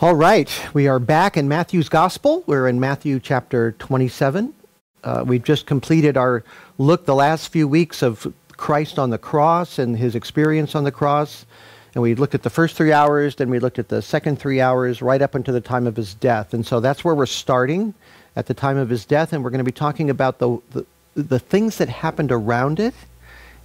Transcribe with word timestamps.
All 0.00 0.14
right, 0.14 0.48
we 0.74 0.86
are 0.86 1.00
back 1.00 1.36
in 1.36 1.48
Matthew's 1.48 1.88
Gospel. 1.88 2.44
We're 2.46 2.68
in 2.68 2.78
Matthew 2.78 3.18
chapter 3.18 3.72
27. 3.80 4.54
Uh, 5.02 5.24
we've 5.26 5.42
just 5.42 5.66
completed 5.66 6.16
our 6.16 6.44
look 6.78 7.04
the 7.04 7.16
last 7.16 7.48
few 7.48 7.66
weeks 7.66 8.00
of 8.00 8.32
Christ 8.56 9.00
on 9.00 9.10
the 9.10 9.18
cross 9.18 9.76
and 9.80 9.96
his 9.96 10.14
experience 10.14 10.76
on 10.76 10.84
the 10.84 10.92
cross. 10.92 11.46
And 11.94 12.02
we 12.02 12.14
looked 12.14 12.36
at 12.36 12.44
the 12.44 12.50
first 12.50 12.76
three 12.76 12.92
hours, 12.92 13.34
then 13.34 13.50
we 13.50 13.58
looked 13.58 13.80
at 13.80 13.88
the 13.88 14.00
second 14.00 14.38
three 14.38 14.60
hours, 14.60 15.02
right 15.02 15.20
up 15.20 15.34
until 15.34 15.52
the 15.52 15.60
time 15.60 15.84
of 15.84 15.96
his 15.96 16.14
death. 16.14 16.54
And 16.54 16.64
so 16.64 16.78
that's 16.78 17.04
where 17.04 17.16
we're 17.16 17.26
starting 17.26 17.92
at 18.36 18.46
the 18.46 18.54
time 18.54 18.76
of 18.76 18.88
his 18.88 19.04
death. 19.04 19.32
And 19.32 19.42
we're 19.42 19.50
going 19.50 19.58
to 19.58 19.64
be 19.64 19.72
talking 19.72 20.10
about 20.10 20.38
the, 20.38 20.60
the, 20.70 20.86
the 21.16 21.40
things 21.40 21.76
that 21.78 21.88
happened 21.88 22.30
around 22.30 22.78
it 22.78 22.94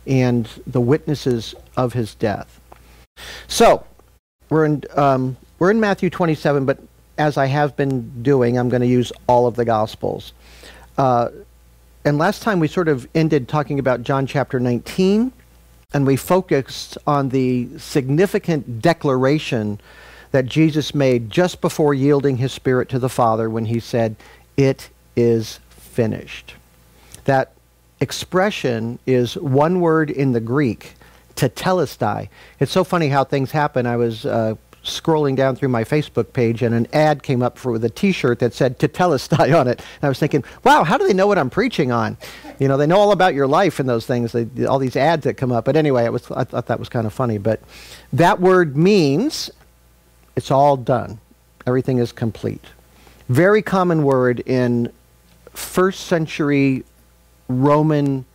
and 0.07 0.49
the 0.65 0.81
witnesses 0.81 1.53
of 1.77 1.93
his 1.93 2.15
death. 2.15 2.59
So 3.47 3.85
we're 4.49 4.65
in, 4.65 4.83
um, 4.95 5.37
we're 5.63 5.71
in 5.71 5.79
Matthew 5.79 6.09
27, 6.09 6.65
but 6.65 6.77
as 7.17 7.37
I 7.37 7.45
have 7.45 7.77
been 7.77 8.21
doing, 8.21 8.57
I'm 8.57 8.67
going 8.67 8.81
to 8.81 8.85
use 8.85 9.13
all 9.27 9.47
of 9.47 9.55
the 9.55 9.63
Gospels. 9.63 10.33
Uh, 10.97 11.29
and 12.03 12.17
last 12.17 12.41
time 12.41 12.59
we 12.59 12.67
sort 12.67 12.89
of 12.89 13.07
ended 13.15 13.47
talking 13.47 13.79
about 13.79 14.03
John 14.03 14.27
chapter 14.27 14.59
19, 14.59 15.31
and 15.93 16.05
we 16.05 16.17
focused 16.17 16.97
on 17.07 17.29
the 17.29 17.69
significant 17.77 18.81
declaration 18.81 19.79
that 20.31 20.47
Jesus 20.47 20.93
made 20.93 21.29
just 21.29 21.61
before 21.61 21.93
yielding 21.93 22.35
his 22.35 22.51
spirit 22.51 22.89
to 22.89 22.99
the 22.99 23.07
Father 23.07 23.49
when 23.49 23.63
he 23.63 23.79
said, 23.79 24.17
It 24.57 24.89
is 25.15 25.61
finished. 25.69 26.55
That 27.23 27.53
expression 28.01 28.99
is 29.05 29.37
one 29.37 29.79
word 29.79 30.11
in 30.11 30.33
the 30.33 30.41
Greek, 30.41 30.95
tetelestai. 31.37 32.27
It's 32.59 32.73
so 32.73 32.83
funny 32.83 33.07
how 33.07 33.23
things 33.23 33.51
happen. 33.51 33.85
I 33.85 33.95
was 33.95 34.25
uh, 34.25 34.55
scrolling 34.83 35.35
down 35.35 35.55
through 35.55 35.69
my 35.69 35.83
Facebook 35.83 36.33
page 36.33 36.61
and 36.61 36.75
an 36.75 36.87
ad 36.91 37.23
came 37.23 37.41
up 37.41 37.57
for 37.57 37.71
with 37.71 37.85
a 37.85 37.89
T-shirt 37.89 38.39
that 38.39 38.53
said 38.53 38.79
Tetelestai 38.79 39.57
on 39.57 39.67
it. 39.67 39.79
And 39.79 40.03
I 40.03 40.09
was 40.09 40.19
thinking, 40.19 40.43
wow, 40.63 40.83
how 40.83 40.97
do 40.97 41.07
they 41.07 41.13
know 41.13 41.27
what 41.27 41.37
I'm 41.37 41.49
preaching 41.49 41.91
on? 41.91 42.17
You 42.59 42.67
know, 42.67 42.75
they 42.77 42.85
know 42.85 42.99
all 42.99 43.11
about 43.11 43.33
your 43.33 43.47
life 43.47 43.79
and 43.79 43.87
those 43.87 44.05
things. 44.05 44.33
They, 44.33 44.65
all 44.65 44.79
these 44.79 44.95
ads 44.95 45.23
that 45.23 45.35
come 45.35 45.51
up. 45.51 45.65
But 45.65 45.75
anyway, 45.75 46.03
it 46.03 46.11
was 46.11 46.29
I 46.31 46.43
thought 46.43 46.67
that 46.67 46.79
was 46.79 46.89
kind 46.89 47.07
of 47.07 47.13
funny. 47.13 47.37
But 47.37 47.61
that 48.11 48.41
word 48.41 48.75
means 48.75 49.49
it's 50.35 50.51
all 50.51 50.75
done. 50.75 51.19
Everything 51.65 51.99
is 51.99 52.11
complete. 52.11 52.65
Very 53.29 53.61
common 53.61 54.03
word 54.03 54.41
in 54.41 54.91
first 55.53 56.07
century 56.07 56.83
Roman 57.47 58.25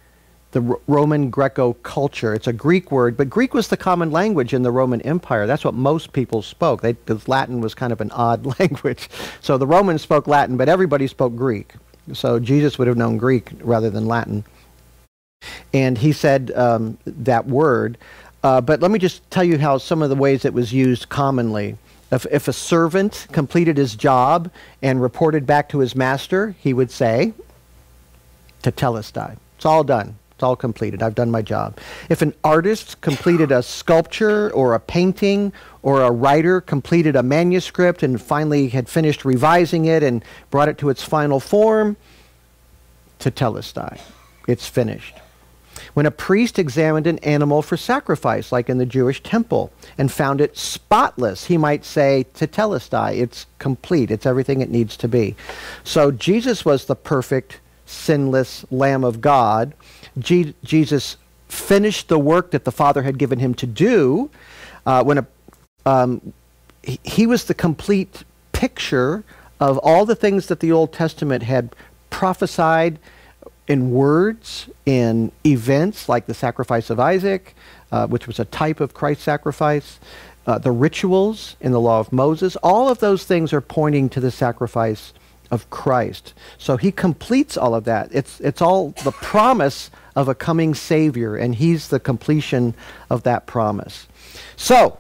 the 0.53 0.63
R- 0.63 0.81
Roman 0.87 1.31
Greco 1.31 1.75
culture. 1.75 2.35
It's 2.35 2.47
a 2.47 2.53
Greek 2.53 2.91
word, 2.91 3.17
but 3.17 3.29
Greek 3.29 3.55
was 3.55 3.69
the 3.69 3.77
common 3.77 4.11
language 4.11 4.55
in 4.55 4.63
the 4.63 4.71
Roman 4.71 5.01
Empire. 5.03 5.47
That's 5.47 5.65
what 5.65 5.75
most 5.75 6.13
people 6.13 6.43
spoke. 6.43 6.83
Because 6.83 7.29
Latin 7.29 7.61
was 7.61 7.75
kind 7.75 7.93
of 7.93 8.01
an 8.01 8.11
odd 8.13 8.47
language. 8.59 9.09
So 9.41 9.59
the 9.59 9.67
Romans 9.67 10.03
spoke 10.03 10.27
Latin, 10.27 10.57
but 10.57 10.69
everybody 10.69 11.07
spoke 11.07 11.37
Greek. 11.37 11.75
So 12.13 12.39
Jesus 12.39 12.79
would 12.79 12.89
have 12.89 12.97
known 12.97 13.19
Greek 13.19 13.51
rather 13.61 13.91
than 13.91 14.07
Latin. 14.07 14.45
And 15.73 15.99
he 15.99 16.13
said 16.13 16.51
um, 16.53 16.99
that 17.05 17.47
word. 17.47 17.99
Uh, 18.43 18.61
but 18.61 18.81
let 18.81 18.91
me 18.91 18.99
just 18.99 19.29
tell 19.31 19.45
you 19.45 19.59
how 19.59 19.79
some 19.79 20.03
of 20.03 20.11
the 20.11 20.17
ways 20.17 20.45
it 20.45 20.55
was 20.55 20.73
used 20.73 21.09
commonly. 21.09 21.77
If, 22.11 22.25
if 22.31 22.49
a 22.49 22.53
servant 22.53 23.27
completed 23.33 23.77
his 23.77 23.95
job 23.95 24.51
and 24.81 25.03
reported 25.03 25.47
back 25.47 25.69
to 25.71 25.79
his 25.81 25.95
master, 25.95 26.55
he 26.59 26.73
would 26.73 26.91
say, 26.91 27.35
to 28.63 28.73
Tetelestai. 28.73 29.37
It's 29.57 29.67
all 29.67 29.85
done. 29.85 30.17
It's 30.39 30.45
all 30.45 30.55
completed. 30.55 31.03
I've 31.03 31.17
done 31.17 31.33
my 31.33 31.43
job. 31.43 31.79
If 32.09 32.23
an 32.23 32.33
artist 32.45 33.01
completed 33.01 33.51
a 33.51 33.61
sculpture 33.61 34.53
or 34.53 34.75
a 34.75 34.79
painting, 34.79 35.53
or 35.83 36.03
a 36.03 36.13
writer 36.13 36.61
completed 36.61 37.17
a 37.17 37.25
manuscript 37.25 38.05
and 38.05 38.23
finally 38.23 38.69
had 38.69 38.89
finished 38.89 39.25
revising 39.25 39.87
it 39.87 40.05
and 40.05 40.25
brought 40.51 40.69
it 40.69 40.79
to 40.79 40.91
its 40.91 41.03
final 41.03 41.41
form, 41.41 41.97
tetelestai. 43.19 43.99
It's 44.47 44.69
finished. 44.69 45.17
When 45.95 46.07
a 46.07 46.13
priest 46.13 46.57
examined 46.57 47.09
an 47.09 47.19
animal 47.19 47.61
for 47.61 47.77
sacrifice, 47.77 48.53
like 48.53 48.69
in 48.69 48.79
the 48.79 48.87
Jewish 48.87 49.21
temple, 49.25 49.73
and 49.99 50.13
found 50.13 50.41
it 50.41 50.57
spotless, 50.57 51.47
he 51.47 51.57
might 51.57 51.85
say, 51.85 52.27
tetelestai, 52.35 53.21
it's 53.21 53.47
complete, 53.59 54.13
it's 54.13 54.25
everything 54.25 54.61
it 54.61 54.71
needs 54.71 54.97
to 54.99 55.09
be. 55.09 55.35
So 55.83 56.13
Jesus 56.13 56.65
was 56.65 56.85
the 56.85 56.95
perfect, 56.95 57.59
sinless 57.89 58.65
Lamb 58.71 59.05
of 59.05 59.21
God 59.21 59.75
Je- 60.19 60.55
Jesus 60.63 61.17
finished 61.49 62.09
the 62.09 62.19
work 62.19 62.51
that 62.51 62.65
the 62.65 62.73
Father 62.73 63.03
had 63.03 63.19
given 63.19 63.39
him 63.39 63.55
to 63.55 63.67
do. 63.67 64.31
Uh, 64.85 65.03
when 65.03 65.19
a, 65.19 65.27
um, 65.87 66.33
he, 66.83 67.01
he 67.05 67.27
was 67.27 67.45
the 67.45 67.55
complete 67.55 68.25
picture 68.53 69.25
of 69.61 69.79
all 69.79 70.05
the 70.05 70.15
things 70.15 70.47
that 70.47 70.61
the 70.61 70.73
Old 70.73 70.93
Testament 70.93 71.43
had 71.43 71.75
prophesied 72.11 72.99
in 73.67 73.91
words, 73.91 74.69
in 74.87 75.31
events 75.45 76.09
like 76.09 76.27
the 76.27 76.35
sacrifice 76.35 76.91
of 76.91 76.99
Isaac, 76.99 77.55
uh, 77.93 78.07
which 78.07 78.27
was 78.27 78.39
a 78.39 78.45
type 78.47 78.81
of 78.81 78.95
Christ's 78.95 79.25
sacrifice, 79.25 79.99
uh, 80.47 80.59
the 80.59 80.73
rituals 80.73 81.57
in 81.61 81.73
the 81.73 81.81
law 81.81 82.01
of 82.01 82.13
Moses, 82.13 82.57
all 82.57 82.89
of 82.89 83.01
those 83.01 83.25
things 83.25 83.53
are 83.53 83.61
pointing 83.61 84.09
to 84.09 84.21
the 84.21 84.31
sacrifice 84.31 85.13
of 85.51 85.69
Christ. 85.71 86.35
So 86.59 86.77
he 86.77 86.93
completes 86.93 87.57
all 87.57 87.75
of 87.75 87.85
that. 87.85 88.09
It's, 88.13 88.41
it's 88.41 88.61
all 88.63 88.91
the 89.05 89.13
promise 89.13 89.91
of 90.15 90.29
a 90.29 90.35
coming 90.35 90.75
Savior, 90.75 91.37
and 91.37 91.55
he's 91.55 91.89
the 91.89 92.01
completion 92.01 92.75
of 93.09 93.23
that 93.23 93.47
promise. 93.47 94.07
So, 94.57 94.99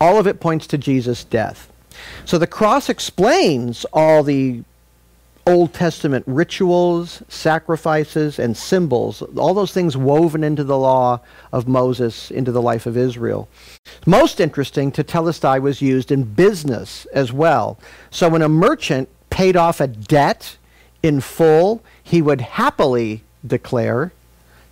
all 0.00 0.18
of 0.18 0.26
it 0.26 0.40
points 0.40 0.66
to 0.68 0.78
Jesus' 0.78 1.22
death. 1.22 1.70
So 2.24 2.38
the 2.38 2.46
cross 2.46 2.88
explains 2.88 3.84
all 3.92 4.22
the 4.22 4.62
Old 5.44 5.74
Testament 5.74 6.24
rituals, 6.28 7.22
sacrifices, 7.28 8.38
and 8.38 8.56
symbols, 8.56 9.22
all 9.36 9.54
those 9.54 9.72
things 9.72 9.96
woven 9.96 10.44
into 10.44 10.62
the 10.62 10.78
law 10.78 11.20
of 11.52 11.66
Moses, 11.66 12.30
into 12.30 12.52
the 12.52 12.62
life 12.62 12.86
of 12.86 12.96
Israel. 12.96 13.48
Most 14.06 14.38
interesting, 14.38 14.92
tetelestai 14.92 15.60
was 15.60 15.82
used 15.82 16.12
in 16.12 16.22
business 16.22 17.06
as 17.06 17.32
well. 17.32 17.78
So 18.10 18.28
when 18.28 18.42
a 18.42 18.48
merchant 18.48 19.08
paid 19.30 19.56
off 19.56 19.80
a 19.80 19.88
debt 19.88 20.56
in 21.02 21.20
full, 21.20 21.82
he 22.02 22.22
would 22.22 22.40
happily 22.40 23.24
declare 23.44 24.12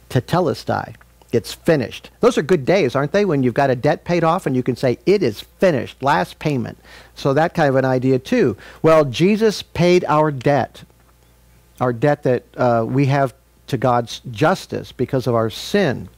tetelestai. 0.08 0.94
It's 1.32 1.52
finished. 1.52 2.10
Those 2.20 2.36
are 2.38 2.42
good 2.42 2.64
days, 2.64 2.96
aren't 2.96 3.12
they? 3.12 3.24
When 3.24 3.42
you've 3.42 3.54
got 3.54 3.70
a 3.70 3.76
debt 3.76 4.04
paid 4.04 4.24
off 4.24 4.46
and 4.46 4.56
you 4.56 4.62
can 4.62 4.74
say, 4.76 4.98
it 5.06 5.22
is 5.22 5.40
finished, 5.40 6.02
last 6.02 6.38
payment. 6.38 6.78
So 7.14 7.34
that 7.34 7.54
kind 7.54 7.68
of 7.68 7.76
an 7.76 7.84
idea 7.84 8.18
too. 8.18 8.56
Well, 8.82 9.04
Jesus 9.04 9.62
paid 9.62 10.04
our 10.06 10.32
debt, 10.32 10.82
our 11.80 11.92
debt 11.92 12.24
that 12.24 12.44
uh, 12.56 12.84
we 12.86 13.06
have 13.06 13.34
to 13.68 13.78
God's 13.78 14.20
justice 14.30 14.90
because 14.90 15.26
of 15.26 15.34
our 15.34 15.50
sin, 15.50 16.08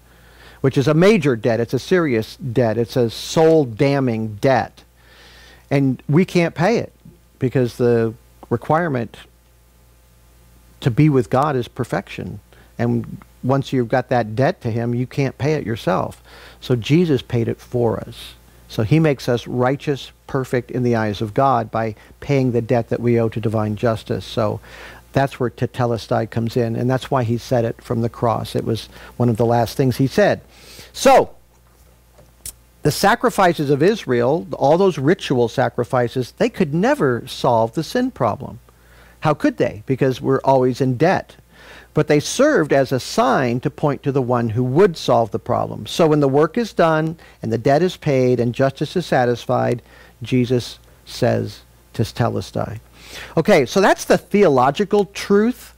which 0.62 0.78
is 0.78 0.89
a 0.89 0.95
major 0.95 1.37
debt. 1.37 1.61
It's 1.61 1.75
a 1.75 1.79
serious 1.79 2.37
debt. 2.37 2.79
It's 2.79 2.97
a 2.97 3.11
soul 3.11 3.67
damning 3.67 4.37
debt. 4.37 4.84
And 5.71 6.03
we 6.09 6.25
can't 6.25 6.55
pay 6.55 6.79
it 6.79 6.93
because 7.39 7.77
the 7.77 8.15
requirement 8.49 9.17
to 10.81 10.91
be 10.91 11.09
with 11.09 11.31
God 11.31 11.56
is 11.56 11.69
perfection. 11.69 12.41
And 12.79 13.23
once 13.43 13.73
you've 13.73 13.89
got 13.89 14.09
that 14.09 14.37
debt 14.37 14.61
to 14.63 14.71
him, 14.71 14.95
you 14.95 15.07
can't 15.07 15.39
pay 15.39 15.55
it 15.55 15.67
yourself. 15.67 16.23
So 16.61 16.77
Jesus 16.77 17.23
paid 17.23 17.49
it 17.49 17.61
for 17.61 18.01
us. 18.01 18.35
So 18.69 18.85
he 18.85 18.99
makes 18.99 19.29
us 19.29 19.47
righteous, 19.47 20.13
perfect 20.27 20.71
in 20.71 20.83
the 20.83 20.97
eyes 20.97 21.21
of 21.21 21.35
God 21.35 21.71
by 21.71 21.95
paying 22.21 22.53
the 22.53 22.63
debt 22.63 22.89
that 22.89 23.01
we 23.01 23.21
owe 23.21 23.29
to 23.29 23.41
divine 23.41 23.77
justice. 23.77 24.25
So 24.25 24.61
that's 25.13 25.39
where 25.39 25.51
tetelestai 25.51 26.31
comes 26.31 26.57
in, 26.57 26.75
and 26.75 26.89
that's 26.89 27.11
why 27.11 27.23
he 27.25 27.37
said 27.37 27.65
it 27.65 27.83
from 27.83 28.01
the 28.01 28.09
cross. 28.09 28.57
It 28.57 28.65
was 28.65 28.89
one 29.17 29.29
of 29.29 29.37
the 29.37 29.47
last 29.47 29.77
things 29.77 29.99
he 29.99 30.07
said. 30.07 30.41
So, 30.93 31.35
the 32.83 32.91
sacrifices 32.91 33.71
of 33.71 33.83
Israel, 33.83 34.47
all 34.53 34.77
those 34.77 34.99
ritual 34.99 35.49
sacrifices, 35.49 36.33
they 36.38 36.49
could 36.49 36.75
never 36.75 37.27
solve 37.27 37.75
the 37.75 37.85
sin 37.85 38.11
problem. 38.11 38.59
How 39.21 39.35
could 39.35 39.56
they? 39.59 39.85
Because 39.87 40.21
we're 40.21 40.41
always 40.41 40.81
in 40.81 40.97
debt 40.97 41.37
but 41.94 42.09
they 42.09 42.21
served 42.21 42.73
as 42.73 42.93
a 42.93 43.00
sign 43.00 43.61
to 43.61 43.71
point 43.71 44.03
to 44.03 44.12
the 44.12 44.23
one 44.23 44.50
who 44.50 44.65
would 44.65 44.97
solve 44.97 45.31
the 45.31 45.39
problem. 45.39 45.87
So 45.87 46.06
when 46.06 46.21
the 46.21 46.29
work 46.29 46.56
is 46.56 46.73
done 46.73 47.17
and 47.43 47.53
the 47.53 47.59
debt 47.59 47.83
is 47.83 47.97
paid 47.97 48.41
and 48.41 48.55
justice 48.55 48.97
is 48.97 49.06
satisfied, 49.06 49.83
Jesus 50.23 50.79
says 51.05 51.62
tetelestai. 51.94 52.81
Okay, 53.37 53.67
so 53.67 53.81
that's 53.81 54.06
the 54.06 54.17
theological 54.17 55.06
truth, 55.06 55.75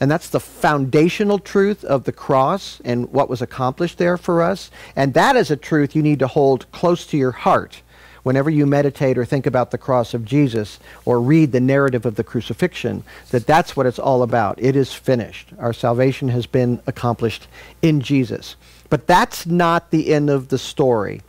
and 0.00 0.10
that's 0.10 0.30
the 0.30 0.40
foundational 0.40 1.38
truth 1.38 1.84
of 1.84 2.04
the 2.04 2.12
cross 2.12 2.80
and 2.84 3.12
what 3.12 3.28
was 3.28 3.42
accomplished 3.42 3.98
there 3.98 4.16
for 4.16 4.40
us. 4.40 4.70
And 4.96 5.12
that 5.12 5.36
is 5.36 5.50
a 5.50 5.56
truth 5.56 5.94
you 5.94 6.02
need 6.02 6.20
to 6.20 6.26
hold 6.26 6.70
close 6.72 7.06
to 7.08 7.18
your 7.18 7.32
heart 7.32 7.82
whenever 8.22 8.50
you 8.50 8.66
meditate 8.66 9.16
or 9.18 9.24
think 9.24 9.46
about 9.46 9.70
the 9.70 9.78
cross 9.78 10.14
of 10.14 10.24
Jesus 10.24 10.78
or 11.04 11.20
read 11.20 11.52
the 11.52 11.60
narrative 11.60 12.06
of 12.06 12.16
the 12.16 12.24
crucifixion, 12.24 13.04
that 13.30 13.46
that's 13.46 13.76
what 13.76 13.86
it's 13.86 13.98
all 13.98 14.22
about. 14.22 14.60
It 14.60 14.76
is 14.76 14.92
finished. 14.92 15.50
Our 15.58 15.72
salvation 15.72 16.28
has 16.28 16.46
been 16.46 16.80
accomplished 16.86 17.48
in 17.82 18.00
Jesus. 18.00 18.56
But 18.88 19.06
that's 19.06 19.46
not 19.46 19.90
the 19.90 20.12
end 20.12 20.30
of 20.30 20.48
the 20.48 20.58
story. 20.58 21.22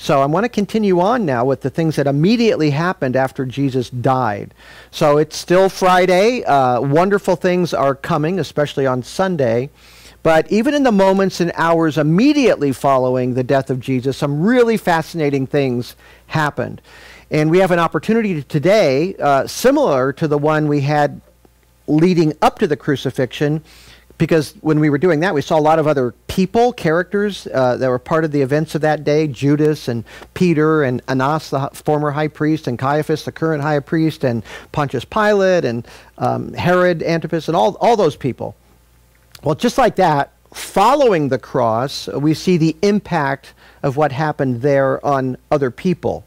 So 0.00 0.22
I 0.22 0.26
want 0.26 0.44
to 0.44 0.48
continue 0.48 1.00
on 1.00 1.26
now 1.26 1.44
with 1.44 1.62
the 1.62 1.70
things 1.70 1.96
that 1.96 2.06
immediately 2.06 2.70
happened 2.70 3.16
after 3.16 3.44
Jesus 3.44 3.90
died. 3.90 4.54
So 4.92 5.18
it's 5.18 5.36
still 5.36 5.68
Friday. 5.68 6.44
Uh, 6.44 6.80
wonderful 6.80 7.34
things 7.34 7.74
are 7.74 7.96
coming, 7.96 8.38
especially 8.38 8.86
on 8.86 9.02
Sunday. 9.02 9.70
But 10.28 10.52
even 10.52 10.74
in 10.74 10.82
the 10.82 10.92
moments 10.92 11.40
and 11.40 11.52
hours 11.54 11.96
immediately 11.96 12.70
following 12.72 13.32
the 13.32 13.42
death 13.42 13.70
of 13.70 13.80
Jesus, 13.80 14.18
some 14.18 14.42
really 14.42 14.76
fascinating 14.76 15.46
things 15.46 15.96
happened. 16.26 16.82
And 17.30 17.50
we 17.50 17.60
have 17.60 17.70
an 17.70 17.78
opportunity 17.78 18.42
today, 18.42 19.14
uh, 19.14 19.46
similar 19.46 20.12
to 20.12 20.28
the 20.28 20.36
one 20.36 20.68
we 20.68 20.82
had 20.82 21.22
leading 21.86 22.34
up 22.42 22.58
to 22.58 22.66
the 22.66 22.76
crucifixion, 22.76 23.64
because 24.18 24.52
when 24.60 24.80
we 24.80 24.90
were 24.90 24.98
doing 24.98 25.20
that, 25.20 25.32
we 25.32 25.40
saw 25.40 25.58
a 25.58 25.64
lot 25.64 25.78
of 25.78 25.86
other 25.86 26.12
people, 26.26 26.74
characters 26.74 27.48
uh, 27.54 27.78
that 27.78 27.88
were 27.88 27.98
part 27.98 28.22
of 28.22 28.30
the 28.30 28.42
events 28.42 28.74
of 28.74 28.82
that 28.82 29.04
day 29.04 29.28
Judas 29.28 29.88
and 29.88 30.04
Peter 30.34 30.82
and 30.82 31.00
Annas, 31.08 31.48
the 31.48 31.70
former 31.72 32.10
high 32.10 32.28
priest, 32.28 32.66
and 32.66 32.78
Caiaphas, 32.78 33.24
the 33.24 33.32
current 33.32 33.62
high 33.62 33.80
priest, 33.80 34.24
and 34.24 34.42
Pontius 34.72 35.06
Pilate, 35.06 35.64
and 35.64 35.88
um, 36.18 36.52
Herod 36.52 37.02
Antipas, 37.02 37.48
and 37.48 37.56
all, 37.56 37.78
all 37.80 37.96
those 37.96 38.14
people. 38.14 38.54
Well, 39.42 39.54
just 39.54 39.78
like 39.78 39.96
that, 39.96 40.32
following 40.52 41.28
the 41.28 41.38
cross, 41.38 42.08
we 42.08 42.34
see 42.34 42.56
the 42.56 42.76
impact 42.82 43.54
of 43.82 43.96
what 43.96 44.12
happened 44.12 44.62
there 44.62 45.04
on 45.04 45.36
other 45.50 45.70
people 45.70 46.24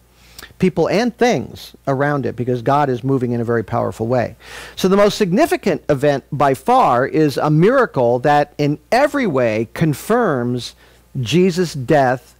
people 0.61 0.87
and 0.89 1.17
things 1.17 1.75
around 1.87 2.25
it 2.25 2.35
because 2.35 2.61
God 2.61 2.87
is 2.87 3.03
moving 3.03 3.31
in 3.31 3.41
a 3.41 3.43
very 3.43 3.63
powerful 3.63 4.05
way. 4.05 4.35
So, 4.75 4.87
the 4.87 4.95
most 4.95 5.17
significant 5.17 5.83
event 5.89 6.23
by 6.31 6.53
far 6.53 7.05
is 7.05 7.37
a 7.37 7.49
miracle 7.49 8.19
that 8.19 8.53
in 8.57 8.79
every 8.91 9.27
way 9.27 9.67
confirms 9.73 10.75
Jesus' 11.19 11.73
death 11.73 12.35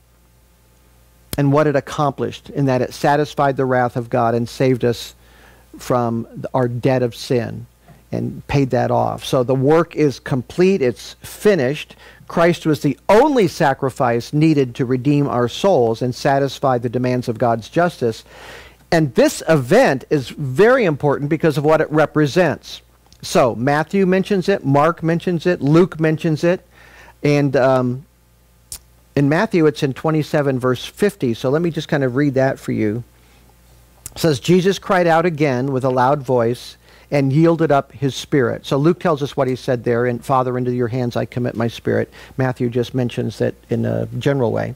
and 1.37 1.51
what 1.51 1.65
it 1.65 1.75
accomplished, 1.75 2.49
in 2.51 2.65
that 2.65 2.81
it 2.81 2.93
satisfied 2.93 3.57
the 3.57 3.65
wrath 3.65 3.95
of 3.95 4.09
God 4.09 4.35
and 4.35 4.47
saved 4.47 4.85
us 4.85 5.15
from 5.77 6.27
our 6.53 6.67
debt 6.67 7.01
of 7.01 7.15
sin 7.15 7.65
and 8.11 8.45
paid 8.47 8.71
that 8.71 8.91
off. 8.91 9.23
So 9.23 9.43
the 9.43 9.55
work 9.55 9.95
is 9.95 10.19
complete, 10.19 10.81
it's 10.81 11.13
finished. 11.21 11.95
Christ 12.27 12.65
was 12.65 12.81
the 12.81 12.97
only 13.09 13.47
sacrifice 13.47 14.33
needed 14.33 14.75
to 14.75 14.85
redeem 14.85 15.27
our 15.27 15.47
souls 15.47 16.01
and 16.01 16.13
satisfy 16.15 16.77
the 16.77 16.89
demands 16.89 17.27
of 17.27 17.37
God's 17.37 17.69
justice. 17.69 18.23
And 18.91 19.13
this 19.15 19.41
event 19.47 20.05
is 20.09 20.29
very 20.29 20.85
important 20.85 21.29
because 21.29 21.57
of 21.57 21.63
what 21.63 21.81
it 21.81 21.91
represents. 21.91 22.81
So 23.21 23.55
Matthew 23.55 24.05
mentions 24.05 24.49
it, 24.49 24.65
Mark 24.65 25.03
mentions 25.03 25.45
it, 25.45 25.61
Luke 25.61 25.99
mentions 25.99 26.43
it, 26.43 26.65
and 27.23 27.55
um, 27.55 28.05
in 29.15 29.29
Matthew 29.29 29.65
it's 29.65 29.83
in 29.83 29.93
27 29.93 30.59
verse 30.59 30.85
50. 30.85 31.33
So 31.35 31.49
let 31.49 31.61
me 31.61 31.69
just 31.69 31.87
kind 31.87 32.03
of 32.03 32.15
read 32.15 32.33
that 32.33 32.59
for 32.59 32.71
you. 32.71 33.03
It 34.13 34.19
says 34.19 34.39
Jesus 34.39 34.79
cried 34.79 35.07
out 35.07 35.25
again 35.25 35.71
with 35.71 35.85
a 35.85 35.89
loud 35.89 36.23
voice 36.23 36.75
and 37.11 37.33
yielded 37.33 37.71
up 37.71 37.91
his 37.91 38.15
spirit. 38.15 38.65
So 38.65 38.77
Luke 38.77 38.99
tells 38.99 39.21
us 39.21 39.35
what 39.35 39.47
he 39.47 39.55
said 39.55 39.83
there, 39.83 40.05
and 40.05 40.23
Father, 40.23 40.57
into 40.57 40.71
your 40.71 40.87
hands 40.87 41.15
I 41.15 41.25
commit 41.25 41.55
my 41.55 41.67
spirit. 41.67 42.09
Matthew 42.37 42.69
just 42.69 42.95
mentions 42.95 43.37
that 43.39 43.53
in 43.69 43.85
a 43.85 44.07
general 44.17 44.51
way. 44.51 44.75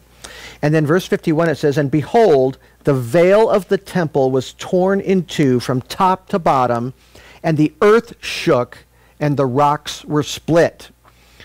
And 0.61 0.73
then 0.73 0.85
verse 0.85 1.07
51 1.07 1.49
it 1.49 1.55
says, 1.55 1.77
And 1.77 1.89
behold, 1.89 2.57
the 2.83 2.93
veil 2.93 3.49
of 3.49 3.67
the 3.69 3.77
temple 3.77 4.31
was 4.31 4.53
torn 4.53 4.99
in 4.99 5.25
two 5.25 5.59
from 5.59 5.81
top 5.81 6.27
to 6.29 6.39
bottom, 6.39 6.93
and 7.41 7.57
the 7.57 7.73
earth 7.81 8.15
shook, 8.21 8.79
and 9.19 9.37
the 9.37 9.45
rocks 9.45 10.03
were 10.03 10.23
split. 10.23 10.89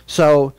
So 0.07 0.55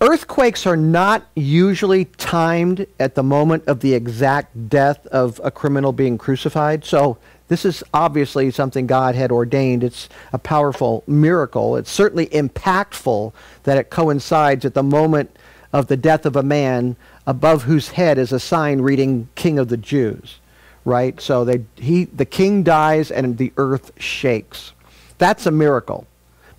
earthquakes 0.00 0.66
are 0.66 0.76
not 0.76 1.26
usually 1.34 2.04
timed 2.04 2.86
at 2.98 3.14
the 3.14 3.22
moment 3.22 3.64
of 3.66 3.80
the 3.80 3.94
exact 3.94 4.68
death 4.68 5.06
of 5.06 5.40
a 5.42 5.50
criminal 5.50 5.92
being 5.92 6.18
crucified. 6.18 6.84
So 6.84 7.16
this 7.50 7.64
is 7.64 7.82
obviously 7.92 8.52
something 8.52 8.86
God 8.86 9.16
had 9.16 9.32
ordained. 9.32 9.82
It's 9.82 10.08
a 10.32 10.38
powerful 10.38 11.02
miracle. 11.08 11.74
It's 11.74 11.90
certainly 11.90 12.26
impactful 12.28 13.32
that 13.64 13.76
it 13.76 13.90
coincides 13.90 14.64
at 14.64 14.74
the 14.74 14.84
moment 14.84 15.36
of 15.72 15.88
the 15.88 15.96
death 15.96 16.26
of 16.26 16.36
a 16.36 16.44
man 16.44 16.94
above 17.26 17.64
whose 17.64 17.88
head 17.88 18.18
is 18.18 18.30
a 18.30 18.38
sign 18.38 18.82
reading 18.82 19.28
King 19.34 19.58
of 19.58 19.68
the 19.68 19.76
Jews, 19.76 20.38
right? 20.84 21.20
So 21.20 21.44
they, 21.44 21.64
he, 21.74 22.04
the 22.04 22.24
king 22.24 22.62
dies 22.62 23.10
and 23.10 23.36
the 23.36 23.52
earth 23.56 23.90
shakes. 24.00 24.72
That's 25.18 25.44
a 25.44 25.50
miracle. 25.50 26.06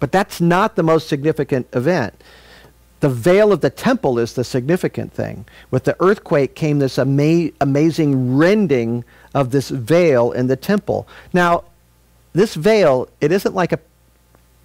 But 0.02 0.12
that's 0.12 0.42
not 0.42 0.76
the 0.76 0.84
most 0.84 1.08
significant 1.08 1.68
event. 1.72 2.22
The 3.00 3.08
veil 3.08 3.54
of 3.54 3.62
the 3.62 3.70
temple 3.70 4.20
is 4.20 4.34
the 4.34 4.44
significant 4.44 5.14
thing. 5.14 5.46
With 5.72 5.86
the 5.86 5.96
earthquake 6.02 6.54
came 6.54 6.80
this 6.80 7.00
ama- 7.00 7.52
amazing 7.62 8.36
rending 8.36 9.06
of 9.34 9.52
this 9.52 9.70
veil 9.70 10.32
in 10.32 10.48
the 10.48 10.56
temple. 10.56 11.08
Now, 11.34 11.64
this 12.34 12.56
veil, 12.56 13.10
it 13.20 13.32
isn't 13.32 13.56
like 13.56 13.72
a 13.72 13.80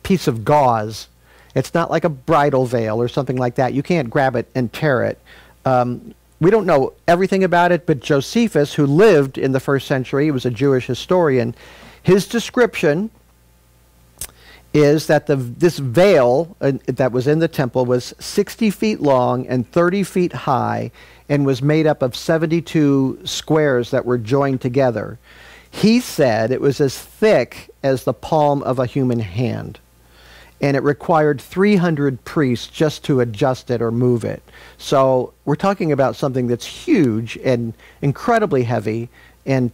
piece 0.02 0.26
of 0.26 0.44
gauze. 0.44 1.08
It's 1.54 1.74
not 1.74 1.90
like 1.90 2.04
a 2.04 2.08
bridal 2.08 2.66
veil 2.66 3.00
or 3.00 3.08
something 3.08 3.36
like 3.36 3.56
that. 3.56 3.72
You 3.72 3.82
can't 3.82 4.10
grab 4.10 4.36
it 4.36 4.48
and 4.54 4.72
tear 4.72 5.04
it. 5.04 5.18
Um, 5.64 6.14
we 6.38 6.50
don't 6.50 6.66
know 6.66 6.92
everything 7.08 7.44
about 7.44 7.72
it, 7.72 7.86
but 7.86 8.00
Josephus, 8.00 8.74
who 8.74 8.86
lived 8.86 9.38
in 9.38 9.52
the 9.52 9.60
first 9.60 9.86
century, 9.86 10.24
he 10.24 10.30
was 10.30 10.44
a 10.44 10.50
Jewish 10.50 10.86
historian, 10.86 11.54
his 12.02 12.28
description 12.28 13.10
is 14.76 15.06
that 15.06 15.26
the, 15.26 15.36
this 15.36 15.78
veil 15.78 16.54
uh, 16.60 16.72
that 16.84 17.10
was 17.10 17.26
in 17.26 17.38
the 17.38 17.48
temple 17.48 17.86
was 17.86 18.14
60 18.18 18.68
feet 18.70 19.00
long 19.00 19.46
and 19.46 19.70
30 19.72 20.02
feet 20.02 20.32
high 20.34 20.90
and 21.30 21.46
was 21.46 21.62
made 21.62 21.86
up 21.86 22.02
of 22.02 22.14
72 22.14 23.20
squares 23.24 23.90
that 23.90 24.04
were 24.04 24.18
joined 24.18 24.60
together. 24.60 25.18
He 25.70 25.98
said 25.98 26.50
it 26.50 26.60
was 26.60 26.78
as 26.82 26.98
thick 26.98 27.70
as 27.82 28.04
the 28.04 28.12
palm 28.12 28.62
of 28.64 28.78
a 28.78 28.84
human 28.84 29.20
hand. 29.20 29.80
And 30.60 30.76
it 30.76 30.82
required 30.82 31.40
300 31.40 32.22
priests 32.26 32.66
just 32.66 33.02
to 33.04 33.20
adjust 33.20 33.70
it 33.70 33.80
or 33.80 33.90
move 33.90 34.24
it. 34.24 34.42
So 34.76 35.32
we're 35.46 35.56
talking 35.56 35.90
about 35.90 36.16
something 36.16 36.48
that's 36.48 36.66
huge 36.66 37.38
and 37.38 37.72
incredibly 38.02 38.64
heavy, 38.64 39.08
and 39.46 39.70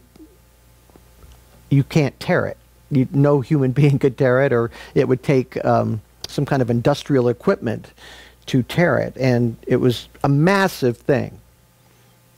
you 1.70 1.82
can't 1.82 2.18
tear 2.20 2.46
it 2.46 2.56
you, 2.92 3.08
no 3.10 3.40
human 3.40 3.72
being 3.80 3.98
could 3.98 4.16
tear 4.16 4.42
it, 4.42 4.52
or 4.52 4.70
it 4.94 5.08
would 5.08 5.22
take 5.22 5.62
um, 5.64 6.00
some 6.28 6.44
kind 6.46 6.62
of 6.62 6.70
industrial 6.70 7.28
equipment 7.28 7.92
to 8.46 8.62
tear 8.62 8.98
it. 8.98 9.16
And 9.18 9.56
it 9.66 9.76
was 9.76 10.08
a 10.22 10.28
massive 10.28 10.96
thing. 10.96 11.38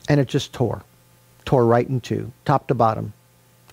And 0.09 0.21
it 0.21 0.29
just 0.29 0.53
tore, 0.53 0.83
tore 1.45 1.65
right 1.65 1.89
in 1.89 2.01
two, 2.01 2.33
top 2.45 2.69
to 2.69 2.75
bottom. 2.75 3.15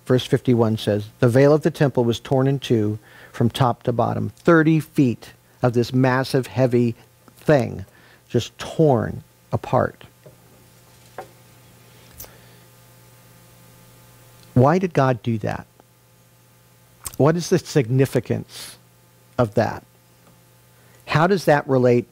Verse 0.06 0.26
51 0.26 0.78
says, 0.78 1.10
The 1.20 1.30
veil 1.30 1.54
of 1.54 1.62
the 1.62 1.72
temple 1.72 2.04
was 2.04 2.20
torn 2.20 2.48
in 2.48 2.60
two 2.60 3.00
from 3.32 3.50
top 3.50 3.84
to 3.84 3.92
bottom. 3.92 4.30
30 4.30 4.80
feet 4.80 5.34
of 5.62 5.74
this 5.74 5.94
massive, 5.94 6.48
heavy 6.48 6.96
thing 7.38 7.86
just 8.30 8.58
torn 8.58 9.24
apart. 9.52 10.06
Why 14.54 14.80
did 14.80 14.94
God 14.94 15.22
do 15.22 15.38
that? 15.40 15.68
What 17.22 17.36
is 17.36 17.52
the 17.52 17.60
significance 17.60 18.78
of 19.38 19.54
that? 19.54 19.84
How 21.06 21.28
does 21.28 21.46
that 21.46 21.68
relate 21.68 22.08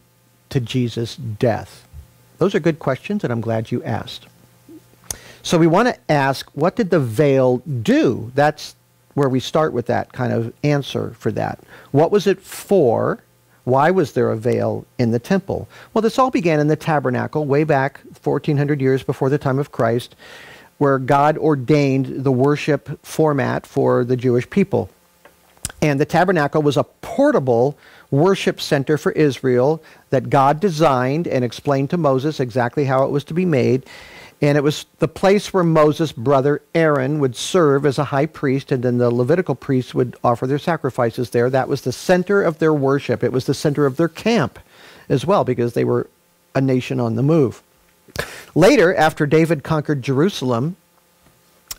to 0.51 0.59
Jesus' 0.59 1.15
death? 1.15 1.87
Those 2.37 2.53
are 2.53 2.59
good 2.59 2.77
questions, 2.77 3.23
and 3.23 3.33
I'm 3.33 3.41
glad 3.41 3.71
you 3.71 3.83
asked. 3.83 4.27
So 5.41 5.57
we 5.57 5.65
want 5.65 5.87
to 5.87 6.11
ask, 6.11 6.47
what 6.53 6.75
did 6.75 6.91
the 6.91 6.99
veil 6.99 7.57
do? 7.57 8.31
That's 8.35 8.75
where 9.15 9.29
we 9.29 9.39
start 9.39 9.73
with 9.73 9.87
that 9.87 10.13
kind 10.13 10.31
of 10.31 10.53
answer 10.63 11.15
for 11.17 11.31
that. 11.31 11.59
What 11.89 12.11
was 12.11 12.27
it 12.27 12.39
for? 12.39 13.17
Why 13.63 13.89
was 13.89 14.11
there 14.11 14.29
a 14.29 14.37
veil 14.37 14.85
in 14.99 15.09
the 15.09 15.17
temple? 15.17 15.67
Well, 15.91 16.03
this 16.03 16.19
all 16.19 16.29
began 16.29 16.59
in 16.59 16.67
the 16.67 16.75
tabernacle 16.75 17.45
way 17.45 17.63
back 17.63 17.99
1400 18.21 18.79
years 18.79 19.01
before 19.01 19.31
the 19.31 19.39
time 19.39 19.57
of 19.57 19.71
Christ, 19.71 20.15
where 20.77 20.99
God 20.99 21.35
ordained 21.35 22.23
the 22.23 22.31
worship 22.31 23.03
format 23.03 23.65
for 23.65 24.03
the 24.03 24.15
Jewish 24.15 24.47
people. 24.47 24.91
And 25.81 25.99
the 25.99 26.05
tabernacle 26.05 26.61
was 26.61 26.77
a 26.77 26.83
portable 26.83 27.77
worship 28.11 28.59
center 28.59 28.97
for 28.97 29.11
Israel 29.13 29.81
that 30.09 30.29
God 30.29 30.59
designed 30.59 31.27
and 31.27 31.45
explained 31.45 31.89
to 31.91 31.97
Moses 31.97 32.39
exactly 32.39 32.85
how 32.85 33.05
it 33.05 33.11
was 33.11 33.23
to 33.25 33.33
be 33.33 33.45
made. 33.45 33.85
And 34.41 34.57
it 34.57 34.63
was 34.63 34.85
the 34.99 35.07
place 35.07 35.53
where 35.53 35.63
Moses' 35.63 36.13
brother 36.13 36.61
Aaron 36.73 37.19
would 37.19 37.35
serve 37.35 37.85
as 37.85 37.99
a 37.99 38.05
high 38.05 38.25
priest, 38.25 38.71
and 38.71 38.83
then 38.83 38.97
the 38.97 39.11
Levitical 39.11 39.53
priests 39.53 39.93
would 39.93 40.15
offer 40.23 40.47
their 40.47 40.57
sacrifices 40.57 41.31
there. 41.31 41.49
That 41.49 41.67
was 41.67 41.81
the 41.81 41.91
center 41.91 42.41
of 42.41 42.59
their 42.59 42.73
worship. 42.73 43.21
It 43.21 43.33
was 43.33 43.45
the 43.45 43.53
center 43.53 43.85
of 43.85 43.97
their 43.97 44.07
camp 44.07 44.57
as 45.09 45.25
well, 45.25 45.43
because 45.43 45.73
they 45.73 45.83
were 45.83 46.07
a 46.55 46.61
nation 46.61 46.99
on 47.01 47.15
the 47.15 47.23
move. 47.23 47.61
Later, 48.55 48.95
after 48.95 49.25
David 49.25 49.63
conquered 49.63 50.01
Jerusalem, 50.01 50.77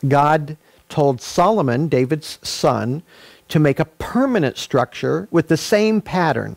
God 0.06 0.56
told 0.90 1.22
Solomon, 1.22 1.88
David's 1.88 2.38
son, 2.42 3.02
to 3.50 3.58
make 3.58 3.78
a 3.78 3.84
permanent 3.84 4.56
structure 4.56 5.28
with 5.30 5.48
the 5.48 5.56
same 5.56 6.00
pattern 6.00 6.56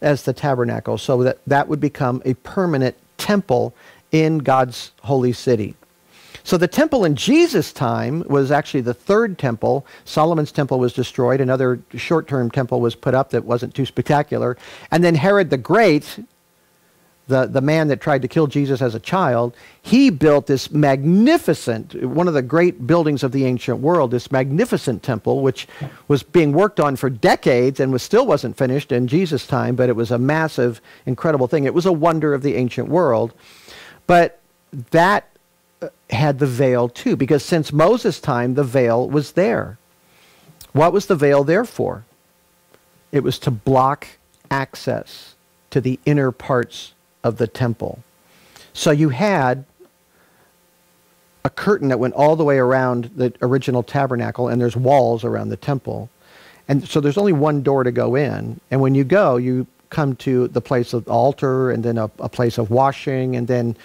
as 0.00 0.24
the 0.24 0.32
tabernacle 0.32 0.98
so 0.98 1.22
that 1.22 1.38
that 1.46 1.68
would 1.68 1.80
become 1.80 2.20
a 2.24 2.34
permanent 2.34 2.96
temple 3.16 3.74
in 4.10 4.38
God's 4.38 4.92
holy 5.02 5.32
city. 5.32 5.74
So 6.44 6.56
the 6.56 6.66
temple 6.66 7.04
in 7.04 7.14
Jesus' 7.14 7.72
time 7.72 8.24
was 8.26 8.50
actually 8.50 8.80
the 8.80 8.94
third 8.94 9.38
temple. 9.38 9.86
Solomon's 10.04 10.50
temple 10.50 10.80
was 10.80 10.92
destroyed. 10.92 11.40
Another 11.40 11.80
short 11.94 12.26
term 12.26 12.50
temple 12.50 12.80
was 12.80 12.96
put 12.96 13.14
up 13.14 13.30
that 13.30 13.44
wasn't 13.44 13.74
too 13.74 13.86
spectacular. 13.86 14.56
And 14.90 15.04
then 15.04 15.14
Herod 15.14 15.50
the 15.50 15.56
Great, 15.56 16.18
the, 17.32 17.46
the 17.46 17.62
man 17.62 17.88
that 17.88 18.00
tried 18.00 18.22
to 18.22 18.28
kill 18.28 18.46
Jesus 18.46 18.82
as 18.82 18.94
a 18.94 19.00
child, 19.00 19.56
he 19.80 20.10
built 20.10 20.46
this 20.46 20.70
magnificent, 20.70 21.94
one 22.04 22.28
of 22.28 22.34
the 22.34 22.42
great 22.42 22.86
buildings 22.86 23.22
of 23.22 23.32
the 23.32 23.46
ancient 23.46 23.78
world, 23.78 24.10
this 24.10 24.30
magnificent 24.30 25.02
temple, 25.02 25.40
which 25.40 25.66
was 26.08 26.22
being 26.22 26.52
worked 26.52 26.78
on 26.78 26.94
for 26.94 27.08
decades 27.08 27.80
and 27.80 27.90
was 27.90 28.02
still 28.02 28.26
wasn't 28.26 28.56
finished 28.56 28.92
in 28.92 29.08
Jesus' 29.08 29.46
time, 29.46 29.74
but 29.74 29.88
it 29.88 29.96
was 29.96 30.10
a 30.10 30.18
massive, 30.18 30.80
incredible 31.06 31.46
thing. 31.46 31.64
It 31.64 31.72
was 31.72 31.86
a 31.86 31.92
wonder 31.92 32.34
of 32.34 32.42
the 32.42 32.54
ancient 32.54 32.88
world. 32.88 33.32
But 34.06 34.38
that 34.90 35.28
uh, 35.80 35.88
had 36.10 36.38
the 36.38 36.46
veil 36.46 36.90
too, 36.90 37.16
because 37.16 37.42
since 37.42 37.72
Moses' 37.72 38.20
time, 38.20 38.54
the 38.54 38.64
veil 38.64 39.08
was 39.08 39.32
there. 39.32 39.78
What 40.72 40.92
was 40.92 41.06
the 41.06 41.16
veil 41.16 41.44
there 41.44 41.64
for? 41.64 42.04
It 43.10 43.22
was 43.22 43.38
to 43.40 43.50
block 43.50 44.06
access 44.50 45.34
to 45.70 45.80
the 45.80 45.98
inner 46.04 46.30
parts 46.30 46.91
of 47.24 47.38
the 47.38 47.46
temple. 47.46 48.02
So 48.72 48.90
you 48.90 49.10
had 49.10 49.64
a 51.44 51.50
curtain 51.50 51.88
that 51.88 51.98
went 51.98 52.14
all 52.14 52.36
the 52.36 52.44
way 52.44 52.58
around 52.58 53.10
the 53.16 53.32
original 53.42 53.82
tabernacle, 53.82 54.48
and 54.48 54.60
there's 54.60 54.76
walls 54.76 55.24
around 55.24 55.48
the 55.48 55.56
temple. 55.56 56.08
And 56.68 56.88
so 56.88 57.00
there's 57.00 57.18
only 57.18 57.32
one 57.32 57.62
door 57.62 57.84
to 57.84 57.90
go 57.90 58.14
in. 58.14 58.60
And 58.70 58.80
when 58.80 58.94
you 58.94 59.04
go, 59.04 59.36
you 59.36 59.66
come 59.90 60.16
to 60.16 60.48
the 60.48 60.60
place 60.60 60.92
of 60.92 61.04
the 61.04 61.10
altar, 61.10 61.70
and 61.70 61.82
then 61.82 61.98
a, 61.98 62.04
a 62.18 62.28
place 62.28 62.58
of 62.58 62.70
washing, 62.70 63.36
and 63.36 63.46
then 63.46 63.76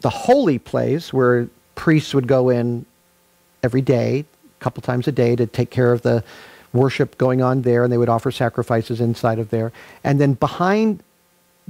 the 0.00 0.10
holy 0.10 0.58
place 0.58 1.12
where 1.12 1.48
priests 1.76 2.12
would 2.12 2.26
go 2.26 2.50
in 2.50 2.84
every 3.62 3.80
day, 3.80 4.24
a 4.60 4.62
couple 4.62 4.82
times 4.82 5.06
a 5.08 5.12
day, 5.12 5.36
to 5.36 5.46
take 5.46 5.70
care 5.70 5.92
of 5.92 6.02
the 6.02 6.24
worship 6.72 7.16
going 7.18 7.40
on 7.40 7.62
there, 7.62 7.84
and 7.84 7.92
they 7.92 7.98
would 7.98 8.08
offer 8.08 8.30
sacrifices 8.30 9.00
inside 9.00 9.38
of 9.38 9.50
there. 9.50 9.72
And 10.04 10.20
then 10.20 10.34
behind 10.34 11.02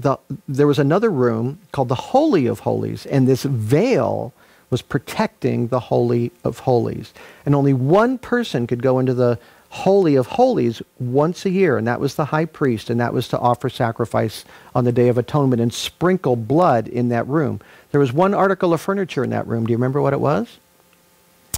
the, 0.01 0.19
there 0.49 0.67
was 0.67 0.79
another 0.79 1.11
room 1.11 1.59
called 1.73 1.89
the 1.89 1.95
Holy 1.95 2.47
of 2.47 2.61
Holies, 2.61 3.07
and 3.07 3.29
this 3.29 3.43
veil 3.43 4.33
was 4.71 4.83
protecting 4.83 5.69
the 5.69 5.81
Holy 5.81 6.33
of 6.45 6.61
Holies. 6.61 7.13
And 7.45 7.55
only 7.55 7.73
one 7.73 8.19
person 8.19 8.67
could 8.67 8.83
go 8.83 8.99
into 8.99 9.15
the 9.15 9.39
Holy 9.71 10.17
of 10.17 10.27
Holies 10.27 10.83
once 10.99 11.45
a 11.45 11.51
year, 11.51 11.77
and 11.77 11.87
that 11.87 12.01
was 12.01 12.15
the 12.15 12.27
high 12.27 12.45
priest, 12.45 12.89
and 12.91 13.01
that 13.01 13.13
was 13.13 13.29
to 13.29 13.39
offer 13.39 13.69
sacrifice 13.69 14.45
on 14.75 14.85
the 14.85 14.93
Day 14.93 15.09
of 15.09 15.19
Atonement 15.19 15.63
and 15.63 15.73
sprinkle 15.73 16.37
blood 16.37 16.89
in 16.89 17.09
that 17.11 17.27
room. 17.29 17.61
There 17.91 18.01
was 18.01 18.13
one 18.13 18.35
article 18.35 18.73
of 18.73 18.81
furniture 18.81 19.23
in 19.23 19.31
that 19.31 19.47
room. 19.47 19.67
Do 19.67 19.73
you 19.73 19.77
remember 19.77 20.01
what 20.01 20.13
it 20.13 20.21
was? 20.21 20.59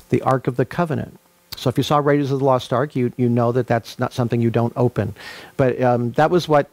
The 0.08 0.22
Ark 0.22 0.46
of 0.46 0.56
the 0.56 0.64
Covenant. 0.64 1.18
So 1.56 1.68
if 1.68 1.78
you 1.78 1.84
saw 1.84 1.98
Raiders 1.98 2.30
of 2.30 2.40
the 2.40 2.44
Lost 2.44 2.72
Ark, 2.72 2.96
you, 2.96 3.12
you 3.16 3.28
know 3.28 3.52
that 3.52 3.66
that's 3.66 3.98
not 3.98 4.12
something 4.12 4.40
you 4.40 4.50
don't 4.50 4.72
open. 4.76 5.14
But 5.56 5.80
um, 5.80 6.12
that 6.12 6.30
was 6.30 6.48
what 6.48 6.68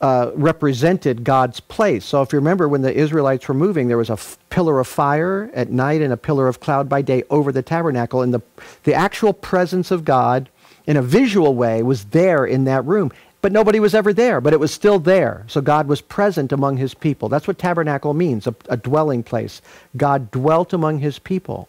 uh, 0.00 0.30
represented 0.34 1.24
God's 1.24 1.60
place. 1.60 2.04
So 2.04 2.22
if 2.22 2.32
you 2.32 2.38
remember 2.38 2.68
when 2.68 2.82
the 2.82 2.94
Israelites 2.94 3.48
were 3.48 3.54
moving, 3.54 3.88
there 3.88 3.98
was 3.98 4.10
a 4.10 4.14
f- 4.14 4.38
pillar 4.48 4.78
of 4.78 4.86
fire 4.86 5.50
at 5.54 5.70
night 5.70 6.02
and 6.02 6.12
a 6.12 6.16
pillar 6.16 6.46
of 6.46 6.60
cloud 6.60 6.88
by 6.88 7.02
day 7.02 7.24
over 7.30 7.50
the 7.50 7.62
tabernacle. 7.62 8.22
And 8.22 8.32
the, 8.32 8.40
the 8.84 8.94
actual 8.94 9.32
presence 9.32 9.90
of 9.90 10.04
God 10.04 10.48
in 10.86 10.96
a 10.96 11.02
visual 11.02 11.54
way 11.54 11.82
was 11.82 12.04
there 12.06 12.46
in 12.46 12.64
that 12.64 12.84
room. 12.84 13.12
But 13.40 13.52
nobody 13.52 13.78
was 13.80 13.94
ever 13.94 14.12
there, 14.12 14.40
but 14.40 14.52
it 14.52 14.60
was 14.60 14.72
still 14.72 14.98
there. 14.98 15.44
So 15.48 15.60
God 15.60 15.86
was 15.86 16.00
present 16.00 16.52
among 16.52 16.76
his 16.76 16.94
people. 16.94 17.28
That's 17.28 17.46
what 17.46 17.58
tabernacle 17.58 18.14
means, 18.14 18.46
a, 18.46 18.54
a 18.68 18.76
dwelling 18.76 19.22
place. 19.22 19.62
God 19.96 20.30
dwelt 20.30 20.72
among 20.72 20.98
his 21.00 21.18
people. 21.18 21.68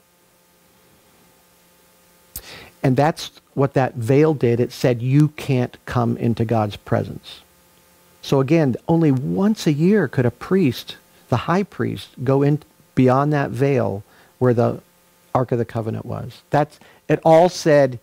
And 2.82 2.96
that's 2.96 3.32
what 3.54 3.74
that 3.74 3.96
veil 3.96 4.34
did. 4.34 4.60
It 4.60 4.72
said, 4.72 5.02
you 5.02 5.30
can't 5.30 5.78
come 5.86 6.16
into 6.18 6.46
God's 6.46 6.76
presence. 6.76 7.42
So 8.22 8.40
again, 8.40 8.76
only 8.88 9.12
once 9.12 9.66
a 9.66 9.74
year 9.74 10.08
could 10.08 10.26
a 10.26 10.32
priest, 10.32 10.98
the 11.30 11.38
high 11.38 11.64
priest, 11.64 12.10
go 12.24 12.42
in 12.42 12.62
beyond 12.96 13.32
that 13.34 13.52
veil 13.52 14.04
where 14.40 14.54
the 14.54 14.82
Ark 15.34 15.52
of 15.52 15.58
the 15.58 15.66
Covenant 15.66 16.06
was. 16.06 16.42
That's, 16.50 16.80
it 17.08 17.20
all 17.24 17.50
said, 17.50 18.00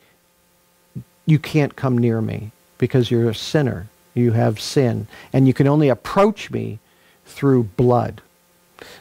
you 1.27 1.39
can't 1.39 1.77
come 1.77 1.99
near 1.99 2.21
me 2.21 2.53
because 2.79 3.11
you're 3.11 3.29
a 3.29 3.35
sinner. 3.35 3.89
You 4.15 4.33
have 4.33 4.61
sin. 4.61 5.07
And 5.33 5.47
you 5.47 5.53
can 5.53 5.67
only 5.67 5.89
approach 5.89 6.51
me 6.51 6.79
through 7.27 7.65
blood. 7.65 8.23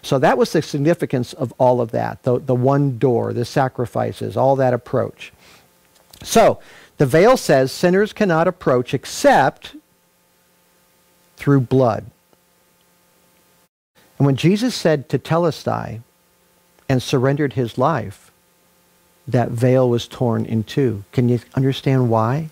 So 0.01 0.19
that 0.19 0.37
was 0.37 0.51
the 0.51 0.61
significance 0.61 1.33
of 1.33 1.53
all 1.57 1.81
of 1.81 1.91
that. 1.91 2.23
The, 2.23 2.39
the 2.39 2.55
one 2.55 2.97
door, 2.97 3.33
the 3.33 3.45
sacrifices, 3.45 4.35
all 4.35 4.55
that 4.55 4.73
approach. 4.73 5.31
So 6.23 6.59
the 6.97 7.05
veil 7.05 7.37
says 7.37 7.71
sinners 7.71 8.13
cannot 8.13 8.47
approach 8.47 8.93
except 8.93 9.75
through 11.37 11.61
blood. 11.61 12.05
And 14.17 14.25
when 14.25 14.35
Jesus 14.35 14.75
said 14.75 15.09
tetelestai 15.09 16.01
and 16.87 17.03
surrendered 17.03 17.53
his 17.53 17.77
life, 17.77 18.31
that 19.27 19.49
veil 19.49 19.89
was 19.89 20.07
torn 20.07 20.45
in 20.45 20.63
two. 20.63 21.03
Can 21.11 21.29
you 21.29 21.39
understand 21.55 22.09
why? 22.09 22.49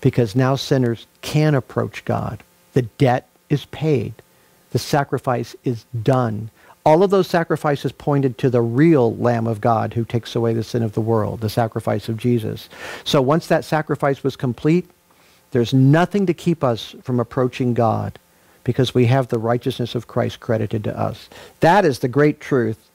Because 0.00 0.36
now 0.36 0.56
sinners 0.56 1.06
can 1.20 1.54
approach 1.54 2.04
God. 2.04 2.42
The 2.74 2.82
debt 2.82 3.28
is 3.48 3.64
paid. 3.66 4.14
The 4.70 4.78
sacrifice 4.78 5.56
is 5.64 5.84
done. 6.02 6.50
All 6.86 7.02
of 7.02 7.10
those 7.10 7.28
sacrifices 7.28 7.92
pointed 7.92 8.36
to 8.38 8.50
the 8.50 8.60
real 8.60 9.16
Lamb 9.16 9.46
of 9.46 9.60
God 9.60 9.94
who 9.94 10.04
takes 10.04 10.36
away 10.36 10.52
the 10.52 10.62
sin 10.62 10.82
of 10.82 10.92
the 10.92 11.00
world, 11.00 11.40
the 11.40 11.48
sacrifice 11.48 12.08
of 12.08 12.18
Jesus. 12.18 12.68
So 13.04 13.22
once 13.22 13.46
that 13.46 13.64
sacrifice 13.64 14.22
was 14.22 14.36
complete, 14.36 14.90
there's 15.54 15.72
nothing 15.72 16.26
to 16.26 16.34
keep 16.34 16.64
us 16.64 16.96
from 17.02 17.20
approaching 17.20 17.74
God 17.74 18.18
because 18.64 18.92
we 18.92 19.06
have 19.06 19.28
the 19.28 19.38
righteousness 19.38 19.94
of 19.94 20.08
Christ 20.08 20.40
credited 20.40 20.82
to 20.84 20.98
us. 20.98 21.28
That 21.60 21.84
is 21.84 22.00
the 22.00 22.08
great 22.08 22.40
truth 22.40 22.90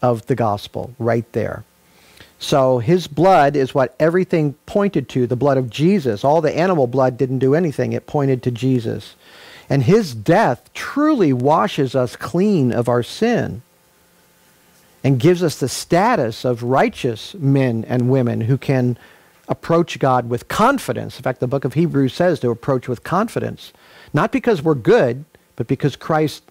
of 0.00 0.24
the 0.24 0.34
gospel 0.34 0.94
right 0.98 1.30
there. 1.32 1.64
So 2.38 2.78
his 2.78 3.06
blood 3.06 3.56
is 3.56 3.74
what 3.74 3.94
everything 4.00 4.54
pointed 4.64 5.06
to, 5.10 5.26
the 5.26 5.36
blood 5.36 5.58
of 5.58 5.68
Jesus. 5.68 6.24
All 6.24 6.40
the 6.40 6.56
animal 6.56 6.86
blood 6.86 7.18
didn't 7.18 7.40
do 7.40 7.54
anything. 7.54 7.92
It 7.92 8.06
pointed 8.06 8.42
to 8.44 8.50
Jesus. 8.50 9.14
And 9.68 9.82
his 9.82 10.14
death 10.14 10.72
truly 10.72 11.34
washes 11.34 11.94
us 11.94 12.16
clean 12.16 12.72
of 12.72 12.88
our 12.88 13.02
sin 13.02 13.60
and 15.04 15.20
gives 15.20 15.42
us 15.42 15.60
the 15.60 15.68
status 15.68 16.42
of 16.44 16.62
righteous 16.62 17.34
men 17.34 17.84
and 17.86 18.08
women 18.08 18.40
who 18.40 18.56
can 18.56 18.96
approach 19.48 19.98
God 19.98 20.28
with 20.28 20.48
confidence. 20.48 21.16
In 21.16 21.22
fact, 21.22 21.40
the 21.40 21.46
book 21.46 21.64
of 21.64 21.74
Hebrews 21.74 22.14
says 22.14 22.40
to 22.40 22.50
approach 22.50 22.88
with 22.88 23.04
confidence, 23.04 23.72
not 24.12 24.32
because 24.32 24.62
we're 24.62 24.74
good, 24.74 25.24
but 25.54 25.66
because 25.66 25.96
Christ's 25.96 26.42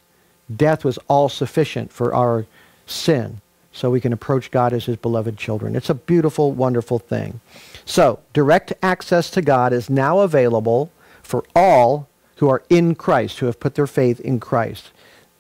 death 0.54 0.86
was 0.86 1.00
all 1.08 1.30
sufficient 1.30 1.92
for 1.92 2.14
our 2.14 2.46
sin. 2.86 3.42
So 3.72 3.90
we 3.92 4.00
can 4.00 4.14
approach 4.14 4.52
God 4.52 4.72
as 4.72 4.86
his 4.86 4.96
beloved 4.96 5.38
children. 5.38 5.75
It's 5.75 5.90
a 5.90 5.96
beautiful, 5.96 6.54
wonderful 6.54 7.00
thing. 7.00 7.42
So, 7.84 8.20
direct 8.32 8.74
access 8.82 9.30
to 9.32 9.42
God 9.42 9.74
is 9.74 9.90
now 9.90 10.20
available 10.20 10.92
for 11.22 11.44
all 11.54 12.08
who 12.38 12.50
are 12.50 12.64
in 12.70 12.96
Christ, 12.96 13.40
who 13.40 13.48
have 13.48 13.60
put 13.60 13.75
their 13.75 13.88
faith 13.88 14.20
in 14.22 14.40
Christ. 14.40 14.92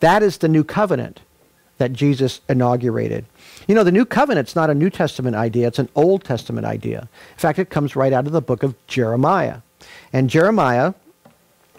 That 0.01 0.21
is 0.21 0.37
the 0.37 0.49
new 0.49 0.63
covenant 0.63 1.21
that 1.77 1.93
Jesus 1.93 2.41
inaugurated. 2.49 3.25
You 3.67 3.75
know, 3.75 3.83
the 3.83 3.91
new 3.91 4.05
covenant's 4.05 4.55
not 4.55 4.69
a 4.69 4.75
New 4.75 4.89
Testament 4.89 5.35
idea, 5.35 5.67
it's 5.67 5.79
an 5.79 5.89
Old 5.95 6.23
Testament 6.23 6.65
idea. 6.65 7.01
In 7.01 7.39
fact, 7.39 7.59
it 7.59 7.69
comes 7.69 7.95
right 7.95 8.13
out 8.13 8.27
of 8.27 8.31
the 8.31 8.41
book 8.41 8.63
of 8.63 8.75
Jeremiah. 8.87 9.59
And 10.13 10.29
Jeremiah, 10.29 10.93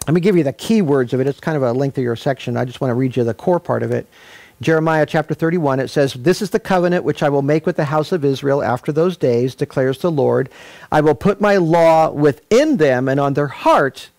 let 0.05 0.13
me 0.13 0.21
give 0.21 0.37
you 0.37 0.43
the 0.43 0.53
key 0.53 0.81
words 0.81 1.13
of 1.13 1.19
it. 1.19 1.27
It's 1.27 1.39
kind 1.39 1.57
of 1.57 1.63
a 1.63 1.73
lengthier 1.73 2.15
section. 2.15 2.57
I 2.57 2.65
just 2.65 2.81
want 2.81 2.91
to 2.91 2.95
read 2.95 3.15
you 3.15 3.23
the 3.23 3.33
core 3.33 3.59
part 3.59 3.83
of 3.83 3.91
it. 3.91 4.07
Jeremiah 4.59 5.05
chapter 5.05 5.33
31, 5.33 5.79
it 5.79 5.89
says, 5.89 6.13
This 6.13 6.41
is 6.41 6.49
the 6.49 6.59
covenant 6.59 7.03
which 7.03 7.21
I 7.21 7.29
will 7.29 7.43
make 7.43 7.65
with 7.65 7.75
the 7.75 7.85
house 7.85 8.11
of 8.11 8.25
Israel 8.25 8.63
after 8.63 8.91
those 8.91 9.15
days, 9.15 9.53
declares 9.53 9.99
the 9.99 10.09
Lord. 10.09 10.49
I 10.91 11.01
will 11.01 11.13
put 11.13 11.39
my 11.39 11.57
law 11.57 12.09
within 12.09 12.77
them, 12.77 13.07
and 13.07 13.19
on 13.19 13.35
their 13.35 13.47
heart 13.47 14.09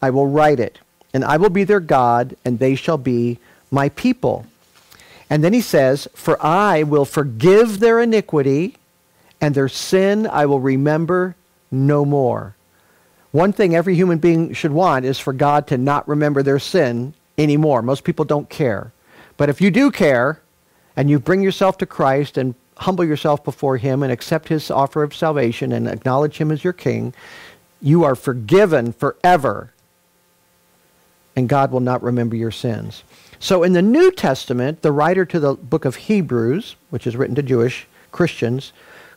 I 0.00 0.10
will 0.10 0.26
write 0.26 0.60
it. 0.60 0.78
And 1.12 1.24
I 1.24 1.36
will 1.36 1.50
be 1.50 1.64
their 1.64 1.80
God, 1.80 2.36
and 2.44 2.58
they 2.58 2.74
shall 2.74 2.96
be 2.96 3.38
my 3.70 3.90
people. 3.90 4.46
And 5.32 5.42
then 5.42 5.54
he 5.54 5.62
says, 5.62 6.06
For 6.12 6.36
I 6.44 6.82
will 6.82 7.06
forgive 7.06 7.80
their 7.80 8.00
iniquity, 8.00 8.76
and 9.40 9.54
their 9.54 9.66
sin 9.66 10.26
I 10.26 10.44
will 10.44 10.60
remember 10.60 11.36
no 11.70 12.04
more. 12.04 12.54
One 13.30 13.54
thing 13.54 13.74
every 13.74 13.94
human 13.94 14.18
being 14.18 14.52
should 14.52 14.72
want 14.72 15.06
is 15.06 15.18
for 15.18 15.32
God 15.32 15.66
to 15.68 15.78
not 15.78 16.06
remember 16.06 16.42
their 16.42 16.58
sin 16.58 17.14
anymore. 17.38 17.80
Most 17.80 18.04
people 18.04 18.26
don't 18.26 18.50
care. 18.50 18.92
But 19.38 19.48
if 19.48 19.62
you 19.62 19.70
do 19.70 19.90
care, 19.90 20.42
and 20.96 21.08
you 21.08 21.18
bring 21.18 21.40
yourself 21.40 21.78
to 21.78 21.86
Christ 21.86 22.36
and 22.36 22.54
humble 22.76 23.06
yourself 23.06 23.42
before 23.42 23.78
him 23.78 24.02
and 24.02 24.12
accept 24.12 24.48
his 24.48 24.70
offer 24.70 25.02
of 25.02 25.14
salvation 25.14 25.72
and 25.72 25.88
acknowledge 25.88 26.36
him 26.36 26.52
as 26.52 26.62
your 26.62 26.74
king, 26.74 27.14
you 27.80 28.04
are 28.04 28.14
forgiven 28.14 28.92
forever. 28.92 29.72
And 31.34 31.48
God 31.48 31.70
will 31.70 31.80
not 31.80 32.02
remember 32.02 32.36
your 32.36 32.50
sins. 32.50 33.04
So 33.38 33.62
in 33.62 33.72
the 33.72 33.82
New 33.82 34.12
Testament, 34.12 34.82
the 34.82 34.92
writer 34.92 35.24
to 35.24 35.40
the 35.40 35.54
book 35.54 35.84
of 35.84 35.96
Hebrews, 35.96 36.76
which 36.90 37.06
is 37.06 37.16
written 37.16 37.34
to 37.36 37.42
Jewish 37.42 37.86
Christians, 38.12 38.72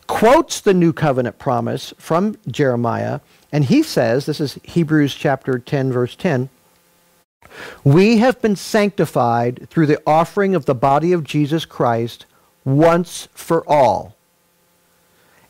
quotes 0.08 0.62
the 0.62 0.74
new 0.74 0.94
covenant 0.94 1.38
promise 1.38 1.94
from 1.98 2.38
Jeremiah, 2.48 3.20
and 3.52 3.66
he 3.66 3.84
says, 3.84 4.26
this 4.26 4.40
is 4.40 4.60
Hebrews 4.64 5.14
chapter 5.14 5.60
10, 5.60 5.92
verse 5.92 6.16
10, 6.16 6.50
we 7.84 8.18
have 8.18 8.42
been 8.42 8.56
sanctified 8.56 9.68
through 9.70 9.86
the 9.86 10.02
offering 10.06 10.56
of 10.56 10.66
the 10.66 10.76
body 10.76 11.14
of 11.14 11.24
Jesus 11.24 11.66
Christ 11.66 12.26
once 12.64 13.28
for 13.34 13.68
all. 13.70 14.15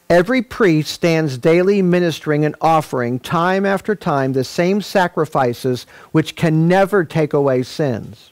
Every 0.10 0.44
priest 0.44 0.92
stands 0.92 1.38
daily 1.38 1.82
ministering 1.82 2.46
and 2.46 2.56
offering 2.62 3.20
time 3.20 3.66
after 3.66 3.96
time 3.96 4.34
the 4.34 4.44
same 4.44 4.82
sacrifices 4.82 5.88
which 6.12 6.36
can 6.36 6.68
never 6.68 7.04
take 7.04 7.34
away 7.34 7.64
sins. 7.64 8.32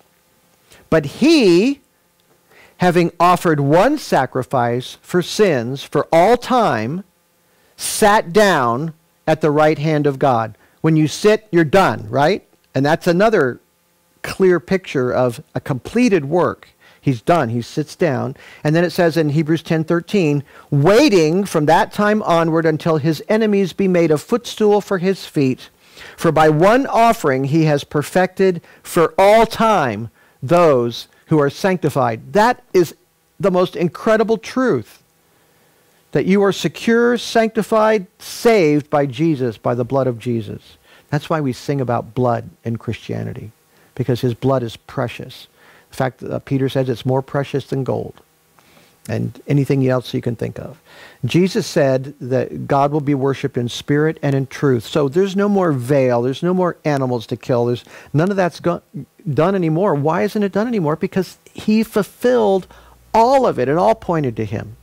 But 0.92 1.06
he, 1.06 1.82
having 2.78 3.12
offered 3.20 3.60
one 3.60 3.98
sacrifice 3.98 5.00
for 5.02 5.24
sins 5.24 5.82
for 5.82 6.08
all 6.12 6.38
time, 6.38 7.04
sat 7.76 8.32
down 8.32 8.94
at 9.26 9.42
the 9.42 9.50
right 9.50 9.80
hand 9.80 10.06
of 10.06 10.20
God. 10.20 10.56
When 10.82 10.96
you 10.96 11.08
sit, 11.08 11.48
you're 11.52 11.64
done, 11.64 12.08
right? 12.10 12.46
And 12.76 12.86
that's 12.86 13.08
another 13.08 13.60
clear 14.22 14.60
picture 14.60 15.12
of 15.12 15.42
a 15.56 15.60
completed 15.60 16.26
work. 16.26 16.70
He's 17.04 17.22
done. 17.22 17.50
He 17.50 17.62
sits 17.62 17.98
down. 17.98 18.38
And 18.64 18.74
then 18.74 18.86
it 18.86 18.92
says 18.92 19.18
in 19.18 19.30
Hebrews 19.30 19.62
10:13, 19.62 20.42
waiting 20.72 21.44
from 21.44 21.66
that 21.66 21.92
time 21.92 22.24
onward 22.24 22.66
until 22.66 22.96
his 22.96 23.22
enemies 23.28 23.74
be 23.74 23.90
made 23.90 24.10
a 24.10 24.18
footstool 24.18 24.80
for 24.80 25.00
his 25.00 25.26
feet. 25.26 25.70
For 26.16 26.32
by 26.32 26.48
one 26.48 26.88
offering 26.88 27.44
he 27.44 27.66
has 27.66 27.84
perfected 27.84 28.62
for 28.82 29.14
all 29.18 29.46
time 29.46 30.10
those 30.42 31.10
who 31.26 31.42
are 31.42 31.50
sanctified. 31.50 32.32
That 32.32 32.64
is 32.74 32.96
the 33.38 33.52
most 33.52 33.76
incredible 33.76 34.38
truth. 34.38 35.04
That 36.14 36.26
you 36.26 36.42
are 36.42 36.54
secure, 36.54 37.18
sanctified, 37.18 38.08
saved 38.18 38.90
by 38.90 39.08
Jesus, 39.08 39.58
by 39.58 39.76
the 39.76 39.84
blood 39.84 40.08
of 40.08 40.20
Jesus. 40.20 40.78
That's 41.10 41.30
why 41.30 41.42
we 41.42 41.52
sing 41.52 41.82
about 41.82 42.16
blood 42.16 42.50
in 42.64 42.78
Christianity, 42.78 43.52
because 43.94 44.22
his 44.22 44.34
blood 44.34 44.64
is 44.64 44.78
precious. 44.78 45.48
In 45.94 45.96
fact, 45.96 46.24
uh, 46.24 46.40
Peter 46.40 46.70
says 46.70 46.90
it's 46.90 47.06
more 47.06 47.22
precious 47.22 47.68
than 47.68 47.84
gold 47.84 48.20
and 49.08 49.40
anything 49.48 49.88
else 49.88 50.12
you 50.12 50.22
can 50.22 50.36
think 50.36 50.58
of. 50.58 50.82
Jesus 51.24 51.68
said 51.68 52.16
that 52.20 52.68
God 52.68 52.92
will 52.92 53.00
be 53.00 53.14
worshiped 53.14 53.58
in 53.58 53.70
spirit 53.70 54.18
and 54.24 54.36
in 54.36 54.48
truth. 54.48 54.88
So 54.88 55.08
there's 55.08 55.36
no 55.36 55.48
more 55.48 55.72
veil. 55.72 56.24
There's 56.24 56.42
no 56.42 56.52
more 56.52 56.78
animals 56.84 57.28
to 57.28 57.38
kill. 57.38 57.68
There's 57.68 57.86
none 58.12 58.32
of 58.32 58.38
that's 58.38 58.60
go- 58.60 58.82
done 59.32 59.54
anymore. 59.54 59.94
Why 59.94 60.24
isn't 60.24 60.42
it 60.42 60.52
done 60.52 60.68
anymore? 60.68 60.96
Because 60.96 61.38
he 61.54 61.84
fulfilled 61.84 62.66
all 63.14 63.46
of 63.46 63.60
it. 63.60 63.70
It 63.70 63.78
all 63.78 63.94
pointed 63.94 64.36
to 64.38 64.46
him. 64.46 64.76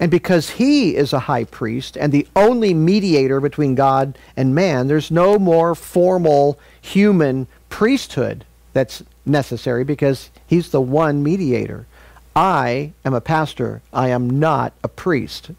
And 0.00 0.10
because 0.10 0.50
he 0.50 0.96
is 0.96 1.12
a 1.12 1.20
high 1.20 1.44
priest 1.44 1.96
and 1.96 2.12
the 2.12 2.26
only 2.34 2.74
mediator 2.74 3.40
between 3.40 3.76
God 3.76 4.18
and 4.36 4.56
man, 4.56 4.88
there's 4.88 5.12
no 5.12 5.38
more 5.38 5.76
formal 5.76 6.58
human 6.80 7.46
priesthood 7.68 8.44
that's 8.72 9.02
necessary 9.28 9.84
because 9.84 10.30
he's 10.46 10.70
the 10.70 10.80
one 10.80 11.22
mediator. 11.22 11.86
I 12.34 12.92
am 13.04 13.14
a 13.14 13.20
pastor. 13.20 13.82
I 13.92 14.08
am 14.08 14.38
not 14.38 14.72
a 14.82 14.88
priest. 14.88 15.50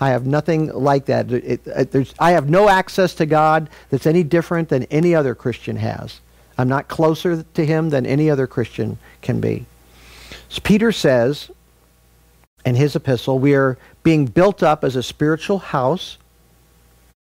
I 0.00 0.10
have 0.10 0.26
nothing 0.26 0.68
like 0.68 1.06
that. 1.06 1.30
It, 1.30 1.66
it, 1.66 2.14
I 2.18 2.32
have 2.32 2.48
no 2.48 2.68
access 2.68 3.14
to 3.14 3.26
God 3.26 3.68
that's 3.90 4.06
any 4.06 4.22
different 4.22 4.68
than 4.68 4.84
any 4.84 5.14
other 5.14 5.34
Christian 5.34 5.76
has. 5.76 6.20
I'm 6.56 6.68
not 6.68 6.88
closer 6.88 7.42
to 7.42 7.66
him 7.66 7.90
than 7.90 8.06
any 8.06 8.30
other 8.30 8.46
Christian 8.46 8.98
can 9.22 9.40
be. 9.40 9.66
So 10.48 10.60
Peter 10.62 10.92
says 10.92 11.50
in 12.64 12.76
his 12.76 12.96
epistle, 12.96 13.38
we 13.38 13.54
are 13.54 13.76
being 14.02 14.26
built 14.26 14.62
up 14.62 14.84
as 14.84 14.96
a 14.96 15.02
spiritual 15.02 15.58
house 15.58 16.16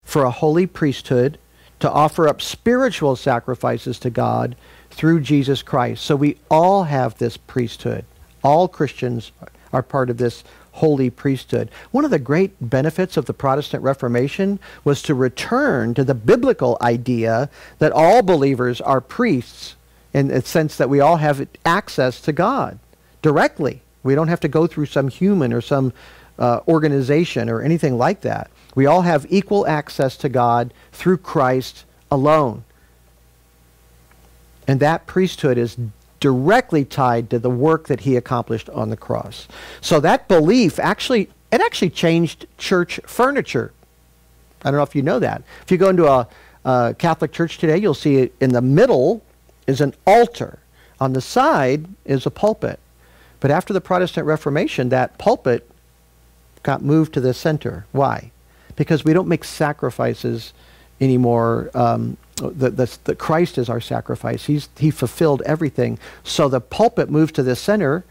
for 0.03 0.23
a 0.23 0.31
holy 0.31 0.65
priesthood 0.65 1.37
to 1.79 1.89
offer 1.89 2.27
up 2.27 2.41
spiritual 2.41 3.15
sacrifices 3.15 3.99
to 3.99 4.09
God 4.09 4.55
through 4.99 5.21
Jesus 5.21 5.63
Christ. 5.63 6.03
So 6.03 6.17
we 6.17 6.35
all 6.51 6.83
have 6.83 7.17
this 7.17 7.37
priesthood. 7.37 8.03
All 8.43 8.67
Christians 8.67 9.31
are 9.71 9.81
part 9.81 10.09
of 10.09 10.17
this 10.17 10.43
holy 10.73 11.09
priesthood. 11.09 11.71
One 11.91 12.03
of 12.03 12.11
the 12.11 12.19
great 12.19 12.51
benefits 12.59 13.15
of 13.15 13.25
the 13.25 13.33
Protestant 13.33 13.81
Reformation 13.81 14.59
was 14.83 15.01
to 15.03 15.15
return 15.15 15.93
to 15.93 16.03
the 16.03 16.13
biblical 16.13 16.77
idea 16.81 17.49
that 17.77 17.93
all 17.93 18.21
believers 18.23 18.81
are 18.81 18.99
priests 18.99 19.77
in 20.13 20.27
the 20.27 20.41
sense 20.41 20.75
that 20.75 20.89
we 20.89 20.99
all 20.99 21.15
have 21.15 21.47
access 21.65 22.19
to 22.19 22.33
God 22.33 22.77
directly. 23.21 23.81
We 24.03 24.15
don't 24.15 24.27
have 24.27 24.41
to 24.41 24.49
go 24.49 24.67
through 24.67 24.87
some 24.87 25.07
human 25.07 25.53
or 25.53 25.61
some 25.61 25.93
uh, 26.37 26.59
organization 26.67 27.47
or 27.47 27.61
anything 27.61 27.97
like 27.97 28.19
that. 28.21 28.51
We 28.75 28.85
all 28.85 29.03
have 29.03 29.25
equal 29.29 29.65
access 29.65 30.17
to 30.17 30.27
God 30.27 30.73
through 30.91 31.19
Christ 31.19 31.85
alone. 32.11 32.65
And 34.69 34.79
that 34.81 35.07
priesthood 35.07 35.57
is 35.57 35.77
directly 36.19 36.85
tied 36.85 37.31
to 37.31 37.39
the 37.39 37.49
work 37.49 37.87
that 37.87 38.01
he 38.01 38.15
accomplished 38.15 38.69
on 38.69 38.91
the 38.91 38.95
cross. 38.95 39.47
So 39.81 39.99
that 40.01 40.27
belief 40.27 40.77
actually, 40.77 41.31
it 41.51 41.59
actually 41.59 41.89
changed 41.89 42.45
church 42.59 42.99
furniture. 43.07 43.73
I 44.63 44.69
don't 44.69 44.77
know 44.77 44.83
if 44.83 44.93
you 44.93 45.01
know 45.01 45.17
that. 45.17 45.41
If 45.63 45.71
you 45.71 45.79
go 45.79 45.89
into 45.89 46.07
a, 46.07 46.27
a 46.65 46.93
Catholic 46.99 47.31
church 47.31 47.57
today, 47.57 47.79
you'll 47.79 47.95
see 47.95 48.29
in 48.39 48.51
the 48.51 48.61
middle 48.61 49.23
is 49.65 49.81
an 49.81 49.95
altar. 50.05 50.59
On 50.99 51.13
the 51.13 51.21
side 51.21 51.87
is 52.05 52.27
a 52.27 52.31
pulpit. 52.31 52.79
But 53.39 53.49
after 53.49 53.73
the 53.73 53.81
Protestant 53.81 54.27
Reformation, 54.27 54.89
that 54.89 55.17
pulpit 55.17 55.67
got 56.61 56.83
moved 56.83 57.15
to 57.15 57.21
the 57.21 57.33
center. 57.33 57.87
Why? 57.91 58.29
Because 58.75 59.03
we 59.03 59.13
don't 59.13 59.27
make 59.27 59.45
sacrifices 59.45 60.53
anymore 61.01 61.69
um, 61.73 62.17
the, 62.39 62.69
the, 62.69 62.97
the 63.03 63.15
Christ 63.15 63.57
is 63.57 63.69
our 63.69 63.81
sacrifice. 63.81 64.45
He's, 64.45 64.69
he 64.77 64.91
fulfilled 64.91 65.41
everything. 65.45 65.99
So 66.23 66.47
the 66.47 66.61
pulpit 66.61 67.09
moved 67.09 67.35
to 67.35 67.43
the 67.43 67.55
center 67.55 68.05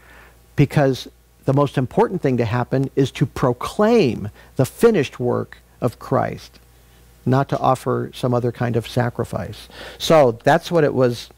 because 0.55 1.07
the 1.45 1.53
most 1.53 1.77
important 1.77 2.21
thing 2.21 2.37
to 2.37 2.45
happen 2.45 2.89
is 2.95 3.11
to 3.11 3.25
proclaim 3.25 4.29
the 4.55 4.65
finished 4.65 5.19
work 5.19 5.57
of 5.81 5.99
Christ, 5.99 6.59
not 7.25 7.49
to 7.49 7.57
offer 7.57 8.11
some 8.13 8.33
other 8.33 8.51
kind 8.51 8.75
of 8.75 8.87
sacrifice. 8.87 9.67
So 9.97 10.33
that's 10.43 10.71
what 10.71 10.83
it 10.83 10.93
was. 10.93 11.29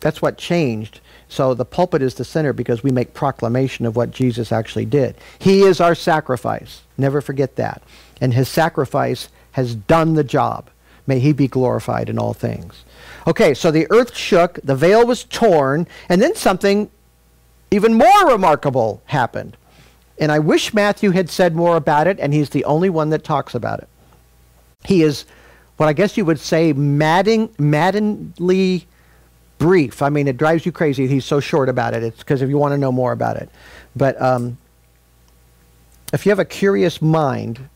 That's 0.00 0.22
what 0.22 0.38
changed. 0.38 1.00
So 1.28 1.54
the 1.54 1.64
pulpit 1.64 2.02
is 2.02 2.14
the 2.14 2.24
center 2.24 2.52
because 2.52 2.82
we 2.84 2.92
make 2.92 3.14
proclamation 3.14 3.86
of 3.86 3.96
what 3.96 4.12
Jesus 4.12 4.52
actually 4.52 4.84
did. 4.84 5.16
He 5.38 5.62
is 5.62 5.80
our 5.80 5.94
sacrifice. 5.94 6.82
Never 6.96 7.20
forget 7.20 7.56
that. 7.56 7.82
And 8.20 8.34
his 8.34 8.48
sacrifice 8.48 9.28
has 9.52 9.74
done 9.74 10.14
the 10.14 10.22
job. 10.22 10.70
May 11.06 11.20
he 11.20 11.32
be 11.32 11.48
glorified 11.48 12.08
in 12.08 12.18
all 12.18 12.34
things. 12.34 12.84
Okay, 13.26 13.54
so 13.54 13.70
the 13.70 13.86
earth 13.90 14.16
shook, 14.16 14.58
the 14.62 14.74
veil 14.74 15.06
was 15.06 15.24
torn, 15.24 15.86
and 16.08 16.20
then 16.20 16.34
something 16.34 16.90
even 17.70 17.94
more 17.94 18.28
remarkable 18.28 19.02
happened. 19.06 19.56
And 20.18 20.32
I 20.32 20.38
wish 20.38 20.72
Matthew 20.72 21.10
had 21.10 21.28
said 21.28 21.54
more 21.54 21.76
about 21.76 22.06
it, 22.06 22.18
and 22.20 22.32
he's 22.32 22.50
the 22.50 22.64
only 22.64 22.88
one 22.88 23.10
that 23.10 23.24
talks 23.24 23.54
about 23.54 23.80
it. 23.80 23.88
He 24.84 25.02
is 25.02 25.26
what 25.76 25.88
I 25.88 25.92
guess 25.92 26.16
you 26.16 26.24
would 26.24 26.40
say 26.40 26.72
madding, 26.72 27.50
maddeningly 27.58 28.86
brief. 29.58 30.02
I 30.02 30.08
mean, 30.08 30.28
it 30.28 30.36
drives 30.36 30.64
you 30.64 30.72
crazy. 30.72 31.06
He's 31.06 31.24
so 31.24 31.40
short 31.40 31.68
about 31.68 31.94
it. 31.94 32.02
It's 32.02 32.18
because 32.18 32.42
if 32.42 32.48
you 32.48 32.58
want 32.58 32.72
to 32.72 32.78
know 32.78 32.92
more 32.92 33.12
about 33.12 33.36
it. 33.36 33.50
But 33.94 34.20
um, 34.20 34.56
if 36.12 36.24
you 36.24 36.30
have 36.30 36.38
a 36.38 36.44
curious 36.44 37.02
mind, 37.02 37.68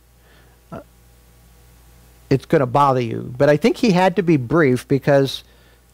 it's 2.30 2.46
going 2.46 2.60
to 2.60 2.66
bother 2.66 3.00
you. 3.00 3.34
But 3.36 3.50
I 3.50 3.56
think 3.56 3.76
he 3.76 3.90
had 3.90 4.16
to 4.16 4.22
be 4.22 4.36
brief 4.36 4.86
because 4.88 5.44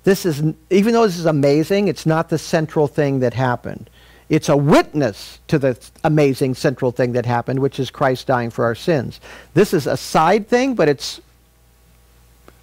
this 0.04 0.24
is, 0.24 0.42
even 0.70 0.92
though 0.92 1.06
this 1.06 1.18
is 1.18 1.26
amazing, 1.26 1.88
it's 1.88 2.06
not 2.06 2.28
the 2.28 2.38
central 2.38 2.86
thing 2.86 3.20
that 3.20 3.34
happened. 3.34 3.90
It's 4.28 4.48
a 4.48 4.56
witness 4.56 5.40
to 5.48 5.58
the 5.58 5.78
amazing 6.04 6.54
central 6.54 6.90
thing 6.90 7.12
that 7.12 7.26
happened, 7.26 7.60
which 7.60 7.80
is 7.80 7.90
Christ 7.90 8.26
dying 8.26 8.50
for 8.50 8.64
our 8.64 8.74
sins. 8.74 9.20
This 9.54 9.72
is 9.72 9.86
a 9.86 9.96
side 9.96 10.48
thing, 10.48 10.74
but 10.74 10.88
it's 10.88 11.20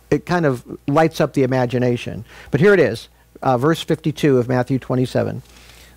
it 0.09 0.25
kind 0.27 0.45
of 0.45 0.63
lights 0.88 1.19
up 1.19 1.33
the 1.33 1.41
imagination. 1.41 2.23
But 2.51 2.59
here 2.59 2.73
it 2.73 2.79
is, 2.79 3.09
uh, 3.41 3.57
verse 3.57 3.81
52 3.81 4.38
of 4.38 4.47
Matthew 4.47 4.77
27. 4.77 5.41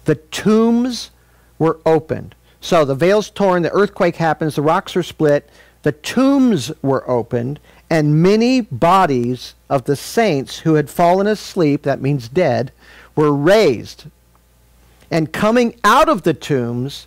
The 0.06 0.14
tombs 0.14 1.10
were 1.58 1.78
opened. 1.84 2.34
So 2.60 2.84
the 2.84 2.94
veil's 2.94 3.28
torn, 3.28 3.62
the 3.62 3.72
earthquake 3.72 4.16
happens, 4.16 4.54
the 4.54 4.62
rocks 4.62 4.96
are 4.96 5.02
split, 5.02 5.50
the 5.86 5.92
tombs 5.92 6.72
were 6.82 7.08
opened, 7.08 7.60
and 7.88 8.20
many 8.20 8.60
bodies 8.60 9.54
of 9.70 9.84
the 9.84 9.94
saints 9.94 10.58
who 10.58 10.74
had 10.74 10.90
fallen 10.90 11.28
asleep, 11.28 11.84
that 11.84 12.02
means 12.02 12.28
dead, 12.28 12.72
were 13.14 13.32
raised. 13.32 14.06
And 15.12 15.32
coming 15.32 15.78
out 15.84 16.08
of 16.08 16.22
the 16.22 16.34
tombs 16.34 17.06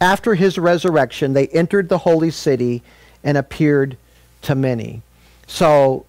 after 0.00 0.34
his 0.34 0.58
resurrection, 0.58 1.34
they 1.34 1.46
entered 1.46 1.88
the 1.88 1.98
holy 1.98 2.32
city 2.32 2.82
and 3.22 3.38
appeared 3.38 3.96
to 4.42 4.56
many. 4.56 5.02
So 5.46 6.04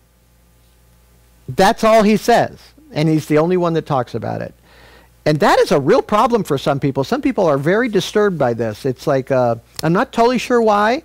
that's 1.47 1.83
all 1.83 2.01
he 2.01 2.17
says. 2.17 2.57
And 2.93 3.07
he's 3.07 3.27
the 3.27 3.37
only 3.37 3.57
one 3.57 3.73
that 3.73 3.85
talks 3.85 4.15
about 4.15 4.41
it. 4.41 4.55
And 5.23 5.39
that 5.41 5.59
is 5.59 5.71
a 5.71 5.79
real 5.79 6.01
problem 6.01 6.43
for 6.43 6.57
some 6.57 6.79
people. 6.79 7.03
Some 7.03 7.21
people 7.21 7.45
are 7.45 7.59
very 7.59 7.89
disturbed 7.89 8.39
by 8.39 8.55
this. 8.55 8.87
It's 8.87 9.05
like, 9.05 9.29
uh, 9.29 9.57
I'm 9.83 9.93
not 9.93 10.11
totally 10.11 10.39
sure 10.39 10.63
why. 10.63 11.03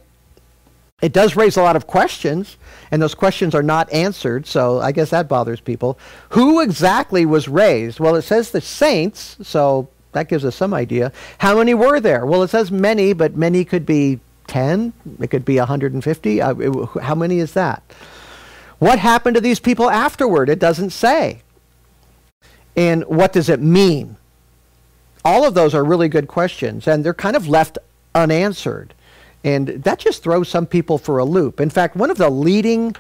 It 1.03 1.13
does 1.13 1.35
raise 1.35 1.57
a 1.57 1.63
lot 1.63 1.75
of 1.75 1.89
questions, 1.89 2.57
and 2.93 3.03
those 3.03 3.15
questions 3.15 3.57
are 3.57 3.63
not 3.63 3.93
answered, 3.93 4.47
so 4.47 4.81
I 4.81 4.93
guess 4.93 5.11
that 5.11 5.29
bothers 5.29 5.61
people. 5.61 5.99
Who 6.31 6.61
exactly 6.61 7.27
was 7.27 7.49
raised? 7.49 7.99
Well, 7.99 8.15
it 8.15 8.23
says 8.23 8.53
the 8.53 8.61
saints, 8.61 9.37
so 9.43 9.89
that 10.13 10.29
gives 10.29 10.45
us 10.45 10.55
some 10.55 10.73
idea. 10.73 11.13
How 11.39 11.59
many 11.59 11.75
were 11.75 11.99
there? 11.99 12.25
Well, 12.25 12.45
it 12.45 12.49
says 12.49 12.71
many, 12.71 13.13
but 13.15 13.37
many 13.37 13.65
could 13.65 13.85
be 13.85 14.21
10, 14.47 14.93
it 15.21 15.29
could 15.29 15.45
be 15.45 15.59
150. 15.59 16.41
Uh, 16.41 16.55
it, 16.55 16.89
how 17.03 17.17
many 17.17 17.41
is 17.41 17.53
that? 17.55 17.83
What 18.79 18.99
happened 18.99 19.35
to 19.35 19.41
these 19.41 19.59
people 19.59 19.91
afterward? 19.91 20.49
It 20.49 20.59
doesn't 20.59 20.91
say. 20.91 21.43
And 22.77 23.05
what 23.05 23.33
does 23.33 23.49
it 23.49 23.61
mean? 23.61 24.17
All 25.25 25.45
of 25.45 25.55
those 25.55 25.75
are 25.75 25.85
really 25.85 26.09
good 26.09 26.29
questions, 26.29 26.87
and 26.87 27.05
they're 27.05 27.15
kind 27.15 27.37
of 27.37 27.49
left 27.49 27.79
unanswered. 28.15 28.95
And 29.45 29.69
that 29.69 29.99
just 29.99 30.23
throws 30.23 30.49
some 30.49 30.67
people 30.67 30.99
for 30.99 31.19
a 31.19 31.25
loop. 31.25 31.61
In 31.61 31.71
fact, 31.71 31.97
one 31.97 32.11
of 32.11 32.19
the 32.19 32.31
leading 32.31 32.95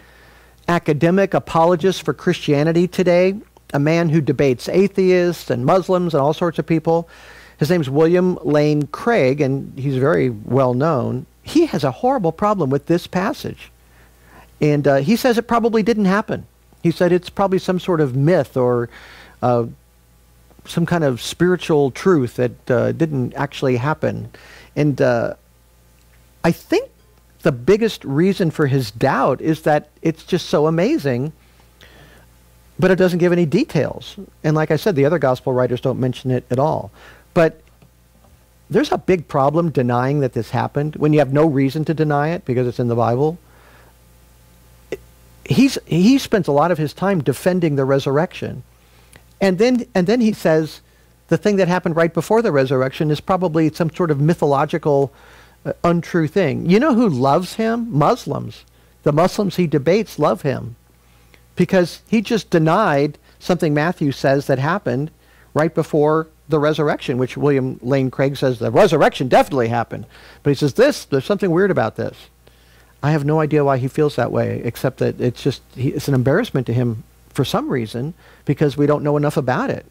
academic 0.68 1.34
apologists 1.34 2.00
for 2.00 2.12
Christianity 2.12 2.88
today, 2.88 3.34
a 3.72 3.78
man 3.78 4.08
who 4.08 4.20
debates 4.20 4.68
atheists 4.68 5.50
and 5.50 5.64
Muslims 5.64 6.14
and 6.14 6.20
all 6.20 6.34
sorts 6.34 6.58
of 6.58 6.66
people, 6.66 7.08
his 7.58 7.70
name's 7.70 7.88
William 7.88 8.38
Lane 8.42 8.86
Craig, 8.88 9.40
and 9.40 9.78
he's 9.78 9.96
very 9.96 10.30
well 10.30 10.74
known. 10.74 11.26
He 11.42 11.66
has 11.66 11.84
a 11.84 11.90
horrible 11.90 12.32
problem 12.32 12.70
with 12.70 12.86
this 12.86 13.06
passage. 13.06 13.70
And 14.60 14.86
uh, 14.86 14.96
he 14.96 15.16
says 15.16 15.38
it 15.38 15.48
probably 15.48 15.82
didn't 15.82 16.04
happen. 16.06 16.46
He 16.82 16.90
said 16.90 17.12
it's 17.12 17.30
probably 17.30 17.58
some 17.58 17.78
sort 17.78 18.00
of 18.00 18.16
myth 18.16 18.56
or 18.56 18.88
uh, 19.42 19.66
some 20.64 20.86
kind 20.86 21.04
of 21.04 21.20
spiritual 21.20 21.90
truth 21.90 22.36
that 22.36 22.70
uh, 22.70 22.92
didn't 22.92 23.34
actually 23.34 23.76
happen. 23.76 24.30
And 24.76 25.00
uh, 25.00 25.34
I 26.44 26.52
think 26.52 26.90
the 27.42 27.52
biggest 27.52 28.04
reason 28.04 28.50
for 28.50 28.66
his 28.66 28.90
doubt 28.90 29.40
is 29.40 29.62
that 29.62 29.90
it's 30.00 30.24
just 30.24 30.48
so 30.48 30.66
amazing, 30.66 31.32
but 32.78 32.90
it 32.90 32.96
doesn't 32.96 33.18
give 33.18 33.32
any 33.32 33.46
details. 33.46 34.16
And 34.42 34.56
like 34.56 34.70
I 34.70 34.76
said, 34.76 34.96
the 34.96 35.04
other 35.04 35.18
gospel 35.18 35.52
writers 35.52 35.80
don't 35.80 36.00
mention 36.00 36.30
it 36.30 36.44
at 36.50 36.58
all. 36.58 36.90
But 37.34 37.60
there's 38.70 38.92
a 38.92 38.98
big 38.98 39.28
problem 39.28 39.70
denying 39.70 40.20
that 40.20 40.32
this 40.32 40.50
happened 40.50 40.96
when 40.96 41.12
you 41.12 41.18
have 41.18 41.32
no 41.32 41.46
reason 41.46 41.84
to 41.86 41.94
deny 41.94 42.28
it 42.30 42.44
because 42.44 42.66
it's 42.66 42.80
in 42.80 42.88
the 42.88 42.96
Bible. 42.96 43.38
He's, 45.44 45.78
he 45.86 46.18
spends 46.18 46.48
a 46.48 46.52
lot 46.52 46.70
of 46.70 46.78
his 46.78 46.92
time 46.92 47.22
defending 47.22 47.76
the 47.76 47.84
resurrection. 47.84 48.62
And 49.40 49.58
then, 49.58 49.86
and 49.94 50.06
then 50.06 50.20
he 50.20 50.32
says 50.32 50.80
the 51.28 51.36
thing 51.36 51.56
that 51.56 51.68
happened 51.68 51.96
right 51.96 52.14
before 52.14 52.42
the 52.42 52.52
resurrection 52.52 53.10
is 53.10 53.20
probably 53.20 53.72
some 53.72 53.90
sort 53.90 54.10
of 54.10 54.20
mythological 54.20 55.12
untrue 55.84 56.28
thing. 56.28 56.68
You 56.68 56.80
know 56.80 56.94
who 56.94 57.08
loves 57.08 57.54
him? 57.54 57.86
Muslims. 57.90 58.64
The 59.02 59.12
Muslims 59.12 59.56
he 59.56 59.66
debates 59.66 60.18
love 60.18 60.42
him 60.42 60.76
because 61.56 62.02
he 62.06 62.20
just 62.20 62.50
denied 62.50 63.18
something 63.38 63.74
Matthew 63.74 64.12
says 64.12 64.46
that 64.46 64.58
happened 64.58 65.10
right 65.54 65.74
before 65.74 66.28
the 66.48 66.58
resurrection, 66.58 67.18
which 67.18 67.36
William 67.36 67.78
Lane 67.82 68.10
Craig 68.10 68.36
says 68.36 68.58
the 68.58 68.70
resurrection 68.70 69.28
definitely 69.28 69.68
happened. 69.68 70.06
But 70.42 70.50
he 70.50 70.54
says 70.54 70.74
this, 70.74 71.04
there's 71.04 71.24
something 71.24 71.50
weird 71.50 71.70
about 71.70 71.96
this. 71.96 72.16
I 73.02 73.10
have 73.10 73.24
no 73.24 73.40
idea 73.40 73.64
why 73.64 73.78
he 73.78 73.88
feels 73.88 74.16
that 74.16 74.30
way, 74.30 74.60
except 74.64 74.98
that 74.98 75.20
it's 75.20 75.42
just, 75.42 75.62
he, 75.74 75.88
it's 75.88 76.08
an 76.08 76.14
embarrassment 76.14 76.66
to 76.68 76.72
him 76.72 77.02
for 77.30 77.44
some 77.44 77.68
reason 77.68 78.14
because 78.44 78.76
we 78.76 78.86
don't 78.86 79.02
know 79.02 79.16
enough 79.16 79.36
about 79.36 79.70
it. 79.70 79.86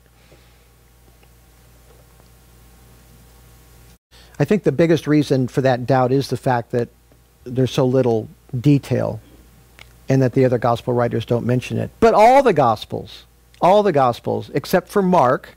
I 4.41 4.43
think 4.43 4.63
the 4.63 4.71
biggest 4.71 5.05
reason 5.05 5.47
for 5.47 5.61
that 5.61 5.85
doubt 5.85 6.11
is 6.11 6.29
the 6.29 6.35
fact 6.35 6.71
that 6.71 6.89
there's 7.43 7.69
so 7.69 7.85
little 7.85 8.27
detail 8.59 9.21
and 10.09 10.19
that 10.23 10.33
the 10.33 10.45
other 10.45 10.57
gospel 10.57 10.95
writers 10.95 11.25
don't 11.25 11.45
mention 11.45 11.77
it. 11.77 11.91
But 11.99 12.15
all 12.15 12.41
the 12.41 12.51
gospels, 12.51 13.25
all 13.61 13.83
the 13.83 13.91
gospels, 13.91 14.49
except 14.55 14.89
for 14.89 15.03
Mark, 15.03 15.55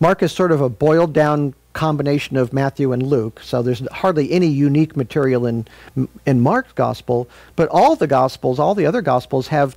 Mark 0.00 0.22
is 0.22 0.32
sort 0.32 0.50
of 0.50 0.62
a 0.62 0.70
boiled 0.70 1.12
down 1.12 1.52
combination 1.74 2.38
of 2.38 2.54
Matthew 2.54 2.92
and 2.92 3.02
Luke, 3.02 3.38
so 3.44 3.60
there's 3.60 3.86
hardly 3.88 4.32
any 4.32 4.46
unique 4.46 4.96
material 4.96 5.44
in 5.44 5.66
in 6.24 6.40
Mark's 6.40 6.72
gospel, 6.72 7.28
but 7.54 7.68
all 7.68 7.96
the 7.96 8.06
gospels, 8.06 8.58
all 8.58 8.74
the 8.74 8.86
other 8.86 9.02
gospels 9.02 9.48
have 9.48 9.76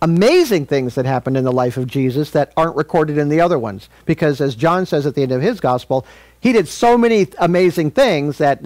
amazing 0.00 0.66
things 0.66 0.94
that 0.94 1.06
happened 1.06 1.36
in 1.36 1.44
the 1.44 1.52
life 1.52 1.76
of 1.76 1.86
Jesus 1.86 2.30
that 2.30 2.52
aren't 2.56 2.76
recorded 2.76 3.18
in 3.18 3.28
the 3.28 3.40
other 3.40 3.58
ones. 3.58 3.88
Because 4.06 4.40
as 4.40 4.54
John 4.54 4.86
says 4.86 5.06
at 5.06 5.14
the 5.14 5.22
end 5.22 5.32
of 5.32 5.42
his 5.42 5.60
gospel, 5.60 6.06
he 6.40 6.52
did 6.52 6.68
so 6.68 6.96
many 6.96 7.26
amazing 7.38 7.90
things 7.90 8.38
that 8.38 8.60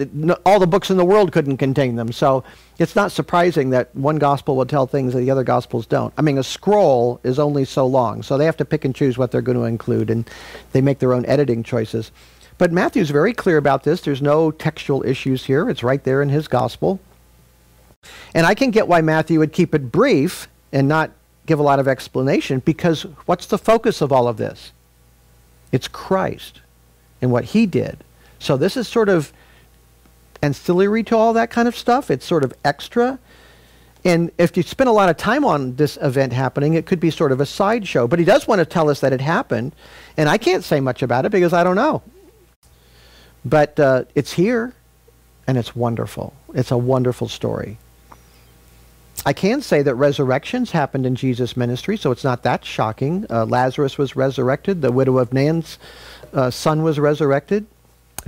all 0.45 0.59
the 0.59 0.67
books 0.67 0.91
in 0.91 0.97
the 0.97 1.05
world 1.05 1.31
couldn't 1.31 1.57
contain 1.57 1.95
them. 1.95 2.11
So 2.11 2.43
it's 2.77 2.95
not 2.95 3.11
surprising 3.11 3.71
that 3.71 3.95
one 3.95 4.17
gospel 4.17 4.55
will 4.55 4.67
tell 4.67 4.85
things 4.85 5.13
that 5.13 5.21
the 5.21 5.31
other 5.31 5.43
gospels 5.43 5.87
don't. 5.87 6.13
I 6.15 6.21
mean, 6.21 6.37
a 6.37 6.43
scroll 6.43 7.19
is 7.23 7.39
only 7.39 7.65
so 7.65 7.87
long, 7.87 8.21
so 8.21 8.37
they 8.37 8.45
have 8.45 8.57
to 8.57 8.65
pick 8.65 8.85
and 8.85 8.93
choose 8.93 9.17
what 9.17 9.31
they're 9.31 9.41
going 9.41 9.57
to 9.57 9.63
include, 9.63 10.11
and 10.11 10.29
they 10.71 10.81
make 10.81 10.99
their 10.99 11.13
own 11.13 11.25
editing 11.25 11.63
choices. 11.63 12.11
But 12.59 12.71
Matthew's 12.71 13.09
very 13.09 13.33
clear 13.33 13.57
about 13.57 13.83
this. 13.83 14.01
There's 14.01 14.21
no 14.21 14.51
textual 14.51 15.03
issues 15.03 15.43
here. 15.45 15.67
It's 15.67 15.81
right 15.81 16.03
there 16.03 16.21
in 16.21 16.29
his 16.29 16.47
gospel. 16.47 16.99
And 18.35 18.45
I 18.45 18.53
can 18.53 18.69
get 18.69 18.87
why 18.87 19.01
Matthew 19.01 19.39
would 19.39 19.51
keep 19.51 19.73
it 19.73 19.91
brief 19.91 20.47
and 20.71 20.87
not 20.87 21.09
give 21.45 21.59
a 21.59 21.63
lot 21.63 21.79
of 21.79 21.87
explanation 21.87 22.59
because 22.59 23.03
what's 23.25 23.45
the 23.47 23.57
focus 23.57 24.01
of 24.01 24.11
all 24.11 24.27
of 24.27 24.37
this? 24.37 24.71
It's 25.71 25.87
Christ 25.87 26.61
and 27.21 27.31
what 27.31 27.45
he 27.45 27.65
did. 27.65 28.03
So 28.39 28.57
this 28.57 28.77
is 28.77 28.87
sort 28.87 29.09
of 29.09 29.33
ancillary 30.41 31.03
to 31.03 31.15
all 31.15 31.33
that 31.33 31.49
kind 31.49 31.67
of 31.67 31.75
stuff. 31.75 32.11
It's 32.11 32.25
sort 32.25 32.43
of 32.43 32.53
extra. 32.63 33.17
And 34.05 34.31
if 34.37 34.57
you 34.57 34.63
spend 34.63 34.89
a 34.89 34.93
lot 34.93 35.09
of 35.09 35.15
time 35.15 35.45
on 35.45 35.75
this 35.75 35.97
event 36.01 36.33
happening, 36.33 36.73
it 36.73 36.85
could 36.85 36.99
be 36.99 37.09
sort 37.09 37.31
of 37.31 37.39
a 37.39 37.45
sideshow. 37.45 38.07
But 38.07 38.19
he 38.19 38.25
does 38.25 38.47
want 38.47 38.59
to 38.59 38.65
tell 38.65 38.89
us 38.89 38.99
that 38.99 39.13
it 39.13 39.21
happened. 39.21 39.73
And 40.17 40.27
I 40.27 40.37
can't 40.37 40.63
say 40.63 40.81
much 40.81 41.01
about 41.01 41.25
it 41.25 41.31
because 41.31 41.53
I 41.53 41.63
don't 41.63 41.77
know. 41.77 42.01
But 43.45 43.79
uh, 43.79 44.03
it's 44.15 44.33
here, 44.33 44.73
and 45.47 45.57
it's 45.57 45.75
wonderful. 45.75 46.33
It's 46.53 46.71
a 46.71 46.77
wonderful 46.77 47.27
story. 47.27 47.77
I 49.25 49.31
can 49.31 49.61
say 49.61 49.81
that 49.81 49.95
resurrections 49.95 50.71
happened 50.71 51.05
in 51.05 51.15
Jesus' 51.15 51.55
ministry, 51.55 51.95
so 51.95 52.11
it's 52.11 52.25
not 52.25 52.43
that 52.43 52.65
shocking. 52.65 53.25
Uh, 53.29 53.45
Lazarus 53.45 53.97
was 53.97 54.17
resurrected. 54.17 54.81
The 54.81 54.91
widow 54.91 55.17
of 55.17 55.31
Nain's 55.31 55.79
uh, 56.33 56.51
son 56.51 56.83
was 56.83 56.99
resurrected. 56.99 57.65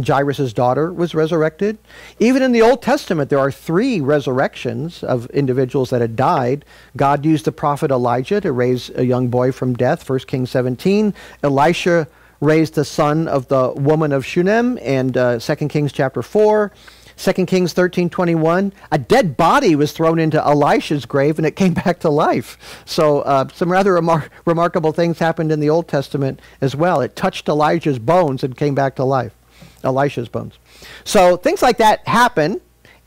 Jairus' 0.06 0.54
daughter 0.54 0.92
was 0.92 1.14
resurrected. 1.14 1.78
Even 2.20 2.42
in 2.42 2.52
the 2.52 2.62
Old 2.62 2.82
Testament, 2.82 3.30
there 3.30 3.40
are 3.40 3.52
three 3.52 4.02
resurrections 4.02 5.04
of 5.04 5.26
individuals 5.28 5.90
that 5.90 6.02
had 6.02 6.16
died. 6.16 6.66
God 6.96 7.26
used 7.26 7.46
the 7.46 7.52
prophet 7.52 7.92
Elijah 7.92 8.42
to 8.42 8.52
raise 8.52 8.90
a 8.96 9.06
young 9.06 9.28
boy 9.30 9.52
from 9.52 9.74
death, 9.74 10.10
1 10.10 10.20
Kings 10.20 10.52
17. 10.52 11.14
Elisha 11.44 12.08
raised 12.42 12.76
the 12.76 12.86
son 12.86 13.28
of 13.28 13.48
the 13.48 13.72
woman 13.72 14.12
of 14.12 14.26
Shunem, 14.26 14.78
and 14.82 15.16
uh, 15.18 15.40
2 15.40 15.56
Kings 15.70 15.92
chapter 15.92 16.22
4. 16.22 16.72
2 17.18 17.46
Kings 17.46 17.74
13:21, 17.74 18.72
a 18.92 18.98
dead 18.98 19.38
body 19.38 19.76
was 19.76 19.92
thrown 19.92 20.20
into 20.20 20.46
Elisha's 20.46 21.06
grave 21.06 21.38
and 21.38 21.46
it 21.46 21.56
came 21.56 21.74
back 21.86 22.00
to 22.00 22.10
life. 22.10 22.84
So 22.86 23.22
uh, 23.22 23.48
some 23.54 23.72
rather 23.72 23.94
remar- 23.94 24.30
remarkable 24.46 24.92
things 24.92 25.20
happened 25.20 25.52
in 25.52 25.60
the 25.60 25.70
Old 25.70 25.88
Testament 25.88 26.40
as 26.62 26.76
well. 26.76 27.02
It 27.02 27.16
touched 27.16 27.48
Elijah's 27.48 28.00
bones 28.00 28.44
and 28.44 28.58
came 28.58 28.76
back 28.76 28.96
to 28.96 29.04
life. 29.04 29.34
Elisha's 29.84 30.28
bones. 30.28 30.58
So 31.04 31.38
things 31.38 31.62
like 31.62 31.78
that 31.78 32.06
happen, 32.08 32.60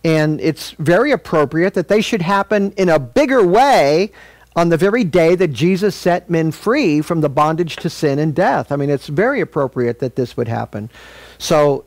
and 0.05 0.41
it's 0.41 0.71
very 0.73 1.11
appropriate 1.13 1.75
that 1.75 1.89
they 1.89 2.01
should 2.01 2.23
happen 2.23 2.73
in 2.73 2.89
a 2.89 2.99
bigger 2.99 3.45
way 3.45 4.13
on 4.57 4.71
the 4.71 4.77
very 4.77 5.05
day 5.05 5.35
that 5.35 5.49
Jesus 5.49 5.95
set 5.95 6.31
men 6.31 6.51
free 6.51 7.01
from 7.01 7.21
the 7.21 7.29
bondage 7.29 7.77
to 7.77 7.91
sin 7.91 8.19
and 8.19 8.35
death. 8.35 8.73
I 8.73 8.77
mean, 8.77 8.91
it's 8.91 9.07
very 9.07 9.41
appropriate 9.41 9.99
that 10.01 10.17
this 10.17 10.37
would 10.37 10.49
happen. 10.49 10.91
So 11.39 11.85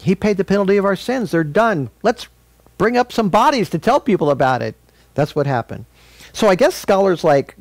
he 0.00 0.14
paid 0.14 0.36
the 0.36 0.44
penalty 0.44 0.76
of 0.76 0.84
our 0.84 0.96
sins. 0.96 1.30
They're 1.30 1.44
done. 1.44 1.90
Let's 2.02 2.28
bring 2.78 2.96
up 2.96 3.12
some 3.12 3.28
bodies 3.28 3.70
to 3.70 3.78
tell 3.78 4.00
people 4.00 4.30
about 4.30 4.62
it. 4.62 4.74
That's 5.14 5.34
what 5.34 5.46
happened. 5.46 5.84
So 6.32 6.48
I 6.48 6.54
guess 6.54 6.74
scholars 6.74 7.22
like 7.24 7.56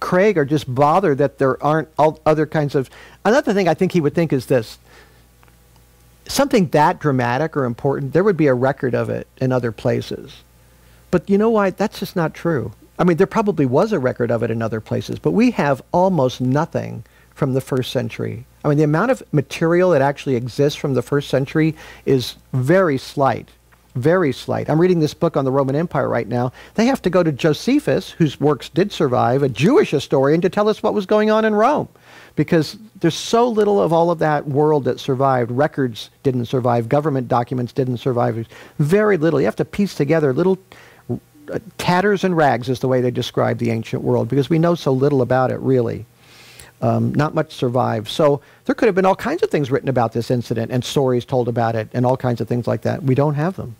Craig 0.00 0.36
are 0.36 0.44
just 0.44 0.72
bothered 0.72 1.18
that 1.18 1.38
there 1.38 1.62
aren't 1.62 1.88
other 1.98 2.46
kinds 2.46 2.74
of. 2.74 2.90
Another 3.24 3.54
thing 3.54 3.68
I 3.68 3.74
think 3.74 3.92
he 3.92 4.00
would 4.00 4.14
think 4.14 4.32
is 4.32 4.46
this 4.46 4.78
something 6.26 6.68
that 6.68 6.98
dramatic 6.98 7.56
or 7.56 7.64
important, 7.64 8.12
there 8.12 8.24
would 8.24 8.36
be 8.36 8.48
a 8.48 8.54
record 8.54 8.94
of 8.94 9.08
it 9.08 9.26
in 9.38 9.50
other 9.50 9.72
places. 9.72 10.42
But 11.10 11.28
you 11.30 11.38
know 11.38 11.50
why? 11.50 11.70
That's 11.70 12.00
just 12.00 12.16
not 12.16 12.34
true. 12.34 12.72
I 12.98 13.04
mean, 13.04 13.16
there 13.16 13.26
probably 13.26 13.64
was 13.64 13.92
a 13.92 13.98
record 13.98 14.30
of 14.30 14.42
it 14.42 14.50
in 14.50 14.60
other 14.60 14.80
places, 14.80 15.18
but 15.18 15.30
we 15.30 15.52
have 15.52 15.80
almost 15.92 16.40
nothing 16.40 17.04
from 17.38 17.54
the 17.54 17.60
first 17.60 17.92
century. 17.92 18.44
I 18.64 18.68
mean, 18.68 18.78
the 18.78 18.84
amount 18.84 19.12
of 19.12 19.22
material 19.32 19.90
that 19.90 20.02
actually 20.02 20.34
exists 20.34 20.78
from 20.78 20.94
the 20.94 21.02
first 21.02 21.30
century 21.30 21.76
is 22.04 22.34
very 22.52 22.98
slight. 22.98 23.48
Very 23.94 24.32
slight. 24.32 24.68
I'm 24.68 24.80
reading 24.80 24.98
this 24.98 25.14
book 25.14 25.36
on 25.36 25.44
the 25.44 25.52
Roman 25.52 25.76
Empire 25.76 26.08
right 26.08 26.26
now. 26.28 26.52
They 26.74 26.86
have 26.86 27.00
to 27.02 27.10
go 27.10 27.22
to 27.22 27.32
Josephus, 27.32 28.10
whose 28.10 28.40
works 28.40 28.68
did 28.68 28.92
survive, 28.92 29.42
a 29.42 29.48
Jewish 29.48 29.90
historian, 29.92 30.40
to 30.40 30.48
tell 30.48 30.68
us 30.68 30.82
what 30.82 30.94
was 30.94 31.06
going 31.06 31.30
on 31.30 31.44
in 31.44 31.54
Rome. 31.54 31.88
Because 32.34 32.76
there's 33.00 33.14
so 33.14 33.48
little 33.48 33.80
of 33.80 33.92
all 33.92 34.10
of 34.10 34.18
that 34.18 34.46
world 34.46 34.84
that 34.84 35.00
survived. 35.00 35.50
Records 35.50 36.10
didn't 36.24 36.46
survive. 36.46 36.88
Government 36.88 37.28
documents 37.28 37.72
didn't 37.72 37.98
survive. 37.98 38.46
Very 38.78 39.16
little. 39.16 39.40
You 39.40 39.46
have 39.46 39.56
to 39.56 39.64
piece 39.64 39.94
together 39.94 40.32
little 40.32 40.58
uh, 41.10 41.58
tatters 41.78 42.24
and 42.24 42.36
rags 42.36 42.68
is 42.68 42.80
the 42.80 42.88
way 42.88 43.00
they 43.00 43.10
describe 43.10 43.58
the 43.58 43.70
ancient 43.70 44.02
world 44.02 44.28
because 44.28 44.50
we 44.50 44.58
know 44.58 44.74
so 44.74 44.92
little 44.92 45.22
about 45.22 45.50
it, 45.50 45.58
really. 45.60 46.04
Um, 46.80 47.12
not 47.12 47.34
much 47.34 47.52
survived. 47.52 48.06
So 48.08 48.40
there 48.64 48.74
could 48.74 48.86
have 48.86 48.94
been 48.94 49.04
all 49.04 49.16
kinds 49.16 49.42
of 49.42 49.50
things 49.50 49.68
written 49.68 49.88
about 49.88 50.12
this 50.12 50.30
incident 50.30 50.70
and 50.70 50.84
stories 50.84 51.24
told 51.24 51.48
about 51.48 51.74
it 51.74 51.88
and 51.92 52.06
all 52.06 52.16
kinds 52.16 52.40
of 52.40 52.46
things 52.46 52.68
like 52.68 52.82
that. 52.82 53.02
We 53.02 53.16
don't 53.16 53.34
have 53.34 53.56
them. 53.56 53.74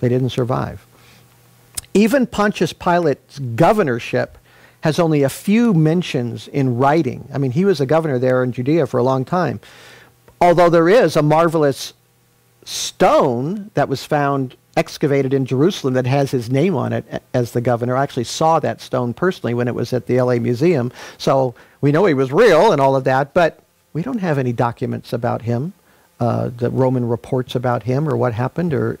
They 0.00 0.08
didn't 0.08 0.30
survive. 0.30 0.84
Even 1.94 2.26
Pontius 2.26 2.72
Pilate's 2.72 3.38
governorship 3.38 4.38
has 4.80 4.98
only 4.98 5.22
a 5.22 5.28
few 5.28 5.72
mentions 5.72 6.48
in 6.48 6.76
writing. 6.76 7.28
I 7.32 7.38
mean, 7.38 7.52
he 7.52 7.64
was 7.64 7.80
a 7.80 7.86
governor 7.86 8.18
there 8.18 8.42
in 8.42 8.50
Judea 8.50 8.86
for 8.88 8.98
a 8.98 9.02
long 9.04 9.24
time. 9.24 9.60
Although 10.40 10.70
there 10.70 10.88
is 10.88 11.14
a 11.14 11.22
marvelous 11.22 11.92
stone 12.64 13.70
that 13.74 13.88
was 13.88 14.04
found 14.04 14.56
excavated 14.76 15.34
in 15.34 15.44
Jerusalem 15.44 15.94
that 15.94 16.06
has 16.06 16.30
his 16.30 16.50
name 16.50 16.74
on 16.74 16.92
it 16.92 17.22
as 17.34 17.52
the 17.52 17.60
governor. 17.60 17.96
I 17.96 18.02
actually 18.02 18.24
saw 18.24 18.58
that 18.60 18.80
stone 18.80 19.12
personally 19.12 19.54
when 19.54 19.68
it 19.68 19.74
was 19.74 19.92
at 19.92 20.06
the 20.06 20.20
LA 20.20 20.36
Museum. 20.36 20.92
So 21.18 21.54
we 21.80 21.92
know 21.92 22.06
he 22.06 22.14
was 22.14 22.32
real 22.32 22.72
and 22.72 22.80
all 22.80 22.96
of 22.96 23.04
that, 23.04 23.34
but 23.34 23.62
we 23.92 24.02
don't 24.02 24.18
have 24.18 24.38
any 24.38 24.52
documents 24.52 25.12
about 25.12 25.42
him, 25.42 25.74
uh, 26.20 26.50
the 26.56 26.70
Roman 26.70 27.08
reports 27.08 27.54
about 27.54 27.82
him 27.82 28.08
or 28.08 28.16
what 28.16 28.32
happened 28.32 28.72
or 28.72 28.98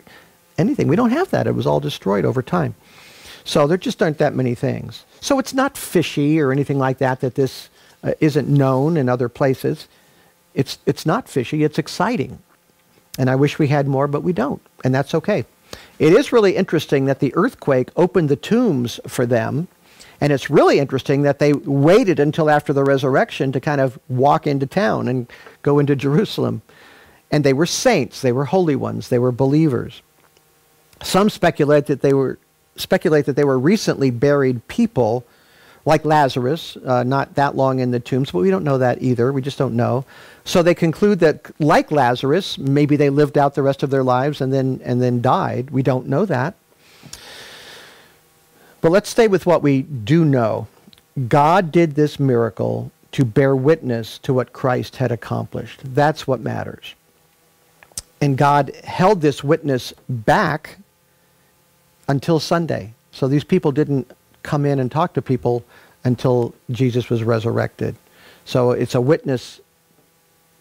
anything. 0.58 0.88
We 0.88 0.96
don't 0.96 1.10
have 1.10 1.30
that. 1.30 1.46
It 1.46 1.54
was 1.54 1.66
all 1.66 1.80
destroyed 1.80 2.24
over 2.24 2.42
time. 2.42 2.74
So 3.44 3.66
there 3.66 3.78
just 3.78 4.02
aren't 4.02 4.18
that 4.18 4.34
many 4.34 4.54
things. 4.54 5.04
So 5.20 5.38
it's 5.38 5.54
not 5.54 5.78
fishy 5.78 6.40
or 6.40 6.52
anything 6.52 6.78
like 6.78 6.98
that 6.98 7.20
that 7.20 7.34
this 7.34 7.70
uh, 8.04 8.12
isn't 8.20 8.48
known 8.48 8.96
in 8.96 9.08
other 9.08 9.28
places. 9.28 9.88
It's, 10.54 10.78
it's 10.84 11.06
not 11.06 11.28
fishy, 11.28 11.64
it's 11.64 11.78
exciting. 11.78 12.38
And 13.18 13.30
I 13.30 13.36
wish 13.36 13.58
we 13.58 13.68
had 13.68 13.86
more, 13.86 14.06
but 14.06 14.22
we 14.22 14.32
don't. 14.32 14.62
And 14.84 14.94
that's 14.94 15.14
okay. 15.14 15.44
It 16.02 16.14
is 16.14 16.32
really 16.32 16.56
interesting 16.56 17.04
that 17.04 17.20
the 17.20 17.32
earthquake 17.36 17.90
opened 17.94 18.28
the 18.28 18.34
tombs 18.34 18.98
for 19.06 19.24
them. 19.24 19.68
And 20.20 20.32
it's 20.32 20.50
really 20.50 20.80
interesting 20.80 21.22
that 21.22 21.38
they 21.38 21.52
waited 21.52 22.18
until 22.18 22.50
after 22.50 22.72
the 22.72 22.82
resurrection 22.82 23.52
to 23.52 23.60
kind 23.60 23.80
of 23.80 24.00
walk 24.08 24.44
into 24.44 24.66
town 24.66 25.06
and 25.06 25.30
go 25.62 25.78
into 25.78 25.94
Jerusalem. 25.94 26.62
And 27.30 27.44
they 27.44 27.52
were 27.52 27.66
saints, 27.66 28.20
they 28.20 28.32
were 28.32 28.46
holy 28.46 28.74
ones, 28.74 29.10
they 29.10 29.20
were 29.20 29.30
believers. 29.30 30.02
Some 31.04 31.30
speculate 31.30 31.86
that 31.86 32.02
they 32.02 32.12
were 32.12 32.36
speculate 32.74 33.26
that 33.26 33.36
they 33.36 33.44
were 33.44 33.58
recently 33.58 34.10
buried 34.10 34.66
people 34.66 35.24
like 35.84 36.04
Lazarus, 36.04 36.76
uh, 36.84 37.02
not 37.02 37.34
that 37.34 37.56
long 37.56 37.80
in 37.80 37.90
the 37.90 38.00
tombs, 38.00 38.30
but 38.30 38.38
we 38.38 38.50
don't 38.50 38.64
know 38.64 38.78
that 38.78 39.02
either. 39.02 39.32
We 39.32 39.42
just 39.42 39.58
don't 39.58 39.74
know. 39.74 40.04
So 40.44 40.62
they 40.62 40.74
conclude 40.74 41.20
that, 41.20 41.50
like 41.60 41.90
Lazarus, 41.90 42.58
maybe 42.58 42.96
they 42.96 43.10
lived 43.10 43.36
out 43.36 43.54
the 43.54 43.62
rest 43.62 43.82
of 43.82 43.90
their 43.90 44.04
lives 44.04 44.40
and 44.40 44.52
then, 44.52 44.80
and 44.84 45.02
then 45.02 45.20
died. 45.20 45.70
We 45.70 45.82
don't 45.82 46.06
know 46.06 46.24
that. 46.26 46.54
But 48.80 48.92
let's 48.92 49.08
stay 49.08 49.28
with 49.28 49.46
what 49.46 49.62
we 49.62 49.82
do 49.82 50.24
know. 50.24 50.66
God 51.28 51.70
did 51.70 51.94
this 51.94 52.18
miracle 52.18 52.90
to 53.12 53.24
bear 53.24 53.54
witness 53.54 54.18
to 54.18 54.32
what 54.32 54.52
Christ 54.52 54.96
had 54.96 55.12
accomplished. 55.12 55.80
That's 55.84 56.26
what 56.26 56.40
matters. 56.40 56.94
And 58.20 58.38
God 58.38 58.74
held 58.84 59.20
this 59.20 59.44
witness 59.44 59.92
back 60.08 60.78
until 62.08 62.40
Sunday. 62.40 62.94
So 63.10 63.28
these 63.28 63.44
people 63.44 63.72
didn't 63.72 64.10
come 64.42 64.66
in 64.66 64.78
and 64.78 64.90
talk 64.90 65.14
to 65.14 65.22
people 65.22 65.64
until 66.04 66.54
Jesus 66.70 67.08
was 67.08 67.22
resurrected. 67.22 67.96
So 68.44 68.72
it's 68.72 68.94
a 68.94 69.00
witness 69.00 69.60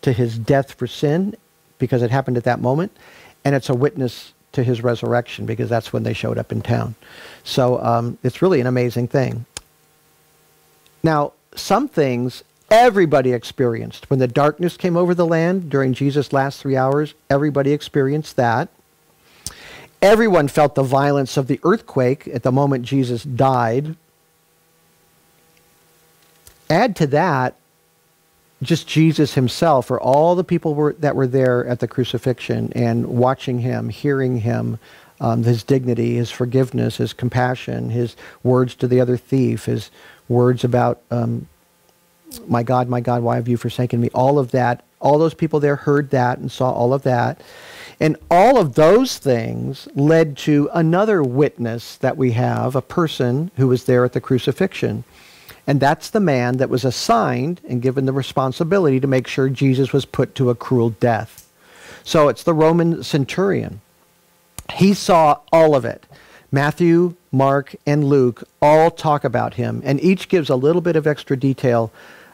to 0.01 0.11
his 0.11 0.37
death 0.37 0.73
for 0.73 0.87
sin 0.87 1.35
because 1.79 2.01
it 2.01 2.11
happened 2.11 2.37
at 2.37 2.43
that 2.43 2.61
moment, 2.61 2.95
and 3.43 3.55
it's 3.55 3.69
a 3.69 3.73
witness 3.73 4.33
to 4.51 4.63
his 4.63 4.83
resurrection 4.83 5.45
because 5.45 5.69
that's 5.69 5.91
when 5.91 6.03
they 6.03 6.13
showed 6.13 6.37
up 6.37 6.51
in 6.51 6.61
town. 6.61 6.95
So 7.43 7.81
um, 7.83 8.17
it's 8.23 8.41
really 8.41 8.61
an 8.61 8.67
amazing 8.67 9.07
thing. 9.07 9.45
Now, 11.03 11.33
some 11.55 11.87
things 11.87 12.43
everybody 12.69 13.33
experienced. 13.33 14.09
When 14.09 14.19
the 14.19 14.27
darkness 14.27 14.77
came 14.77 14.95
over 14.95 15.13
the 15.13 15.25
land 15.25 15.69
during 15.69 15.93
Jesus' 15.93 16.31
last 16.31 16.61
three 16.61 16.77
hours, 16.77 17.13
everybody 17.29 17.73
experienced 17.73 18.35
that. 18.37 18.69
Everyone 20.01 20.47
felt 20.47 20.75
the 20.75 20.83
violence 20.83 21.37
of 21.37 21.47
the 21.47 21.59
earthquake 21.63 22.27
at 22.27 22.43
the 22.43 22.51
moment 22.51 22.85
Jesus 22.85 23.23
died. 23.23 23.95
Add 26.69 26.95
to 26.97 27.07
that 27.07 27.55
just 28.63 28.87
Jesus 28.87 29.33
himself, 29.33 29.89
or 29.89 29.99
all 29.99 30.35
the 30.35 30.43
people 30.43 30.75
were, 30.75 30.93
that 30.93 31.15
were 31.15 31.27
there 31.27 31.65
at 31.65 31.79
the 31.79 31.87
crucifixion 31.87 32.71
and 32.73 33.07
watching 33.07 33.59
him, 33.59 33.89
hearing 33.89 34.41
him, 34.41 34.77
um, 35.19 35.43
his 35.43 35.63
dignity, 35.63 36.15
his 36.15 36.29
forgiveness, 36.29 36.97
his 36.97 37.13
compassion, 37.13 37.89
his 37.89 38.15
words 38.43 38.75
to 38.75 38.87
the 38.87 39.01
other 39.01 39.17
thief, 39.17 39.65
his 39.65 39.89
words 40.29 40.63
about, 40.63 41.01
um, 41.09 41.47
my 42.47 42.63
God, 42.63 42.87
my 42.87 43.01
God, 43.01 43.23
why 43.23 43.35
have 43.35 43.47
you 43.47 43.57
forsaken 43.57 43.99
me? 43.99 44.09
All 44.13 44.37
of 44.37 44.51
that, 44.51 44.85
all 44.99 45.17
those 45.17 45.33
people 45.33 45.59
there 45.59 45.75
heard 45.75 46.11
that 46.11 46.37
and 46.37 46.51
saw 46.51 46.71
all 46.71 46.93
of 46.93 47.03
that. 47.03 47.41
And 48.01 48.17
all 48.31 48.57
of 48.57 48.73
those 48.73 49.19
things 49.19 49.87
led 49.93 50.35
to 50.39 50.67
another 50.73 51.21
witness 51.21 51.97
that 51.97 52.17
we 52.17 52.31
have, 52.31 52.75
a 52.75 52.81
person 52.81 53.51
who 53.57 53.67
was 53.67 53.85
there 53.85 54.03
at 54.03 54.13
the 54.13 54.19
crucifixion. 54.19 55.03
And 55.67 55.79
that's 55.79 56.09
the 56.09 56.19
man 56.19 56.57
that 56.57 56.71
was 56.71 56.83
assigned 56.83 57.61
and 57.69 57.79
given 57.79 58.07
the 58.07 58.11
responsibility 58.11 58.99
to 58.99 59.05
make 59.05 59.27
sure 59.27 59.49
Jesus 59.49 59.93
was 59.93 60.05
put 60.05 60.33
to 60.33 60.49
a 60.49 60.55
cruel 60.55 60.89
death. 60.89 61.47
So 62.03 62.27
it's 62.27 62.41
the 62.41 62.55
Roman 62.55 63.03
centurion. 63.03 63.81
He 64.73 64.95
saw 64.95 65.37
all 65.53 65.75
of 65.75 65.85
it. 65.85 66.07
Matthew, 66.51 67.13
Mark, 67.31 67.75
and 67.85 68.03
Luke 68.03 68.43
all 68.63 68.89
talk 68.89 69.23
about 69.23 69.53
him, 69.53 69.79
and 69.85 70.01
each 70.01 70.27
gives 70.27 70.49
a 70.49 70.55
little 70.55 70.81
bit 70.81 70.95
of 70.95 71.05
extra 71.05 71.37
detail 71.37 71.91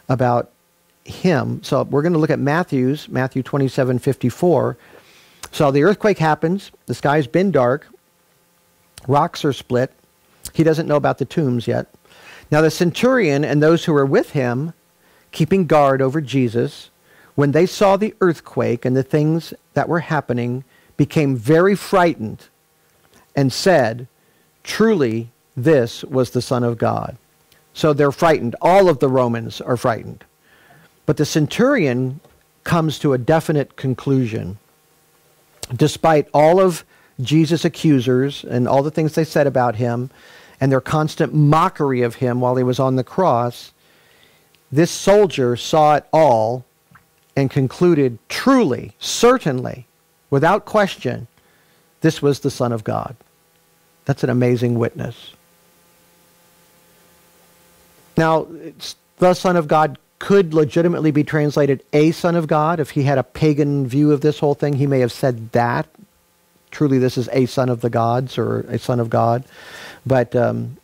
about 0.07 0.49
him. 1.03 1.61
So 1.61 1.83
we're 1.83 2.01
going 2.03 2.13
to 2.13 2.19
look 2.19 2.29
at 2.29 2.39
Matthew's, 2.39 3.09
Matthew 3.09 3.43
27 3.43 3.99
54. 3.99 4.77
So 5.51 5.71
the 5.71 5.83
earthquake 5.83 6.17
happens. 6.17 6.71
The 6.85 6.93
sky's 6.93 7.27
been 7.27 7.51
dark. 7.51 7.87
Rocks 9.07 9.45
are 9.45 9.53
split. 9.53 9.91
He 10.53 10.63
doesn't 10.63 10.87
know 10.87 10.95
about 10.95 11.17
the 11.17 11.25
tombs 11.25 11.67
yet. 11.67 11.87
Now 12.51 12.61
the 12.61 12.71
centurion 12.71 13.43
and 13.43 13.61
those 13.61 13.85
who 13.85 13.93
were 13.93 14.05
with 14.05 14.31
him, 14.31 14.73
keeping 15.31 15.67
guard 15.67 16.01
over 16.01 16.21
Jesus, 16.21 16.89
when 17.35 17.51
they 17.51 17.65
saw 17.65 17.97
the 17.97 18.15
earthquake 18.21 18.85
and 18.85 18.95
the 18.95 19.03
things 19.03 19.53
that 19.73 19.89
were 19.89 19.99
happening, 19.99 20.63
became 20.95 21.35
very 21.35 21.75
frightened 21.75 22.47
and 23.35 23.53
said, 23.53 24.07
Truly, 24.63 25.29
this 25.55 26.03
was 26.03 26.31
the 26.31 26.41
Son 26.41 26.63
of 26.63 26.77
God. 26.77 27.17
So 27.73 27.93
they're 27.93 28.11
frightened. 28.11 28.55
All 28.61 28.89
of 28.89 28.99
the 28.99 29.07
Romans 29.07 29.61
are 29.61 29.77
frightened. 29.77 30.23
But 31.05 31.17
the 31.17 31.25
centurion 31.25 32.19
comes 32.63 32.99
to 32.99 33.13
a 33.13 33.17
definite 33.17 33.75
conclusion 33.75 34.57
despite 35.75 36.27
all 36.33 36.59
of 36.59 36.83
Jesus' 37.21 37.65
accusers 37.65 38.43
and 38.43 38.67
all 38.67 38.83
the 38.83 38.91
things 38.91 39.13
they 39.13 39.23
said 39.23 39.47
about 39.47 39.75
him 39.75 40.09
and 40.59 40.71
their 40.71 40.81
constant 40.81 41.33
mockery 41.33 42.01
of 42.01 42.15
him 42.15 42.39
while 42.41 42.55
he 42.55 42.63
was 42.63 42.79
on 42.79 42.95
the 42.95 43.03
cross, 43.03 43.71
this 44.71 44.91
soldier 44.91 45.55
saw 45.55 45.95
it 45.95 46.05
all 46.11 46.65
and 47.35 47.51
concluded 47.51 48.17
truly, 48.29 48.93
certainly, 48.99 49.85
without 50.29 50.65
question, 50.65 51.27
this 52.01 52.21
was 52.21 52.39
the 52.39 52.51
Son 52.51 52.71
of 52.71 52.83
God. 52.83 53.15
That's 54.05 54.23
an 54.23 54.29
amazing 54.29 54.79
witness. 54.79 55.33
Now, 58.15 58.47
the 59.17 59.33
Son 59.33 59.55
of 59.55 59.67
God 59.67 59.99
could 60.19 60.53
legitimately 60.53 61.11
be 61.11 61.23
translated 61.23 61.83
a 61.93 62.11
son 62.11 62.35
of 62.35 62.47
God. 62.47 62.79
If 62.79 62.91
he 62.91 63.03
had 63.03 63.17
a 63.17 63.23
pagan 63.23 63.87
view 63.87 64.11
of 64.11 64.21
this 64.21 64.39
whole 64.39 64.55
thing, 64.55 64.73
he 64.73 64.87
may 64.87 64.99
have 64.99 65.11
said 65.11 65.51
that. 65.51 65.87
Truly, 66.71 66.97
this 66.97 67.17
is 67.17 67.29
a 67.31 67.45
son 67.45 67.69
of 67.69 67.81
the 67.81 67.89
gods 67.89 68.37
or 68.37 68.61
a 68.61 68.79
son 68.79 68.99
of 68.99 69.09
God. 69.09 69.43
But 70.05 70.35
um, 70.35 70.77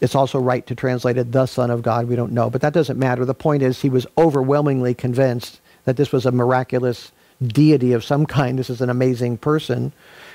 it's 0.00 0.14
also 0.14 0.40
right 0.40 0.66
to 0.66 0.74
translate 0.74 1.16
it 1.16 1.32
the 1.32 1.46
son 1.46 1.70
of 1.70 1.82
God. 1.82 2.08
We 2.08 2.16
don't 2.16 2.32
know. 2.32 2.50
But 2.50 2.62
that 2.62 2.72
doesn't 2.72 2.98
matter. 2.98 3.24
The 3.24 3.34
point 3.34 3.62
is, 3.62 3.80
he 3.80 3.88
was 3.88 4.06
overwhelmingly 4.18 4.94
convinced 4.94 5.60
that 5.84 5.96
this 5.96 6.12
was 6.12 6.26
a 6.26 6.32
miraculous 6.32 7.12
deity 7.42 7.92
of 7.92 8.04
some 8.04 8.26
kind. 8.26 8.58
This 8.58 8.70
is 8.70 8.80
an 8.80 8.90
amazing 8.90 9.38
person. 9.38 9.92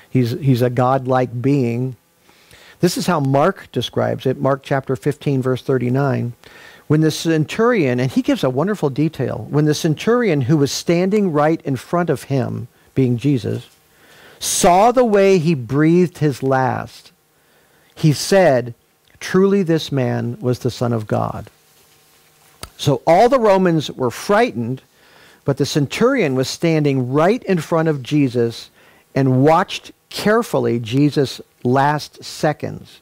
He's, 0.08 0.30
he's 0.32 0.62
a 0.62 0.70
godlike 0.70 1.42
being. 1.42 1.96
This 2.80 2.96
is 2.96 3.06
how 3.06 3.20
Mark 3.20 3.70
describes 3.72 4.24
it. 4.24 4.40
Mark 4.40 4.62
chapter 4.62 4.94
15, 4.94 5.42
verse 5.42 5.62
39. 5.62 6.32
When 6.88 7.02
the 7.02 7.10
centurion, 7.10 8.00
and 8.00 8.10
he 8.10 8.22
gives 8.22 8.42
a 8.42 8.50
wonderful 8.50 8.90
detail, 8.90 9.46
when 9.50 9.66
the 9.66 9.74
centurion 9.74 10.42
who 10.42 10.56
was 10.56 10.72
standing 10.72 11.32
right 11.32 11.60
in 11.62 11.76
front 11.76 12.10
of 12.10 12.24
him, 12.24 12.66
being 12.94 13.18
Jesus, 13.18 13.68
saw 14.40 14.90
the 14.90 15.04
way 15.04 15.38
he 15.38 15.54
breathed 15.54 16.18
his 16.18 16.42
last, 16.42 17.12
he 17.94 18.12
said, 18.12 18.74
Truly 19.20 19.62
this 19.62 19.92
man 19.92 20.38
was 20.40 20.60
the 20.60 20.70
Son 20.70 20.92
of 20.92 21.06
God. 21.06 21.50
So 22.78 23.02
all 23.06 23.28
the 23.28 23.40
Romans 23.40 23.90
were 23.90 24.10
frightened, 24.10 24.80
but 25.44 25.58
the 25.58 25.66
centurion 25.66 26.34
was 26.36 26.48
standing 26.48 27.12
right 27.12 27.42
in 27.42 27.58
front 27.58 27.88
of 27.88 28.02
Jesus 28.02 28.70
and 29.14 29.42
watched 29.42 29.92
carefully 30.08 30.78
Jesus' 30.78 31.40
last 31.64 32.24
seconds. 32.24 33.00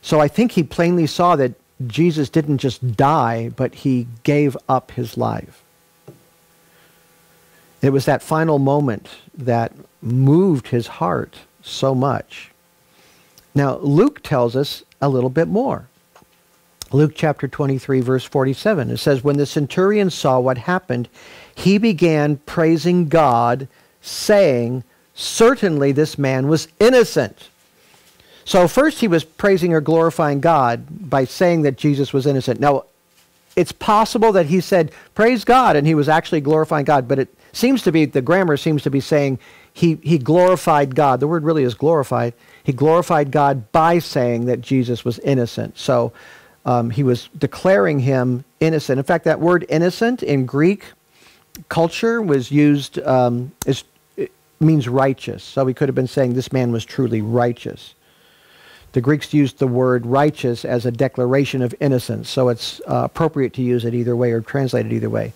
So 0.00 0.18
I 0.18 0.26
think 0.26 0.52
he 0.52 0.62
plainly 0.62 1.06
saw 1.06 1.36
that 1.36 1.52
Jesus 1.86 2.28
didn't 2.28 2.58
just 2.58 2.96
die, 2.96 3.50
but 3.56 3.74
he 3.74 4.06
gave 4.22 4.56
up 4.68 4.92
his 4.92 5.16
life. 5.16 5.62
It 7.80 7.90
was 7.90 8.04
that 8.04 8.22
final 8.22 8.58
moment 8.58 9.08
that 9.36 9.72
moved 10.00 10.68
his 10.68 10.86
heart 10.86 11.36
so 11.62 11.94
much. 11.94 12.50
Now, 13.54 13.78
Luke 13.78 14.22
tells 14.22 14.54
us 14.56 14.84
a 15.00 15.08
little 15.08 15.30
bit 15.30 15.48
more. 15.48 15.88
Luke 16.92 17.12
chapter 17.14 17.48
23, 17.48 18.00
verse 18.00 18.24
47. 18.24 18.90
It 18.90 18.98
says, 18.98 19.24
When 19.24 19.38
the 19.38 19.46
centurion 19.46 20.10
saw 20.10 20.38
what 20.38 20.58
happened, 20.58 21.08
he 21.54 21.78
began 21.78 22.36
praising 22.36 23.08
God, 23.08 23.66
saying, 24.00 24.84
Certainly 25.14 25.92
this 25.92 26.18
man 26.18 26.48
was 26.48 26.68
innocent. 26.78 27.48
So 28.44 28.66
first 28.68 29.00
he 29.00 29.08
was 29.08 29.24
praising 29.24 29.72
or 29.72 29.80
glorifying 29.80 30.40
God 30.40 31.10
by 31.10 31.24
saying 31.24 31.62
that 31.62 31.76
Jesus 31.76 32.12
was 32.12 32.26
innocent. 32.26 32.60
Now, 32.60 32.84
it's 33.54 33.72
possible 33.72 34.32
that 34.32 34.46
he 34.46 34.60
said, 34.60 34.92
Praise 35.14 35.44
God, 35.44 35.76
and 35.76 35.86
he 35.86 35.94
was 35.94 36.08
actually 36.08 36.40
glorifying 36.40 36.84
God, 36.84 37.06
but 37.06 37.18
it 37.18 37.34
seems 37.52 37.82
to 37.82 37.92
be, 37.92 38.04
the 38.04 38.22
grammar 38.22 38.56
seems 38.56 38.82
to 38.82 38.90
be 38.90 39.00
saying 39.00 39.38
he, 39.72 39.96
he 40.02 40.18
glorified 40.18 40.94
God. 40.94 41.20
The 41.20 41.28
word 41.28 41.44
really 41.44 41.64
is 41.64 41.74
glorified. 41.74 42.34
He 42.64 42.72
glorified 42.72 43.30
God 43.30 43.70
by 43.72 43.98
saying 43.98 44.46
that 44.46 44.60
Jesus 44.60 45.04
was 45.04 45.18
innocent. 45.20 45.78
So 45.78 46.12
um, 46.64 46.90
he 46.90 47.02
was 47.02 47.28
declaring 47.38 48.00
him 48.00 48.44
innocent. 48.60 48.98
In 48.98 49.04
fact, 49.04 49.24
that 49.24 49.40
word 49.40 49.66
innocent 49.68 50.22
in 50.22 50.46
Greek 50.46 50.84
culture 51.68 52.22
was 52.22 52.50
used, 52.50 52.98
um, 53.00 53.52
is, 53.66 53.84
means 54.60 54.88
righteous. 54.88 55.42
So 55.42 55.66
he 55.66 55.74
could 55.74 55.88
have 55.88 55.94
been 55.94 56.06
saying 56.06 56.34
this 56.34 56.52
man 56.52 56.72
was 56.72 56.84
truly 56.84 57.20
righteous. 57.20 57.94
The 58.92 59.00
Greeks 59.00 59.32
used 59.32 59.58
the 59.58 59.66
word 59.66 60.04
righteous 60.04 60.64
as 60.64 60.84
a 60.84 60.90
declaration 60.90 61.62
of 61.62 61.74
innocence, 61.80 62.28
so 62.28 62.50
it's 62.50 62.80
uh, 62.80 63.02
appropriate 63.04 63.54
to 63.54 63.62
use 63.62 63.84
it 63.84 63.94
either 63.94 64.14
way 64.14 64.32
or 64.32 64.40
translate 64.42 64.86
it 64.86 64.92
either 64.92 65.08
way. 65.08 65.32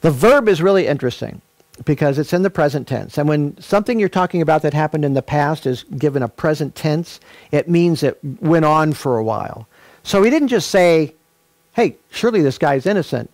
The 0.00 0.10
verb 0.10 0.48
is 0.48 0.62
really 0.62 0.86
interesting 0.86 1.42
because 1.84 2.18
it's 2.18 2.32
in 2.32 2.42
the 2.42 2.50
present 2.50 2.86
tense. 2.86 3.18
And 3.18 3.28
when 3.28 3.60
something 3.60 3.98
you're 3.98 4.08
talking 4.08 4.40
about 4.40 4.62
that 4.62 4.72
happened 4.72 5.04
in 5.04 5.14
the 5.14 5.22
past 5.22 5.66
is 5.66 5.82
given 5.82 6.22
a 6.22 6.28
present 6.28 6.74
tense, 6.74 7.20
it 7.50 7.68
means 7.68 8.02
it 8.02 8.18
went 8.40 8.64
on 8.64 8.92
for 8.92 9.18
a 9.18 9.24
while. 9.24 9.66
So 10.02 10.22
he 10.22 10.30
didn't 10.30 10.48
just 10.48 10.70
say, 10.70 11.14
hey, 11.72 11.96
surely 12.10 12.42
this 12.42 12.58
guy's 12.58 12.86
innocent, 12.86 13.30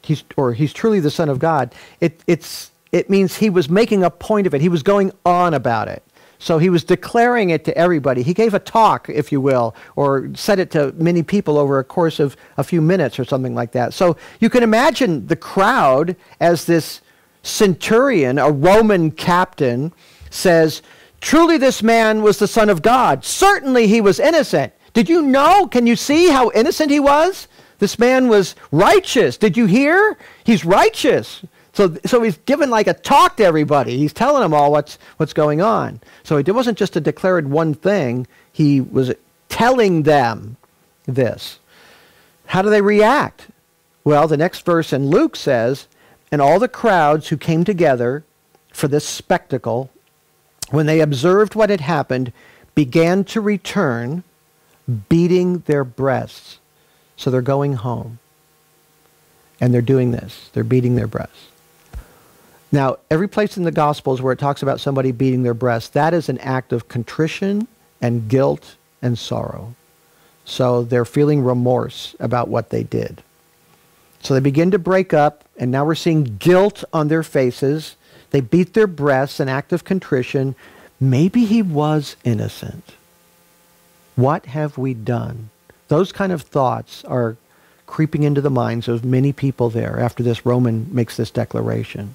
he's, 0.00 0.22
or 0.36 0.52
he's 0.52 0.72
truly 0.72 1.00
the 1.00 1.10
Son 1.10 1.28
of 1.28 1.38
God. 1.38 1.74
It, 2.00 2.20
it's, 2.26 2.70
it 2.92 3.10
means 3.10 3.36
he 3.36 3.50
was 3.50 3.68
making 3.68 4.04
a 4.04 4.10
point 4.10 4.46
of 4.46 4.54
it. 4.54 4.60
He 4.60 4.68
was 4.68 4.82
going 4.82 5.12
on 5.26 5.52
about 5.52 5.88
it. 5.88 6.02
So 6.42 6.58
he 6.58 6.70
was 6.70 6.82
declaring 6.82 7.50
it 7.50 7.64
to 7.66 7.78
everybody. 7.78 8.24
He 8.24 8.34
gave 8.34 8.52
a 8.52 8.58
talk, 8.58 9.08
if 9.08 9.30
you 9.30 9.40
will, 9.40 9.76
or 9.94 10.28
said 10.34 10.58
it 10.58 10.72
to 10.72 10.92
many 10.96 11.22
people 11.22 11.56
over 11.56 11.78
a 11.78 11.84
course 11.84 12.18
of 12.18 12.36
a 12.56 12.64
few 12.64 12.80
minutes 12.80 13.20
or 13.20 13.24
something 13.24 13.54
like 13.54 13.70
that. 13.72 13.94
So 13.94 14.16
you 14.40 14.50
can 14.50 14.64
imagine 14.64 15.28
the 15.28 15.36
crowd 15.36 16.16
as 16.40 16.64
this 16.64 17.00
centurion, 17.44 18.38
a 18.38 18.50
Roman 18.50 19.12
captain, 19.12 19.92
says, 20.30 20.82
Truly 21.20 21.58
this 21.58 21.80
man 21.80 22.22
was 22.22 22.40
the 22.40 22.48
Son 22.48 22.68
of 22.68 22.82
God. 22.82 23.24
Certainly 23.24 23.86
he 23.86 24.00
was 24.00 24.18
innocent. 24.18 24.72
Did 24.94 25.08
you 25.08 25.22
know? 25.22 25.68
Can 25.68 25.86
you 25.86 25.94
see 25.94 26.28
how 26.28 26.50
innocent 26.56 26.90
he 26.90 26.98
was? 26.98 27.46
This 27.78 28.00
man 28.00 28.26
was 28.26 28.56
righteous. 28.72 29.36
Did 29.36 29.56
you 29.56 29.66
hear? 29.66 30.18
He's 30.42 30.64
righteous. 30.64 31.44
So, 31.72 31.96
so 32.04 32.22
he's 32.22 32.36
given 32.38 32.70
like 32.70 32.86
a 32.86 32.94
talk 32.94 33.38
to 33.38 33.44
everybody. 33.44 33.96
He's 33.96 34.12
telling 34.12 34.42
them 34.42 34.52
all 34.52 34.70
what's, 34.70 34.98
what's 35.16 35.32
going 35.32 35.62
on. 35.62 36.00
So 36.22 36.36
it 36.36 36.54
wasn't 36.54 36.78
just 36.78 36.96
a 36.96 37.00
declared 37.00 37.48
one 37.48 37.74
thing. 37.74 38.26
He 38.52 38.80
was 38.80 39.12
telling 39.48 40.02
them 40.02 40.56
this. 41.06 41.58
How 42.46 42.60
do 42.60 42.68
they 42.68 42.82
react? 42.82 43.48
Well, 44.04 44.28
the 44.28 44.36
next 44.36 44.66
verse 44.66 44.92
in 44.92 45.08
Luke 45.08 45.34
says, 45.36 45.86
And 46.30 46.42
all 46.42 46.58
the 46.58 46.68
crowds 46.68 47.28
who 47.28 47.36
came 47.38 47.64
together 47.64 48.24
for 48.72 48.88
this 48.88 49.06
spectacle, 49.06 49.90
when 50.70 50.86
they 50.86 51.00
observed 51.00 51.54
what 51.54 51.70
had 51.70 51.80
happened, 51.80 52.32
began 52.74 53.24
to 53.24 53.40
return, 53.40 54.24
beating 55.08 55.60
their 55.60 55.84
breasts. 55.84 56.58
So 57.16 57.30
they're 57.30 57.40
going 57.40 57.74
home. 57.74 58.18
And 59.60 59.72
they're 59.72 59.80
doing 59.80 60.10
this. 60.10 60.50
They're 60.52 60.64
beating 60.64 60.96
their 60.96 61.06
breasts. 61.06 61.51
Now, 62.72 62.96
every 63.10 63.28
place 63.28 63.58
in 63.58 63.64
the 63.64 63.70
Gospels 63.70 64.22
where 64.22 64.32
it 64.32 64.38
talks 64.38 64.62
about 64.62 64.80
somebody 64.80 65.12
beating 65.12 65.42
their 65.42 65.52
breast, 65.52 65.92
that 65.92 66.14
is 66.14 66.30
an 66.30 66.38
act 66.38 66.72
of 66.72 66.88
contrition 66.88 67.68
and 68.00 68.28
guilt 68.28 68.76
and 69.02 69.18
sorrow. 69.18 69.74
So 70.46 70.82
they're 70.82 71.04
feeling 71.04 71.44
remorse 71.44 72.16
about 72.18 72.48
what 72.48 72.70
they 72.70 72.82
did. 72.82 73.22
So 74.22 74.32
they 74.32 74.40
begin 74.40 74.70
to 74.70 74.78
break 74.78 75.12
up, 75.12 75.44
and 75.58 75.70
now 75.70 75.84
we're 75.84 75.94
seeing 75.94 76.36
guilt 76.38 76.82
on 76.92 77.08
their 77.08 77.22
faces. 77.22 77.96
They 78.30 78.40
beat 78.40 78.72
their 78.72 78.86
breasts, 78.86 79.38
an 79.38 79.50
act 79.50 79.72
of 79.72 79.84
contrition. 79.84 80.54
Maybe 80.98 81.44
he 81.44 81.60
was 81.60 82.16
innocent. 82.24 82.92
What 84.16 84.46
have 84.46 84.78
we 84.78 84.94
done? 84.94 85.50
Those 85.88 86.10
kind 86.10 86.32
of 86.32 86.42
thoughts 86.42 87.04
are 87.04 87.36
creeping 87.86 88.22
into 88.22 88.40
the 88.40 88.50
minds 88.50 88.88
of 88.88 89.04
many 89.04 89.32
people 89.32 89.68
there 89.68 90.00
after 90.00 90.22
this 90.22 90.46
Roman 90.46 90.88
makes 90.90 91.16
this 91.16 91.30
declaration. 91.30 92.14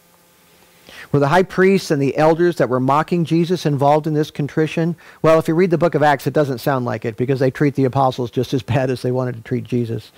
Were 1.11 1.19
the 1.19 1.27
high 1.27 1.43
priests 1.43 1.91
and 1.91 2.01
the 2.01 2.17
elders 2.17 2.57
that 2.57 2.69
were 2.69 2.79
mocking 2.79 3.25
Jesus 3.25 3.65
involved 3.65 4.07
in 4.07 4.13
this 4.13 4.31
contrition? 4.31 4.95
Well, 5.21 5.39
if 5.39 5.47
you 5.47 5.55
read 5.55 5.71
the 5.71 5.77
book 5.77 5.95
of 5.95 6.03
Acts, 6.03 6.27
it 6.27 6.33
doesn't 6.33 6.59
sound 6.59 6.85
like 6.85 7.05
it 7.05 7.17
because 7.17 7.39
they 7.39 7.51
treat 7.51 7.75
the 7.75 7.85
apostles 7.85 8.31
just 8.31 8.53
as 8.53 8.63
bad 8.63 8.89
as 8.89 9.01
they 9.01 9.11
wanted 9.11 9.35
to 9.35 9.41
treat 9.41 9.63
Jesus. 9.63 10.11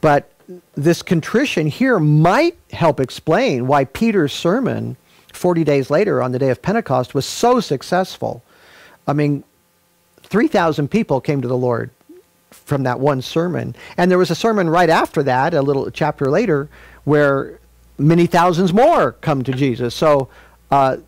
But 0.00 0.30
this 0.74 1.02
contrition 1.02 1.66
here 1.66 1.98
might 1.98 2.56
help 2.72 3.00
explain 3.00 3.66
why 3.66 3.84
Peter's 3.84 4.32
sermon 4.32 4.96
40 5.32 5.64
days 5.64 5.90
later 5.90 6.22
on 6.22 6.32
the 6.32 6.38
day 6.38 6.50
of 6.50 6.62
Pentecost 6.62 7.14
was 7.14 7.26
so 7.26 7.60
successful. 7.60 8.42
I 9.06 9.12
mean, 9.12 9.44
3,000 10.22 10.88
people 10.88 11.20
came 11.20 11.42
to 11.42 11.48
the 11.48 11.56
Lord 11.56 11.90
from 12.50 12.82
that 12.84 13.00
one 13.00 13.22
sermon. 13.22 13.74
And 13.96 14.10
there 14.10 14.18
was 14.18 14.30
a 14.30 14.34
sermon 14.34 14.68
right 14.68 14.90
after 14.90 15.22
that, 15.22 15.54
a 15.54 15.62
little 15.62 15.90
chapter 15.90 16.30
later, 16.30 16.68
where 17.04 17.60
many 17.98 18.26
thousands 18.26 18.72
more 18.72 19.12
come 19.12 19.42
to 19.44 19.52
Jesus. 19.52 19.94
So 19.94 20.28
uh, 20.70 20.98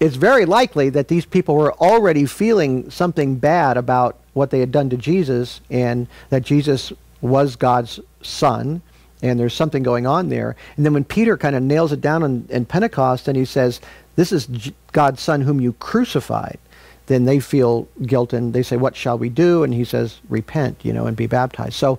it's 0.00 0.16
very 0.16 0.46
likely 0.46 0.90
that 0.90 1.08
these 1.08 1.24
people 1.24 1.54
were 1.54 1.74
already 1.74 2.26
feeling 2.26 2.90
something 2.90 3.36
bad 3.36 3.76
about 3.76 4.18
what 4.32 4.50
they 4.50 4.60
had 4.60 4.72
done 4.72 4.90
to 4.90 4.96
Jesus 4.96 5.60
and 5.70 6.06
that 6.30 6.42
Jesus 6.42 6.92
was 7.20 7.56
God's 7.56 8.00
son 8.22 8.82
and 9.22 9.38
there's 9.38 9.54
something 9.54 9.82
going 9.82 10.06
on 10.06 10.30
there. 10.30 10.56
And 10.76 10.86
then 10.86 10.94
when 10.94 11.04
Peter 11.04 11.36
kind 11.36 11.54
of 11.54 11.62
nails 11.62 11.92
it 11.92 12.00
down 12.00 12.22
in, 12.22 12.46
in 12.48 12.64
Pentecost 12.64 13.28
and 13.28 13.36
he 13.36 13.44
says, 13.44 13.80
this 14.16 14.32
is 14.32 14.48
God's 14.92 15.20
son 15.20 15.42
whom 15.42 15.60
you 15.60 15.74
crucified, 15.74 16.58
then 17.06 17.24
they 17.24 17.40
feel 17.40 17.86
guilt 18.06 18.32
and 18.32 18.54
they 18.54 18.62
say, 18.62 18.76
what 18.76 18.96
shall 18.96 19.18
we 19.18 19.28
do? 19.28 19.62
And 19.62 19.74
he 19.74 19.84
says, 19.84 20.20
repent, 20.28 20.84
you 20.84 20.92
know, 20.92 21.06
and 21.06 21.16
be 21.16 21.26
baptized. 21.26 21.74
So 21.74 21.98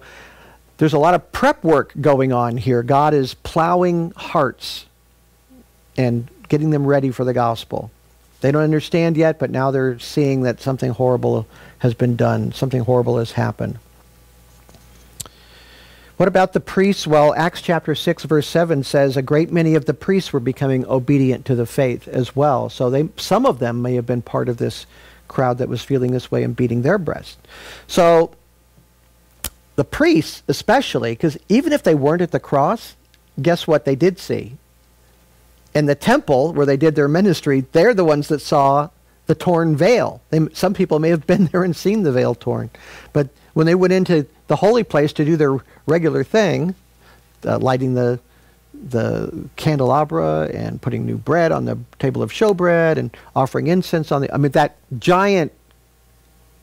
there's 0.81 0.93
a 0.93 0.97
lot 0.97 1.13
of 1.13 1.31
prep 1.31 1.63
work 1.63 1.93
going 2.01 2.33
on 2.33 2.57
here. 2.57 2.81
God 2.81 3.13
is 3.13 3.35
plowing 3.35 4.13
hearts 4.17 4.87
and 5.95 6.27
getting 6.49 6.71
them 6.71 6.87
ready 6.87 7.11
for 7.11 7.23
the 7.23 7.35
gospel. 7.35 7.91
They 8.39 8.51
don't 8.51 8.63
understand 8.63 9.15
yet, 9.15 9.37
but 9.37 9.51
now 9.51 9.69
they're 9.69 9.99
seeing 9.99 10.41
that 10.41 10.59
something 10.59 10.89
horrible 10.89 11.45
has 11.77 11.93
been 11.93 12.15
done, 12.15 12.51
something 12.51 12.81
horrible 12.81 13.19
has 13.19 13.33
happened. 13.33 13.77
What 16.17 16.27
about 16.27 16.53
the 16.53 16.59
priests? 16.59 17.05
Well, 17.05 17.35
Acts 17.35 17.61
chapter 17.61 17.93
6 17.93 18.23
verse 18.23 18.47
7 18.47 18.83
says 18.83 19.15
a 19.15 19.21
great 19.21 19.51
many 19.51 19.75
of 19.75 19.85
the 19.85 19.93
priests 19.93 20.33
were 20.33 20.39
becoming 20.39 20.87
obedient 20.87 21.45
to 21.45 21.53
the 21.53 21.67
faith 21.67 22.07
as 22.07 22.35
well. 22.35 22.71
So 22.71 22.89
they 22.89 23.07
some 23.17 23.45
of 23.45 23.59
them 23.59 23.83
may 23.83 23.93
have 23.93 24.07
been 24.07 24.23
part 24.23 24.49
of 24.49 24.57
this 24.57 24.87
crowd 25.27 25.59
that 25.59 25.69
was 25.69 25.83
feeling 25.83 26.11
this 26.11 26.31
way 26.31 26.41
and 26.41 26.55
beating 26.55 26.81
their 26.81 26.97
breast. 26.97 27.37
So 27.85 28.31
the 29.81 29.85
priests 29.85 30.43
especially, 30.47 31.13
because 31.13 31.39
even 31.49 31.73
if 31.73 31.81
they 31.81 31.95
weren't 31.95 32.21
at 32.21 32.29
the 32.29 32.39
cross, 32.39 32.95
guess 33.41 33.65
what 33.65 33.83
they 33.83 33.95
did 33.95 34.19
see? 34.19 34.55
In 35.73 35.87
the 35.87 35.95
temple 35.95 36.53
where 36.53 36.67
they 36.67 36.77
did 36.77 36.93
their 36.93 37.07
ministry, 37.07 37.65
they're 37.71 37.95
the 37.95 38.05
ones 38.05 38.27
that 38.27 38.41
saw 38.41 38.89
the 39.25 39.33
torn 39.33 39.75
veil. 39.75 40.21
They, 40.29 40.47
some 40.53 40.75
people 40.75 40.99
may 40.99 41.09
have 41.09 41.25
been 41.33 41.45
there 41.47 41.63
and 41.63 41.75
seen 41.75 42.03
the 42.03 42.11
veil 42.11 42.35
torn. 42.35 42.69
But 43.11 43.29
when 43.53 43.65
they 43.65 43.73
went 43.73 43.91
into 43.91 44.27
the 44.45 44.57
holy 44.57 44.83
place 44.83 45.13
to 45.13 45.25
do 45.25 45.35
their 45.35 45.57
regular 45.87 46.23
thing, 46.23 46.75
uh, 47.43 47.57
lighting 47.57 47.95
the 47.95 48.19
the 48.87 49.49
candelabra 49.55 50.43
and 50.53 50.79
putting 50.79 51.07
new 51.07 51.17
bread 51.17 51.51
on 51.51 51.65
the 51.65 51.79
table 51.97 52.21
of 52.21 52.31
showbread 52.31 52.97
and 52.97 53.17
offering 53.35 53.65
incense 53.65 54.11
on 54.11 54.21
the. 54.21 54.31
I 54.31 54.37
mean, 54.37 54.51
that 54.51 54.77
giant 54.99 55.51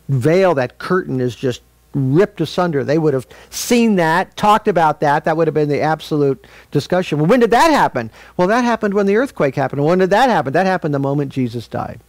veil, 0.09 0.55
that 0.55 0.79
curtain 0.79 1.21
is 1.21 1.35
just 1.35 1.62
ripped 1.99 2.41
asunder. 2.41 2.85
They 2.85 2.99
would 2.99 3.15
have 3.15 3.27
seen 3.51 3.97
that, 3.97 4.37
talked 4.37 4.69
about 4.69 5.01
that. 5.01 5.25
That 5.25 5.37
would 5.37 5.47
have 5.47 5.55
been 5.55 5.69
the 5.69 5.81
absolute 5.81 6.47
discussion. 6.71 7.19
Well, 7.19 7.27
when 7.27 7.41
did 7.41 7.51
that 7.51 7.71
happen? 7.71 8.11
Well, 8.37 8.49
that 8.49 8.65
happened 8.65 8.95
when 8.95 9.07
the 9.07 9.17
earthquake 9.17 9.55
happened. 9.55 9.85
When 9.85 9.99
did 9.99 10.11
that 10.11 10.31
happen? 10.31 10.53
That 10.53 10.67
happened 10.67 10.95
the 10.95 10.99
moment 10.99 11.33
Jesus 11.33 11.69
died. 11.69 12.01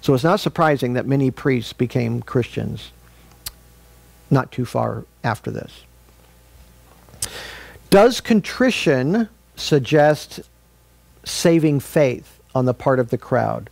So 0.00 0.14
it's 0.14 0.24
not 0.24 0.40
surprising 0.40 0.94
that 0.94 1.06
many 1.06 1.30
priests 1.30 1.72
became 1.72 2.22
Christians 2.22 2.90
not 4.30 4.52
too 4.52 4.64
far 4.64 5.04
after 5.24 5.50
this. 5.50 5.84
Does 7.90 8.20
contrition 8.20 9.28
suggest 9.56 10.40
saving 11.24 11.80
faith 11.80 12.40
on 12.54 12.64
the 12.64 12.74
part 12.74 12.98
of 13.00 13.10
the 13.10 13.18
crowd? 13.18 13.68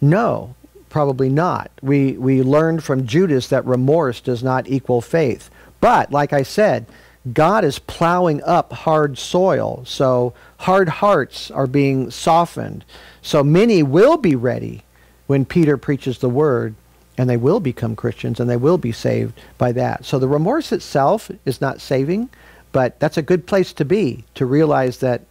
No, 0.00 0.54
probably 0.92 1.28
not. 1.28 1.72
We, 1.82 2.12
we 2.12 2.42
learned 2.42 2.84
from 2.84 3.06
Judas 3.06 3.48
that 3.48 3.64
remorse 3.64 4.20
does 4.20 4.42
not 4.44 4.68
equal 4.68 5.00
faith. 5.00 5.50
But, 5.80 6.12
like 6.12 6.32
I 6.32 6.44
said, 6.44 6.86
God 7.32 7.64
is 7.64 7.78
plowing 7.80 8.42
up 8.42 8.72
hard 8.72 9.18
soil. 9.18 9.82
So 9.86 10.34
hard 10.58 10.88
hearts 10.88 11.50
are 11.50 11.66
being 11.66 12.10
softened. 12.10 12.84
So 13.22 13.42
many 13.42 13.82
will 13.82 14.16
be 14.16 14.36
ready 14.36 14.82
when 15.26 15.44
Peter 15.44 15.76
preaches 15.76 16.18
the 16.18 16.28
word, 16.28 16.74
and 17.16 17.28
they 17.28 17.36
will 17.36 17.60
become 17.60 17.96
Christians 17.96 18.40
and 18.40 18.48
they 18.48 18.56
will 18.56 18.78
be 18.78 18.92
saved 18.92 19.38
by 19.58 19.72
that. 19.72 20.04
So 20.04 20.18
the 20.18 20.28
remorse 20.28 20.72
itself 20.72 21.30
is 21.44 21.60
not 21.60 21.80
saving, 21.80 22.30
but 22.72 22.98
that's 23.00 23.18
a 23.18 23.22
good 23.22 23.46
place 23.46 23.72
to 23.74 23.84
be, 23.84 24.24
to 24.34 24.46
realize 24.46 24.98
that 24.98 25.22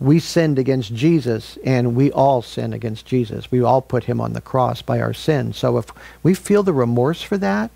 we 0.00 0.18
sinned 0.18 0.58
against 0.58 0.94
Jesus 0.94 1.58
and 1.62 1.94
we 1.94 2.10
all 2.10 2.40
sin 2.40 2.72
against 2.72 3.04
Jesus. 3.04 3.50
We 3.50 3.62
all 3.62 3.82
put 3.82 4.04
him 4.04 4.20
on 4.20 4.32
the 4.32 4.40
cross 4.40 4.80
by 4.80 4.98
our 4.98 5.12
sin. 5.12 5.52
So 5.52 5.76
if 5.76 5.92
we 6.22 6.32
feel 6.32 6.62
the 6.62 6.72
remorse 6.72 7.20
for 7.20 7.36
that, 7.38 7.70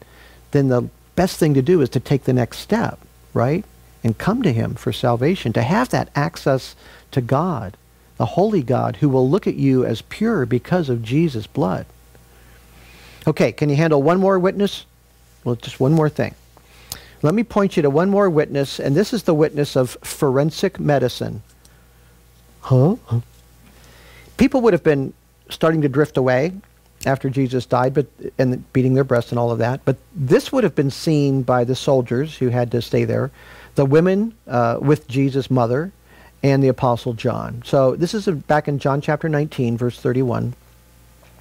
then 0.53 0.69
the 0.69 0.89
best 1.17 1.37
thing 1.39 1.53
to 1.55 1.63
do 1.63 1.83
is 1.83 1.91
to 1.91 2.01
take 2.01 2.25
the 2.25 2.33
next 2.33 2.59
step, 2.59 2.99
right? 3.35 3.65
And 4.03 4.17
come 4.17 4.43
to 4.43 4.53
him 4.53 4.75
for 4.75 4.93
salvation, 4.93 5.53
to 5.53 5.63
have 5.63 5.91
that 5.91 6.09
access 6.15 6.75
to 7.11 7.21
God, 7.21 7.77
the 8.17 8.27
holy 8.27 8.63
God 8.63 8.97
who 8.97 9.11
will 9.11 9.29
look 9.29 9.47
at 9.47 9.57
you 9.57 9.85
as 9.85 10.03
pure 10.03 10.47
because 10.47 10.89
of 10.89 11.03
Jesus' 11.03 11.47
blood. 11.47 11.85
Okay, 13.27 13.53
can 13.53 13.69
you 13.69 13.77
handle 13.77 14.03
one 14.03 14.19
more 14.19 14.39
witness? 14.39 14.87
Well, 15.45 15.57
just 15.57 15.79
one 15.79 15.93
more 15.93 16.09
thing. 16.09 16.35
Let 17.21 17.35
me 17.35 17.43
point 17.43 17.77
you 17.77 17.83
to 17.83 17.91
one 17.91 18.11
more 18.11 18.29
witness, 18.31 18.79
and 18.79 18.95
this 18.95 19.13
is 19.13 19.23
the 19.23 19.35
witness 19.35 19.77
of 19.77 19.97
forensic 20.03 20.81
medicine. 20.81 21.43
Huh? 22.65 22.97
People 24.39 24.63
would 24.63 24.73
have 24.73 24.83
been 24.83 25.13
starting 25.51 25.83
to 25.83 25.89
drift 25.89 26.17
away 26.17 26.53
after 27.07 27.29
Jesus 27.29 27.67
died, 27.67 27.93
but 27.93 28.07
and 28.39 28.73
beating 28.73 28.95
their 28.95 29.05
breasts 29.05 29.31
and 29.31 29.39
all 29.39 29.51
of 29.51 29.59
that. 29.59 29.85
But 29.85 29.99
this 30.15 30.51
would 30.51 30.65
have 30.65 30.75
been 30.75 30.91
seen 30.91 31.43
by 31.43 31.65
the 31.65 31.77
soldiers 31.77 32.39
who 32.39 32.49
had 32.49 32.71
to 32.71 32.81
stay 32.81 33.05
there, 33.05 33.31
the 33.75 33.85
women 33.85 34.35
uh, 34.49 34.79
with 34.81 35.07
Jesus' 35.09 35.51
mother, 35.51 35.93
and 36.43 36.63
the 36.63 36.69
apostle 36.69 37.13
John. 37.13 37.63
So 37.67 37.97
this 37.97 38.15
is 38.15 38.29
a, 38.29 38.33
back 38.33 38.67
in 38.67 38.79
John 38.79 39.03
chapter 39.03 39.29
19, 39.29 39.77
verse 39.77 40.01
31. 40.01 40.55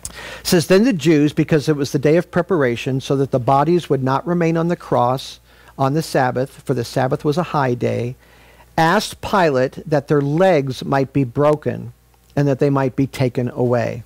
It 0.04 0.14
says 0.44 0.68
then 0.68 0.84
the 0.84 0.94
Jews, 0.94 1.32
because 1.32 1.70
it 1.70 1.78
was 1.78 1.94
the 1.94 2.00
day 2.00 2.18
of 2.18 2.32
preparation, 2.32 3.00
so 3.00 3.16
that 3.16 3.32
the 3.32 3.40
bodies 3.40 3.90
would 3.90 4.04
not 4.04 4.28
remain 4.28 4.58
on 4.58 4.68
the 4.68 4.76
cross, 4.76 5.40
on 5.78 5.94
the 5.94 6.02
Sabbath, 6.02 6.62
for 6.64 6.74
the 6.74 6.84
Sabbath 6.84 7.24
was 7.24 7.38
a 7.38 7.44
high 7.44 7.74
day, 7.74 8.16
asked 8.78 9.22
Pilate 9.22 9.88
that 9.88 10.08
their 10.08 10.22
legs 10.22 10.84
might 10.84 11.14
be 11.14 11.24
broken 11.24 11.94
and 12.36 12.48
that 12.48 12.60
they 12.60 12.70
might 12.70 12.96
be 12.96 13.08
taken 13.08 13.50
away. 13.50 14.04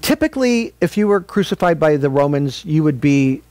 Typically, 0.00 0.74
if 0.80 0.96
you 0.96 1.06
were 1.06 1.20
crucified 1.20 1.78
by 1.78 1.96
the 1.96 2.10
Romans, 2.10 2.64
you 2.64 2.82
would 2.82 3.00
be 3.00 3.42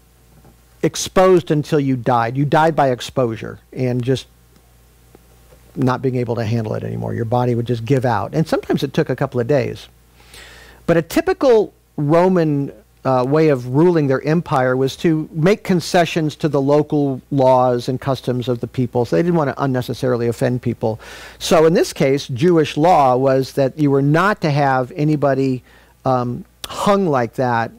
exposed 0.82 1.52
until 1.52 1.80
you 1.80 1.96
died. 1.96 2.36
You 2.36 2.46
died 2.46 2.76
by 2.76 2.92
exposure 2.92 3.60
and 3.72 4.04
just 4.04 4.28
not 5.76 6.02
being 6.02 6.16
able 6.16 6.36
to 6.36 6.46
handle 6.46 6.76
it 6.76 6.84
anymore. 6.84 7.14
Your 7.14 7.26
body 7.26 7.56
would 7.56 7.66
just 7.66 7.86
give 7.86 8.06
out. 8.06 8.34
And 8.36 8.48
sometimes 8.48 8.84
it 8.84 8.94
took 8.94 9.10
a 9.10 9.16
couple 9.16 9.40
of 9.40 9.48
days. 9.48 9.88
But 10.86 10.98
a 10.98 11.02
typical 11.02 11.74
Roman 11.96 12.72
uh, 13.06 13.26
way 13.28 13.50
of 13.50 13.68
ruling 13.68 14.08
their 14.08 14.22
empire 14.22 14.78
was 14.78 14.96
to 14.98 15.30
make 15.34 15.64
concessions 15.64 16.36
to 16.38 16.48
the 16.48 16.62
local 16.62 17.22
laws 17.32 17.90
and 17.90 18.00
customs 18.00 18.48
of 18.48 18.62
the 18.62 18.68
people. 18.68 19.06
So 19.06 19.16
they 19.16 19.24
didn't 19.24 19.36
want 19.36 19.50
to 19.50 19.64
unnecessarily 19.64 20.28
offend 20.28 20.62
people. 20.62 21.00
So 21.38 21.66
in 21.66 21.74
this 21.74 21.92
case, 21.92 22.28
Jewish 22.28 22.78
law 22.78 23.18
was 23.18 23.54
that 23.54 23.78
you 23.78 23.92
were 23.92 24.02
not 24.02 24.42
to 24.42 24.52
have 24.52 24.92
anybody 24.96 25.64
um, 26.06 26.46
hung 26.66 27.08
like 27.08 27.34
that 27.34 27.72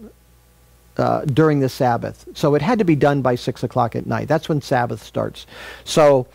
uh, 0.97 1.22
during 1.25 1.61
the 1.61 1.68
Sabbath. 1.68 2.29
So 2.35 2.55
it 2.55 2.62
had 2.62 2.79
to 2.79 2.85
be 2.85 2.97
done 2.97 3.22
by 3.22 3.35
6 3.35 3.62
o'clock 3.62 3.97
at 3.97 4.07
night. 4.07 4.29
That's 4.29 4.49
when 4.49 4.61
Sabbath 4.61 5.03
starts. 5.03 5.47
So 5.85 6.27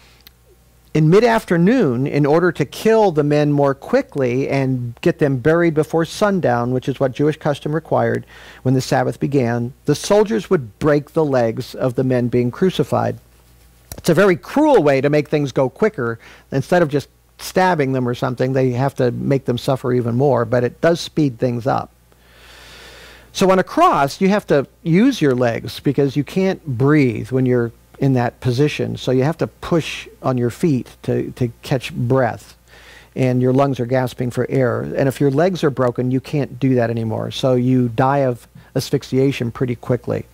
in 0.94 1.10
mid-afternoon 1.10 2.08
in 2.08 2.26
order 2.26 2.52
to 2.52 2.66
kill 2.66 3.12
the 3.12 3.24
men 3.24 3.52
more 3.52 3.76
quickly 3.76 4.50
and 4.50 5.00
get 5.02 5.20
them 5.20 5.38
buried 5.38 5.74
before 5.74 6.04
sundown, 6.04 6.72
which 6.72 6.90
is 6.90 7.00
what 7.00 7.12
Jewish 7.12 7.38
custom 7.38 7.76
required 7.76 8.26
when 8.64 8.74
the 8.74 8.82
Sabbath 8.82 9.20
began, 9.20 9.74
the 9.86 9.94
soldiers 9.94 10.50
would 10.50 10.80
break 10.80 11.12
the 11.12 11.26
legs 11.26 11.76
of 11.76 11.94
the 11.94 12.04
men 12.04 12.28
being 12.28 12.50
crucified. 12.50 13.18
It's 13.98 14.10
a 14.10 14.14
very 14.14 14.36
cruel 14.36 14.82
way 14.82 15.02
to 15.02 15.10
make 15.10 15.30
things 15.30 15.52
go 15.52 15.70
quicker. 15.70 16.20
Instead 16.52 16.82
of 16.82 16.90
just 16.90 17.10
stabbing 17.38 17.92
them 17.92 18.08
or 18.08 18.16
something, 18.16 18.54
they 18.54 18.72
have 18.72 18.96
to 18.96 19.12
make 19.12 19.46
them 19.46 19.58
suffer 19.58 19.94
even 19.94 20.16
more, 20.16 20.44
but 20.44 20.64
it 20.64 20.82
does 20.82 21.00
speed 21.00 21.38
things 21.38 21.68
up. 21.68 21.92
So 23.32 23.52
on 23.52 23.60
a 23.60 23.64
cross, 23.64 24.20
you 24.20 24.30
have 24.30 24.48
to 24.48 24.68
use 24.82 25.22
your 25.22 25.36
legs 25.36 25.80
because 25.80 26.16
you 26.16 26.24
can't 26.24 26.66
breathe 26.66 27.32
when 27.32 27.46
you're 27.46 27.72
in 28.00 28.14
that 28.14 28.40
position. 28.40 28.98
So 28.98 29.12
you 29.12 29.24
have 29.24 29.38
to 29.40 29.48
push 29.48 30.08
on 30.24 30.38
your 30.38 30.50
feet 30.50 30.96
to, 31.04 31.32
to 31.32 31.52
catch 31.62 31.94
breath. 31.94 32.56
And 33.16 33.42
your 33.42 33.54
lungs 33.54 33.80
are 33.80 33.86
gasping 33.86 34.32
for 34.32 34.50
air. 34.50 34.82
And 34.82 35.08
if 35.08 35.20
your 35.20 35.32
legs 35.32 35.64
are 35.64 35.70
broken, 35.70 36.10
you 36.10 36.22
can't 36.22 36.60
do 36.60 36.76
that 36.76 36.90
anymore. 36.90 37.32
So 37.32 37.56
you 37.56 37.90
die 37.90 38.20
of 38.20 38.48
asphyxiation 38.76 39.52
pretty 39.52 39.76
quickly. 39.76 40.26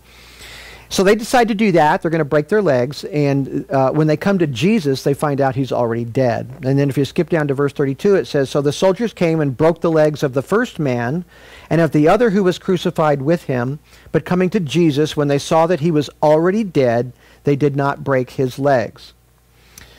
So 0.89 1.03
they 1.03 1.15
decide 1.15 1.47
to 1.47 1.55
do 1.55 1.71
that. 1.71 2.01
They're 2.01 2.11
going 2.11 2.19
to 2.19 2.25
break 2.25 2.47
their 2.47 2.61
legs. 2.61 3.03
And 3.05 3.69
uh, 3.71 3.91
when 3.91 4.07
they 4.07 4.17
come 4.17 4.37
to 4.39 4.47
Jesus, 4.47 5.03
they 5.03 5.13
find 5.13 5.41
out 5.41 5.55
he's 5.55 5.71
already 5.71 6.05
dead. 6.05 6.49
And 6.63 6.77
then 6.77 6.89
if 6.89 6.97
you 6.97 7.05
skip 7.05 7.29
down 7.29 7.47
to 7.47 7.53
verse 7.53 7.73
32, 7.73 8.15
it 8.15 8.27
says 8.27 8.49
So 8.49 8.61
the 8.61 8.71
soldiers 8.71 9.11
came 9.11 9.39
and 9.39 9.57
broke 9.57 9.81
the 9.81 9.91
legs 9.91 10.21
of 10.21 10.33
the 10.33 10.43
first 10.43 10.77
man 10.77 11.25
and 11.69 11.81
of 11.81 11.91
the 11.91 12.07
other 12.07 12.29
who 12.29 12.43
was 12.43 12.59
crucified 12.59 13.21
with 13.21 13.43
him. 13.43 13.79
But 14.11 14.25
coming 14.25 14.49
to 14.51 14.59
Jesus, 14.59 15.17
when 15.17 15.27
they 15.27 15.39
saw 15.39 15.65
that 15.67 15.79
he 15.79 15.91
was 15.91 16.09
already 16.21 16.63
dead, 16.63 17.13
they 17.45 17.55
did 17.55 17.75
not 17.75 18.03
break 18.03 18.31
his 18.31 18.59
legs. 18.59 19.13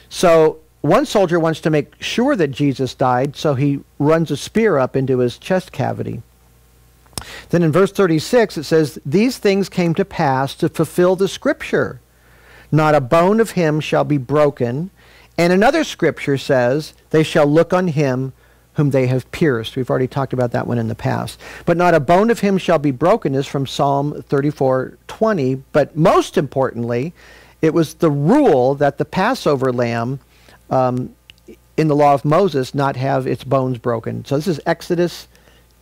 So 0.08 0.58
one 0.82 1.06
soldier 1.06 1.40
wants 1.40 1.60
to 1.62 1.70
make 1.70 2.00
sure 2.00 2.36
that 2.36 2.52
Jesus 2.52 2.94
died, 2.94 3.34
so 3.34 3.54
he 3.54 3.80
runs 3.98 4.30
a 4.30 4.36
spear 4.36 4.78
up 4.78 4.94
into 4.94 5.18
his 5.18 5.38
chest 5.38 5.72
cavity. 5.72 6.22
Then 7.48 7.62
in 7.62 7.72
verse 7.72 7.92
36 7.92 8.58
it 8.58 8.64
says, 8.64 8.98
These 9.04 9.38
things 9.38 9.68
came 9.68 9.94
to 9.94 10.04
pass 10.04 10.54
to 10.56 10.68
fulfill 10.68 11.16
the 11.16 11.28
scripture. 11.28 12.00
Not 12.70 12.94
a 12.94 13.00
bone 13.00 13.40
of 13.40 13.52
him 13.52 13.80
shall 13.80 14.04
be 14.04 14.18
broken. 14.18 14.90
And 15.38 15.52
another 15.52 15.84
scripture 15.84 16.38
says, 16.38 16.94
They 17.10 17.22
shall 17.22 17.46
look 17.46 17.72
on 17.72 17.88
him 17.88 18.32
whom 18.76 18.90
they 18.90 19.06
have 19.06 19.30
pierced. 19.32 19.74
We've 19.74 19.90
already 19.90 20.06
talked 20.06 20.32
about 20.32 20.52
that 20.52 20.66
one 20.66 20.78
in 20.78 20.88
the 20.88 20.94
past. 20.94 21.40
But 21.64 21.76
not 21.76 21.94
a 21.94 22.00
bone 22.00 22.30
of 22.30 22.40
him 22.40 22.58
shall 22.58 22.78
be 22.78 22.90
broken 22.90 23.34
is 23.34 23.46
from 23.46 23.66
Psalm 23.66 24.22
34:20. 24.28 25.62
But 25.72 25.96
most 25.96 26.38
importantly, 26.38 27.12
it 27.62 27.74
was 27.74 27.94
the 27.94 28.10
rule 28.10 28.74
that 28.76 28.98
the 28.98 29.04
Passover 29.04 29.72
lamb 29.72 30.20
um, 30.70 31.14
in 31.76 31.88
the 31.88 31.96
law 31.96 32.14
of 32.14 32.24
Moses 32.24 32.74
not 32.74 32.96
have 32.96 33.26
its 33.26 33.44
bones 33.44 33.78
broken. 33.78 34.24
So 34.24 34.36
this 34.36 34.46
is 34.46 34.60
Exodus 34.66 35.26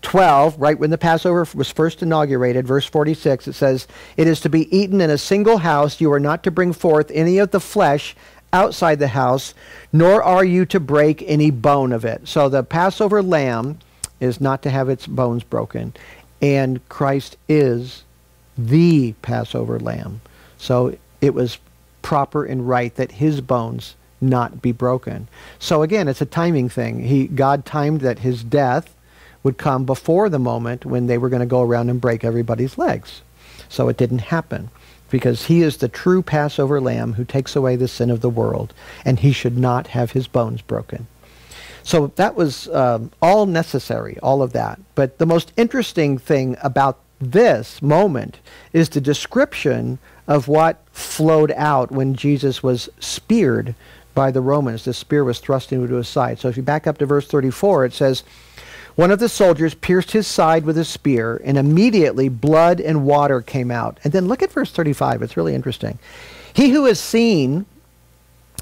12, 0.02 0.60
right 0.60 0.78
when 0.78 0.90
the 0.90 0.98
Passover 0.98 1.46
was 1.54 1.70
first 1.70 2.02
inaugurated, 2.02 2.66
verse 2.66 2.86
46, 2.86 3.48
it 3.48 3.54
says, 3.54 3.88
It 4.16 4.28
is 4.28 4.40
to 4.42 4.48
be 4.48 4.76
eaten 4.76 5.00
in 5.00 5.10
a 5.10 5.18
single 5.18 5.58
house. 5.58 6.00
You 6.00 6.12
are 6.12 6.20
not 6.20 6.44
to 6.44 6.50
bring 6.50 6.72
forth 6.72 7.10
any 7.12 7.38
of 7.38 7.50
the 7.50 7.60
flesh 7.60 8.14
outside 8.54 9.00
the 9.00 9.08
house, 9.08 9.52
nor 9.92 10.22
are 10.22 10.44
you 10.44 10.64
to 10.66 10.80
break 10.80 11.22
any 11.26 11.50
bone 11.50 11.92
of 11.92 12.04
it. 12.04 12.26
So 12.26 12.48
the 12.48 12.62
Passover 12.62 13.22
lamb 13.22 13.80
is 14.20 14.40
not 14.40 14.62
to 14.62 14.70
have 14.70 14.88
its 14.88 15.06
bones 15.06 15.42
broken. 15.42 15.92
And 16.40 16.88
Christ 16.88 17.36
is 17.48 18.04
the 18.56 19.12
Passover 19.22 19.80
lamb. 19.80 20.20
So 20.56 20.96
it 21.20 21.34
was 21.34 21.58
proper 22.00 22.44
and 22.44 22.68
right 22.68 22.94
that 22.94 23.12
his 23.12 23.40
bones 23.40 23.96
not 24.20 24.62
be 24.62 24.72
broken. 24.72 25.26
So 25.58 25.82
again, 25.82 26.06
it's 26.06 26.20
a 26.20 26.26
timing 26.26 26.68
thing. 26.68 27.02
He, 27.02 27.26
God 27.26 27.66
timed 27.66 28.02
that 28.02 28.20
his 28.20 28.44
death 28.44 28.94
would 29.42 29.58
come 29.58 29.84
before 29.84 30.28
the 30.28 30.38
moment 30.38 30.86
when 30.86 31.08
they 31.08 31.18
were 31.18 31.28
going 31.28 31.40
to 31.40 31.46
go 31.46 31.60
around 31.60 31.90
and 31.90 32.00
break 32.00 32.24
everybody's 32.24 32.78
legs. 32.78 33.22
So 33.68 33.88
it 33.88 33.96
didn't 33.96 34.20
happen 34.20 34.70
because 35.14 35.44
he 35.44 35.62
is 35.62 35.76
the 35.76 35.86
true 35.86 36.22
Passover 36.22 36.80
lamb 36.80 37.12
who 37.12 37.24
takes 37.24 37.54
away 37.54 37.76
the 37.76 37.86
sin 37.86 38.10
of 38.10 38.20
the 38.20 38.28
world, 38.28 38.74
and 39.04 39.20
he 39.20 39.30
should 39.30 39.56
not 39.56 39.86
have 39.86 40.10
his 40.10 40.26
bones 40.26 40.60
broken. 40.60 41.06
So 41.84 42.08
that 42.16 42.34
was 42.34 42.66
um, 42.70 43.12
all 43.22 43.46
necessary, 43.46 44.18
all 44.24 44.42
of 44.42 44.52
that. 44.54 44.80
But 44.96 45.18
the 45.18 45.24
most 45.24 45.52
interesting 45.56 46.18
thing 46.18 46.56
about 46.64 46.98
this 47.20 47.80
moment 47.80 48.40
is 48.72 48.88
the 48.88 49.00
description 49.00 50.00
of 50.26 50.48
what 50.48 50.82
flowed 50.90 51.52
out 51.52 51.92
when 51.92 52.16
Jesus 52.16 52.64
was 52.64 52.88
speared 52.98 53.76
by 54.16 54.32
the 54.32 54.40
Romans. 54.40 54.84
The 54.84 54.92
spear 54.92 55.22
was 55.22 55.38
thrust 55.38 55.72
into 55.72 55.94
his 55.94 56.08
side. 56.08 56.40
So 56.40 56.48
if 56.48 56.56
you 56.56 56.64
back 56.64 56.88
up 56.88 56.98
to 56.98 57.06
verse 57.06 57.28
34, 57.28 57.84
it 57.84 57.92
says, 57.92 58.24
One 58.96 59.10
of 59.10 59.18
the 59.18 59.28
soldiers 59.28 59.74
pierced 59.74 60.12
his 60.12 60.26
side 60.26 60.64
with 60.64 60.78
a 60.78 60.84
spear, 60.84 61.40
and 61.44 61.58
immediately 61.58 62.28
blood 62.28 62.80
and 62.80 63.04
water 63.04 63.40
came 63.40 63.70
out. 63.70 63.98
And 64.04 64.12
then 64.12 64.28
look 64.28 64.42
at 64.42 64.52
verse 64.52 64.70
35. 64.70 65.22
It's 65.22 65.36
really 65.36 65.54
interesting. 65.54 65.98
He 66.52 66.70
who 66.70 66.84
has 66.84 67.00
seen 67.00 67.66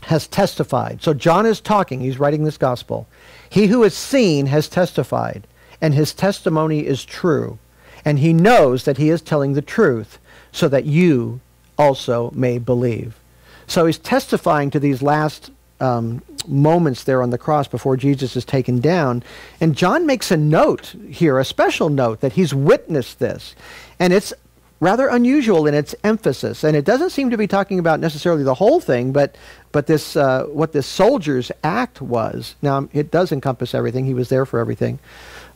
has 0.05 0.27
testified. 0.27 1.03
So 1.03 1.13
John 1.13 1.45
is 1.45 1.61
talking. 1.61 2.01
He's 2.01 2.19
writing 2.19 2.45
this 2.45 2.57
gospel. 2.57 3.07
He 3.49 3.67
who 3.67 3.83
has 3.83 3.95
seen 3.95 4.47
has 4.47 4.69
testified, 4.69 5.47
and 5.81 5.93
his 5.93 6.15
testimony 6.15 6.87
is 6.87 7.05
true. 7.05 7.59
And 8.05 8.19
he 8.19 8.33
knows 8.33 8.85
that 8.85 8.99
he 8.99 9.11
is 9.11 9.21
telling 9.21 9.53
the 9.53 9.63
truth, 9.63 10.19
so 10.51 10.67
that 10.69 10.87
you 10.87 11.41
also 11.79 12.31
may 12.35 12.59
believe. 12.59 13.19
So 13.67 13.87
he's 13.87 13.99
testifying 13.99 14.71
to 14.71 14.81
these 14.81 15.03
last 15.03 15.51
um, 15.81 16.23
moments 16.47 17.05
there 17.05 17.23
on 17.23 17.31
the 17.31 17.39
cross 17.39 17.69
before 17.69 17.97
Jesus 17.97 18.37
is 18.37 18.45
taken 18.45 18.81
down. 18.81 19.23
And 19.61 19.77
John 19.77 20.07
makes 20.07 20.31
a 20.31 20.37
note 20.37 20.95
here, 21.09 21.39
a 21.39 21.45
special 21.45 21.89
note, 21.89 22.21
that 22.21 22.33
he's 22.33 22.55
witnessed 22.55 23.19
this. 23.19 23.55
And 23.99 24.13
it's 24.13 24.33
rather 24.81 25.07
unusual 25.07 25.69
in 25.69 25.75
its 25.75 25.95
emphasis. 26.03 26.65
And 26.65 26.77
it 26.77 26.85
doesn't 26.85 27.11
seem 27.11 27.31
to 27.31 27.37
be 27.37 27.47
talking 27.47 27.79
about 27.79 28.01
necessarily 28.01 28.43
the 28.43 28.55
whole 28.55 28.81
thing, 28.81 29.13
but, 29.13 29.37
but 29.71 29.87
this, 29.87 30.17
uh, 30.17 30.45
what 30.47 30.73
this 30.73 30.89
soldier's 30.89 31.53
act 31.63 32.03
was. 32.03 32.57
Now, 32.63 32.89
it 32.93 33.13
does 33.13 33.31
encompass 33.31 33.75
everything. 33.75 34.07
He 34.07 34.15
was 34.15 34.29
there 34.29 34.45
for 34.45 34.59
everything. 34.59 34.99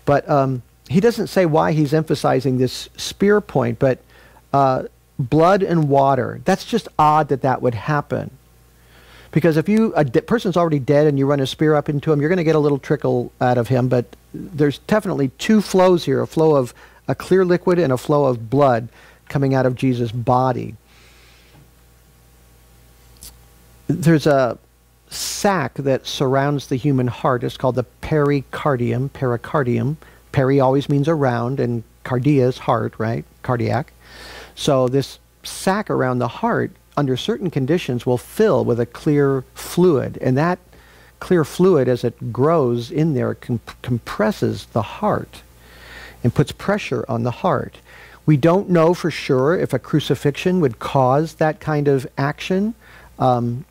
But 0.04 0.30
um, 0.30 0.62
he 0.88 1.00
doesn't 1.00 1.26
say 1.26 1.44
why 1.44 1.72
he's 1.72 1.92
emphasizing 1.92 2.58
this 2.58 2.88
spear 2.96 3.40
point, 3.40 3.80
but 3.80 3.98
uh, 4.52 4.84
blood 5.18 5.64
and 5.64 5.88
water. 5.88 6.40
That's 6.44 6.64
just 6.64 6.86
odd 6.96 7.28
that 7.28 7.42
that 7.42 7.60
would 7.62 7.74
happen. 7.74 8.30
Because 9.32 9.56
if 9.56 9.68
you 9.68 9.92
a 9.94 10.04
de- 10.04 10.22
person's 10.22 10.56
already 10.56 10.78
dead 10.78 11.06
and 11.06 11.18
you 11.18 11.26
run 11.26 11.40
a 11.40 11.46
spear 11.46 11.74
up 11.74 11.88
into 11.88 12.12
him, 12.12 12.20
you're 12.20 12.28
going 12.28 12.38
to 12.38 12.44
get 12.44 12.54
a 12.54 12.60
little 12.60 12.78
trickle 12.78 13.32
out 13.40 13.58
of 13.58 13.68
him. 13.68 13.88
But 13.88 14.16
there's 14.32 14.78
definitely 14.78 15.28
two 15.38 15.60
flows 15.60 16.04
here: 16.04 16.22
a 16.22 16.26
flow 16.26 16.56
of 16.56 16.72
a 17.08 17.14
clear 17.14 17.44
liquid 17.44 17.78
and 17.78 17.92
a 17.92 17.98
flow 17.98 18.24
of 18.24 18.48
blood 18.50 18.88
coming 19.28 19.54
out 19.54 19.66
of 19.66 19.74
Jesus' 19.74 20.12
body. 20.12 20.76
There's 23.88 24.26
a 24.26 24.58
sac 25.08 25.74
that 25.74 26.06
surrounds 26.06 26.66
the 26.66 26.76
human 26.76 27.06
heart. 27.06 27.44
It's 27.44 27.56
called 27.56 27.76
the 27.76 27.86
pericardium. 28.02 29.10
Pericardium. 29.10 29.96
Peri 30.32 30.60
always 30.60 30.88
means 30.88 31.08
around, 31.08 31.60
and 31.60 31.82
cardia 32.04 32.46
is 32.48 32.58
heart, 32.58 32.94
right? 32.98 33.24
Cardiac. 33.42 33.92
So 34.54 34.88
this 34.88 35.18
sac 35.42 35.88
around 35.88 36.18
the 36.18 36.28
heart, 36.28 36.72
under 36.96 37.16
certain 37.16 37.50
conditions, 37.50 38.06
will 38.06 38.18
fill 38.18 38.64
with 38.64 38.80
a 38.80 38.86
clear 38.86 39.44
fluid, 39.54 40.18
and 40.20 40.36
that 40.36 40.58
clear 41.20 41.44
fluid, 41.44 41.88
as 41.88 42.04
it 42.04 42.32
grows 42.32 42.90
in 42.90 43.14
there, 43.14 43.34
comp- 43.34 43.82
compresses 43.82 44.66
the 44.66 44.82
heart 44.82 45.42
and 46.22 46.34
puts 46.34 46.52
pressure 46.52 47.04
on 47.08 47.22
the 47.22 47.30
heart. 47.30 47.78
We 48.26 48.36
don't 48.36 48.68
know 48.68 48.92
for 48.92 49.10
sure 49.10 49.56
if 49.56 49.72
a 49.72 49.78
crucifixion 49.78 50.60
would 50.60 50.78
cause 50.78 51.34
that 51.34 51.60
kind 51.60 51.86
of 51.86 52.06
action. 52.18 52.74
Um, 53.18 53.64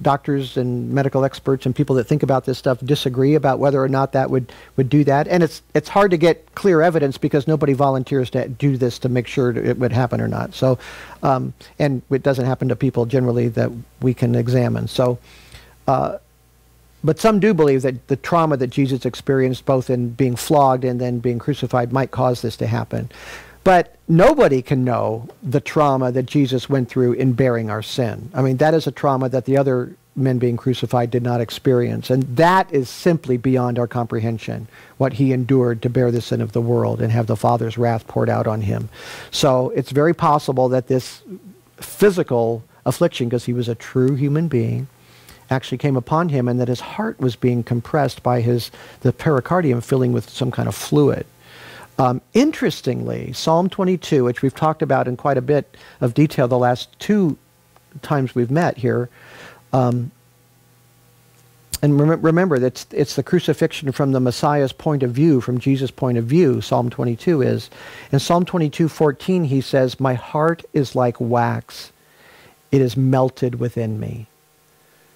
doctors 0.00 0.56
and 0.56 0.90
medical 0.90 1.24
experts 1.24 1.66
and 1.66 1.76
people 1.76 1.96
that 1.96 2.04
think 2.04 2.22
about 2.22 2.46
this 2.46 2.56
stuff 2.56 2.78
disagree 2.80 3.34
about 3.34 3.58
whether 3.58 3.82
or 3.82 3.88
not 3.88 4.12
that 4.12 4.30
would, 4.30 4.50
would 4.76 4.88
do 4.88 5.04
that. 5.04 5.28
And 5.28 5.42
it's, 5.42 5.62
it's 5.74 5.88
hard 5.88 6.10
to 6.12 6.16
get 6.16 6.54
clear 6.54 6.80
evidence 6.80 7.18
because 7.18 7.46
nobody 7.46 7.74
volunteers 7.74 8.30
to 8.30 8.48
do 8.48 8.76
this 8.76 8.98
to 9.00 9.08
make 9.08 9.26
sure 9.26 9.50
it 9.50 9.78
would 9.78 9.92
happen 9.92 10.20
or 10.20 10.28
not. 10.28 10.54
So, 10.54 10.78
um, 11.22 11.52
and 11.78 12.00
it 12.10 12.22
doesn't 12.22 12.46
happen 12.46 12.68
to 12.68 12.76
people 12.76 13.04
generally 13.04 13.48
that 13.48 13.70
we 14.00 14.14
can 14.14 14.34
examine. 14.34 14.88
So, 14.88 15.18
uh, 15.86 16.18
but 17.04 17.18
some 17.18 17.40
do 17.40 17.52
believe 17.52 17.82
that 17.82 18.06
the 18.08 18.16
trauma 18.16 18.56
that 18.56 18.68
Jesus 18.68 19.04
experienced, 19.04 19.66
both 19.66 19.90
in 19.90 20.10
being 20.10 20.36
flogged 20.36 20.84
and 20.84 21.00
then 21.00 21.18
being 21.18 21.38
crucified, 21.38 21.92
might 21.92 22.12
cause 22.12 22.42
this 22.42 22.56
to 22.58 22.66
happen. 22.66 23.10
But 23.64 23.96
nobody 24.08 24.60
can 24.62 24.84
know 24.84 25.28
the 25.42 25.60
trauma 25.60 26.10
that 26.12 26.26
Jesus 26.26 26.68
went 26.68 26.88
through 26.88 27.12
in 27.12 27.32
bearing 27.32 27.70
our 27.70 27.82
sin. 27.82 28.30
I 28.34 28.42
mean, 28.42 28.56
that 28.56 28.74
is 28.74 28.86
a 28.86 28.92
trauma 28.92 29.28
that 29.28 29.44
the 29.44 29.56
other 29.56 29.94
men 30.14 30.38
being 30.38 30.56
crucified 30.56 31.10
did 31.10 31.22
not 31.22 31.40
experience. 31.40 32.10
And 32.10 32.24
that 32.36 32.72
is 32.72 32.90
simply 32.90 33.36
beyond 33.36 33.78
our 33.78 33.86
comprehension, 33.86 34.68
what 34.98 35.14
he 35.14 35.32
endured 35.32 35.80
to 35.82 35.90
bear 35.90 36.10
the 36.10 36.20
sin 36.20 36.40
of 36.40 36.52
the 36.52 36.60
world 36.60 37.00
and 37.00 37.12
have 37.12 37.26
the 37.26 37.36
Father's 37.36 37.78
wrath 37.78 38.06
poured 38.06 38.28
out 38.28 38.46
on 38.46 38.62
him. 38.62 38.88
So 39.30 39.70
it's 39.70 39.90
very 39.90 40.12
possible 40.12 40.68
that 40.68 40.88
this 40.88 41.22
physical 41.76 42.62
affliction, 42.84 43.28
because 43.28 43.44
he 43.44 43.52
was 43.52 43.68
a 43.68 43.74
true 43.74 44.14
human 44.14 44.48
being, 44.48 44.88
actually 45.50 45.78
came 45.78 45.96
upon 45.96 46.30
him 46.30 46.48
and 46.48 46.58
that 46.60 46.68
his 46.68 46.80
heart 46.80 47.18
was 47.20 47.36
being 47.36 47.62
compressed 47.62 48.22
by 48.22 48.40
his 48.40 48.70
the 49.00 49.12
pericardium 49.12 49.82
filling 49.82 50.12
with 50.12 50.28
some 50.28 50.50
kind 50.50 50.68
of 50.68 50.74
fluid. 50.74 51.26
Um, 51.98 52.20
interestingly, 52.32 53.32
Psalm 53.32 53.68
22, 53.68 54.24
which 54.24 54.42
we've 54.42 54.54
talked 54.54 54.82
about 54.82 55.06
in 55.06 55.16
quite 55.16 55.36
a 55.36 55.42
bit 55.42 55.76
of 56.00 56.14
detail 56.14 56.48
the 56.48 56.58
last 56.58 56.88
two 56.98 57.36
times 58.00 58.34
we've 58.34 58.50
met 58.50 58.78
here, 58.78 59.08
um, 59.72 60.10
and 61.82 61.98
rem- 61.98 62.22
remember 62.22 62.58
that 62.60 62.66
it's, 62.66 62.86
it's 62.92 63.16
the 63.16 63.22
crucifixion 63.22 63.90
from 63.90 64.12
the 64.12 64.20
Messiah's 64.20 64.72
point 64.72 65.02
of 65.02 65.10
view, 65.10 65.40
from 65.40 65.58
Jesus' 65.58 65.90
point 65.90 66.16
of 66.16 66.24
view, 66.24 66.60
Psalm 66.60 66.88
22 66.88 67.42
is. 67.42 67.70
In 68.12 68.20
Psalm 68.20 68.44
22, 68.44 68.88
14, 68.88 69.44
he 69.44 69.60
says, 69.60 69.98
My 69.98 70.14
heart 70.14 70.64
is 70.72 70.94
like 70.94 71.20
wax. 71.20 71.92
It 72.70 72.80
is 72.80 72.96
melted 72.96 73.56
within 73.56 73.98
me. 73.98 74.28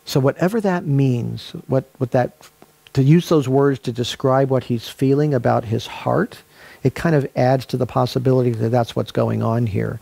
So 0.05 0.21
whatever 0.21 0.61
that 0.61 0.85
means, 0.85 1.53
what, 1.69 1.89
what 1.99 2.11
that, 2.11 2.49
to 2.95 3.03
use 3.03 3.29
those 3.29 3.49
words 3.49 3.79
to 3.81 3.93
describe 3.93 4.51
what 4.51 4.65
he's 4.65 4.89
feeling 4.89 5.35
about 5.35 5.65
his 5.65 5.87
heart, 5.87 6.43
it 6.87 6.95
kind 6.95 7.17
of 7.17 7.29
adds 7.35 7.67
to 7.67 7.77
the 7.77 7.85
possibility 7.85 8.51
that 8.51 8.69
that's 8.69 8.95
what's 8.95 9.11
going 9.11 9.43
on 9.43 9.67
here. 9.67 9.99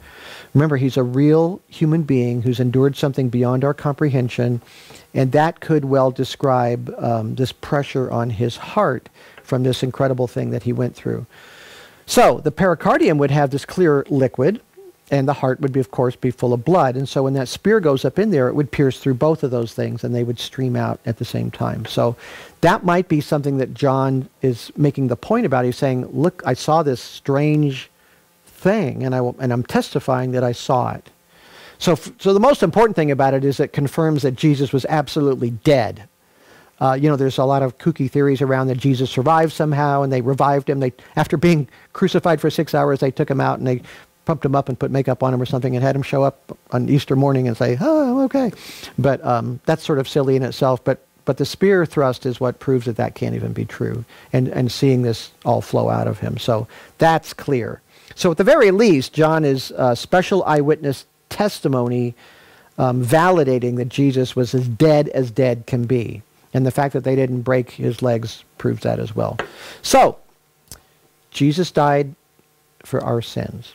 Remember, 0.53 0.77
he's 0.77 0.99
a 0.99 1.03
real 1.03 1.63
human 1.67 2.03
being 2.03 2.43
who's 2.43 2.61
endured 2.61 2.95
something 2.95 3.31
beyond 3.31 3.65
our 3.65 3.73
comprehension, 3.73 4.61
and 5.15 5.33
that 5.33 5.61
could 5.61 5.87
well 5.87 6.11
describe 6.11 6.95
um, 6.99 7.37
this 7.37 7.53
pressure 7.53 8.11
on 8.11 8.29
his 8.29 8.59
heart 8.59 9.09
from 9.43 9.63
this 9.63 9.83
incredible 9.83 10.27
thing 10.27 10.51
that 10.51 10.65
he 10.65 10.75
went 10.75 10.95
through. 10.95 11.25
So 12.05 12.41
the 12.45 12.53
pericardium 12.53 13.17
would 13.17 13.31
have 13.31 13.49
this 13.49 13.65
clear 13.65 14.05
liquid, 14.11 14.61
and 15.19 15.29
the 15.29 15.33
heart 15.35 15.61
would 15.61 15.73
be, 15.73 15.81
of 15.81 15.91
course, 15.91 16.17
be 16.17 16.31
full 16.31 16.53
of 16.53 16.65
blood. 16.65 16.97
And 16.97 17.09
so 17.09 17.23
when 17.23 17.35
that 17.35 17.49
spear 17.49 17.81
goes 17.81 18.05
up 18.05 18.19
in 18.19 18.31
there, 18.31 18.49
it 18.49 18.55
would 18.55 18.71
pierce 18.71 18.99
through 18.99 19.15
both 19.15 19.43
of 19.43 19.51
those 19.51 19.75
things, 19.75 20.05
and 20.05 20.15
they 20.15 20.25
would 20.25 20.39
stream 20.39 20.77
out 20.77 21.01
at 21.07 21.19
the 21.19 21.25
same 21.25 21.51
time. 21.51 21.85
So 21.87 22.17
that 22.61 22.85
might 22.85 23.09
be 23.09 23.21
something 23.21 23.59
that 23.59 23.75
John 23.75 24.29
is 24.43 24.73
making 24.77 25.09
the 25.09 25.17
point 25.17 25.47
about. 25.47 25.65
He's 25.65 25.77
saying, 25.77 26.07
"Look, 26.13 26.43
I 26.45 26.55
saw 26.55 26.83
this 26.83 27.01
strange 27.01 27.91
thing, 28.47 29.03
and 29.05 29.15
I 29.15 29.21
and 29.39 29.53
I'm 29.53 29.65
testifying 29.65 30.33
that 30.33 30.45
I 30.45 30.53
saw 30.53 30.93
it." 30.93 31.11
So, 31.79 31.97
so 32.19 32.33
the 32.33 32.41
most 32.41 32.63
important 32.63 32.97
thing 32.97 33.11
about 33.11 33.35
it 33.35 33.45
is 33.45 33.61
it 33.61 33.73
confirms 33.73 34.23
that 34.23 34.37
Jesus 34.37 34.73
was 34.73 34.87
absolutely 34.89 35.51
dead. 35.51 36.09
Uh, 36.81 36.95
you 36.95 37.09
know, 37.09 37.17
there's 37.17 37.39
a 37.39 37.45
lot 37.45 37.63
of 37.63 37.79
kooky 37.79 38.11
theories 38.11 38.43
around 38.43 38.67
that 38.67 38.79
Jesus 38.79 39.11
survived 39.11 39.53
somehow, 39.53 40.03
and 40.03 40.13
they 40.13 40.21
revived 40.21 40.69
him. 40.69 40.81
They, 40.81 40.93
after 41.17 41.37
being 41.37 41.69
crucified 41.93 42.41
for 42.41 42.51
six 42.51 42.75
hours, 42.75 43.01
they 43.01 43.11
took 43.11 43.31
him 43.31 43.41
out 43.41 43.59
and 43.59 43.67
they 43.67 43.83
pumped 44.25 44.45
him 44.45 44.55
up 44.55 44.69
and 44.69 44.79
put 44.79 44.91
makeup 44.91 45.23
on 45.23 45.35
him 45.35 45.41
or 45.41 45.47
something 45.47 45.75
and 45.75 45.85
had 45.85 45.95
him 45.95 46.03
show 46.03 46.23
up 46.23 46.57
on 46.71 46.89
Easter 46.89 47.17
morning 47.17 47.49
and 47.49 47.57
say, 47.57 47.77
"Oh, 47.81 48.23
okay." 48.25 48.53
But 48.99 49.25
um, 49.25 49.61
that's 49.67 49.85
sort 49.85 49.99
of 49.99 50.09
silly 50.09 50.37
in 50.37 50.43
itself. 50.43 50.83
But 50.83 51.05
but 51.25 51.39
the 51.39 51.45
spear 51.45 51.87
thrust 51.87 52.27
is 52.27 52.41
what 52.41 52.59
proves 52.59 52.87
that 52.87 52.97
that 52.97 53.15
can't 53.15 53.35
even 53.35 53.53
be 53.53 53.65
true. 53.65 54.05
And 54.33 54.49
and 54.49 54.71
seeing 54.71 55.03
this 55.03 55.31
all 55.45 55.61
flow 55.61 55.89
out 55.89 56.07
of 56.07 56.21
him, 56.21 56.39
so 56.39 56.67
that's 56.99 57.33
clear. 57.33 57.81
So 58.15 58.31
at 58.31 58.37
the 58.37 58.45
very 58.45 58.71
least, 58.71 59.13
John 59.13 59.45
is 59.45 59.73
a 59.77 59.97
special 59.97 60.45
eyewitness 60.45 61.07
testimony 61.31 62.15
um, 62.79 63.05
validating 63.05 63.77
that 63.77 63.89
Jesus 63.89 64.37
was 64.37 64.55
as 64.55 64.69
dead 64.69 65.09
as 65.09 65.31
dead 65.31 65.67
can 65.67 65.85
be. 65.85 66.23
And 66.53 66.65
the 66.65 66.71
fact 66.71 66.93
that 66.93 67.03
they 67.03 67.17
didn't 67.17 67.43
break 67.43 67.73
his 67.73 68.03
legs 68.03 68.45
proves 68.59 68.83
that 68.83 69.01
as 69.01 69.15
well. 69.15 69.39
So, 69.83 70.19
Jesus 71.31 71.73
died 71.73 72.15
for 72.85 73.03
our 73.03 73.21
sins. 73.21 73.75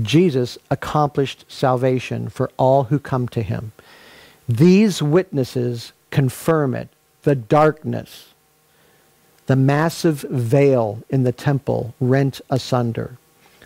Jesus 0.00 0.58
accomplished 0.70 1.44
salvation 1.48 2.28
for 2.28 2.50
all 2.56 2.84
who 2.84 2.98
come 2.98 3.28
to 3.28 3.42
him. 3.42 3.72
These 4.48 5.02
witnesses 5.02 5.92
confirm 6.10 6.74
it. 6.74 6.88
The 7.22 7.34
darkness, 7.34 8.34
the 9.46 9.56
massive 9.56 10.20
veil 10.30 11.02
in 11.08 11.24
the 11.24 11.32
temple 11.32 11.94
rent 12.00 12.40
asunder, 12.50 13.18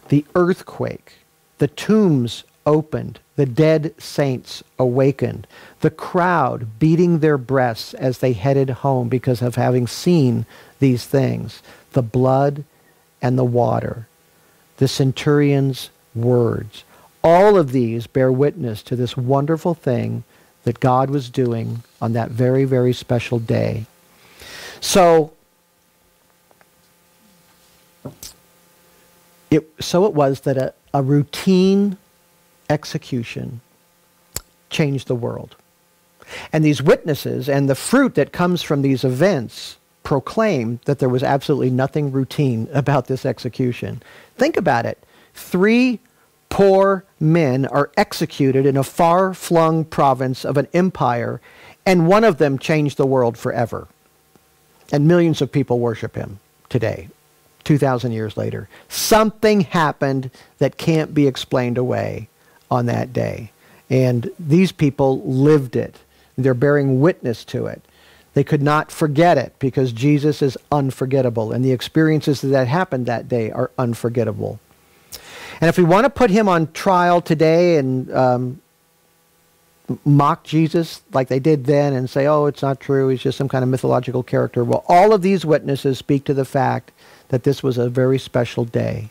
the 0.08 0.24
earthquake, 0.34 1.14
the 1.58 1.68
tombs 1.68 2.44
opened, 2.64 3.18
the 3.36 3.46
dead 3.46 3.94
saints 3.98 4.62
awakened, 4.78 5.46
the 5.80 5.90
crowd 5.90 6.78
beating 6.78 7.18
their 7.18 7.38
breasts 7.38 7.94
as 7.94 8.18
they 8.18 8.32
headed 8.32 8.70
home 8.70 9.08
because 9.08 9.42
of 9.42 9.56
having 9.56 9.86
seen 9.86 10.46
these 10.78 11.04
things, 11.04 11.62
the 11.92 12.02
blood 12.02 12.64
and 13.20 13.38
the 13.38 13.44
water, 13.44 14.06
the 14.78 14.88
centurion's 14.88 15.90
words. 16.14 16.84
All 17.22 17.58
of 17.58 17.72
these 17.72 18.06
bear 18.06 18.32
witness 18.32 18.82
to 18.84 18.96
this 18.96 19.16
wonderful 19.16 19.74
thing 19.74 20.24
that 20.64 20.80
God 20.80 21.10
was 21.10 21.28
doing 21.28 21.82
on 22.00 22.12
that 22.12 22.30
very, 22.30 22.64
very 22.64 22.92
special 22.92 23.38
day. 23.38 23.86
So, 24.80 25.32
it, 29.50 29.70
so 29.80 30.04
it 30.06 30.14
was 30.14 30.40
that 30.40 30.56
a, 30.56 30.74
a 30.94 31.02
routine 31.02 31.96
execution 32.68 33.60
changed 34.70 35.08
the 35.08 35.14
world. 35.14 35.56
And 36.52 36.64
these 36.64 36.82
witnesses 36.82 37.48
and 37.48 37.68
the 37.68 37.74
fruit 37.74 38.14
that 38.14 38.32
comes 38.32 38.62
from 38.62 38.82
these 38.82 39.04
events 39.04 39.76
proclaim 40.02 40.80
that 40.84 40.98
there 40.98 41.08
was 41.08 41.22
absolutely 41.22 41.70
nothing 41.70 42.12
routine 42.12 42.68
about 42.72 43.06
this 43.06 43.26
execution. 43.26 44.02
Think 44.36 44.56
about 44.56 44.86
it. 44.86 45.02
Three 45.34 46.00
poor 46.48 47.04
men 47.18 47.64
are 47.66 47.90
executed 47.96 48.66
in 48.66 48.76
a 48.76 48.84
far 48.84 49.32
flung 49.34 49.84
province 49.84 50.44
of 50.44 50.56
an 50.56 50.68
empire, 50.74 51.40
and 51.86 52.08
one 52.08 52.24
of 52.24 52.38
them 52.38 52.58
changed 52.58 52.96
the 52.96 53.06
world 53.06 53.38
forever. 53.38 53.88
And 54.92 55.06
millions 55.06 55.40
of 55.40 55.52
people 55.52 55.78
worship 55.78 56.16
him 56.16 56.40
today, 56.68 57.08
2,000 57.64 58.12
years 58.12 58.36
later. 58.36 58.68
Something 58.88 59.60
happened 59.60 60.30
that 60.58 60.76
can't 60.76 61.14
be 61.14 61.26
explained 61.26 61.78
away 61.78 62.28
on 62.70 62.86
that 62.86 63.12
day. 63.12 63.52
And 63.88 64.30
these 64.38 64.72
people 64.72 65.20
lived 65.22 65.76
it. 65.76 65.96
They're 66.36 66.54
bearing 66.54 67.00
witness 67.00 67.44
to 67.46 67.66
it. 67.66 67.82
They 68.34 68.44
could 68.44 68.62
not 68.62 68.92
forget 68.92 69.38
it 69.38 69.54
because 69.58 69.92
Jesus 69.92 70.42
is 70.42 70.56
unforgettable, 70.70 71.52
and 71.52 71.64
the 71.64 71.72
experiences 71.72 72.40
that 72.40 72.68
happened 72.68 73.06
that 73.06 73.28
day 73.28 73.50
are 73.50 73.70
unforgettable. 73.76 74.60
And 75.60 75.68
if 75.68 75.76
we 75.76 75.84
want 75.84 76.04
to 76.04 76.10
put 76.10 76.30
him 76.30 76.48
on 76.48 76.72
trial 76.72 77.20
today 77.20 77.76
and 77.76 78.10
um, 78.12 78.60
mock 80.04 80.44
Jesus 80.44 81.02
like 81.12 81.28
they 81.28 81.38
did 81.38 81.66
then 81.66 81.92
and 81.92 82.08
say, 82.08 82.26
oh, 82.26 82.46
it's 82.46 82.62
not 82.62 82.80
true, 82.80 83.08
he's 83.08 83.20
just 83.20 83.36
some 83.36 83.48
kind 83.48 83.62
of 83.62 83.68
mythological 83.68 84.22
character, 84.22 84.64
well, 84.64 84.84
all 84.88 85.12
of 85.12 85.22
these 85.22 85.44
witnesses 85.44 85.98
speak 85.98 86.24
to 86.24 86.34
the 86.34 86.44
fact 86.44 86.92
that 87.28 87.44
this 87.44 87.62
was 87.62 87.78
a 87.78 87.88
very 87.88 88.18
special 88.18 88.64
day. 88.64 89.10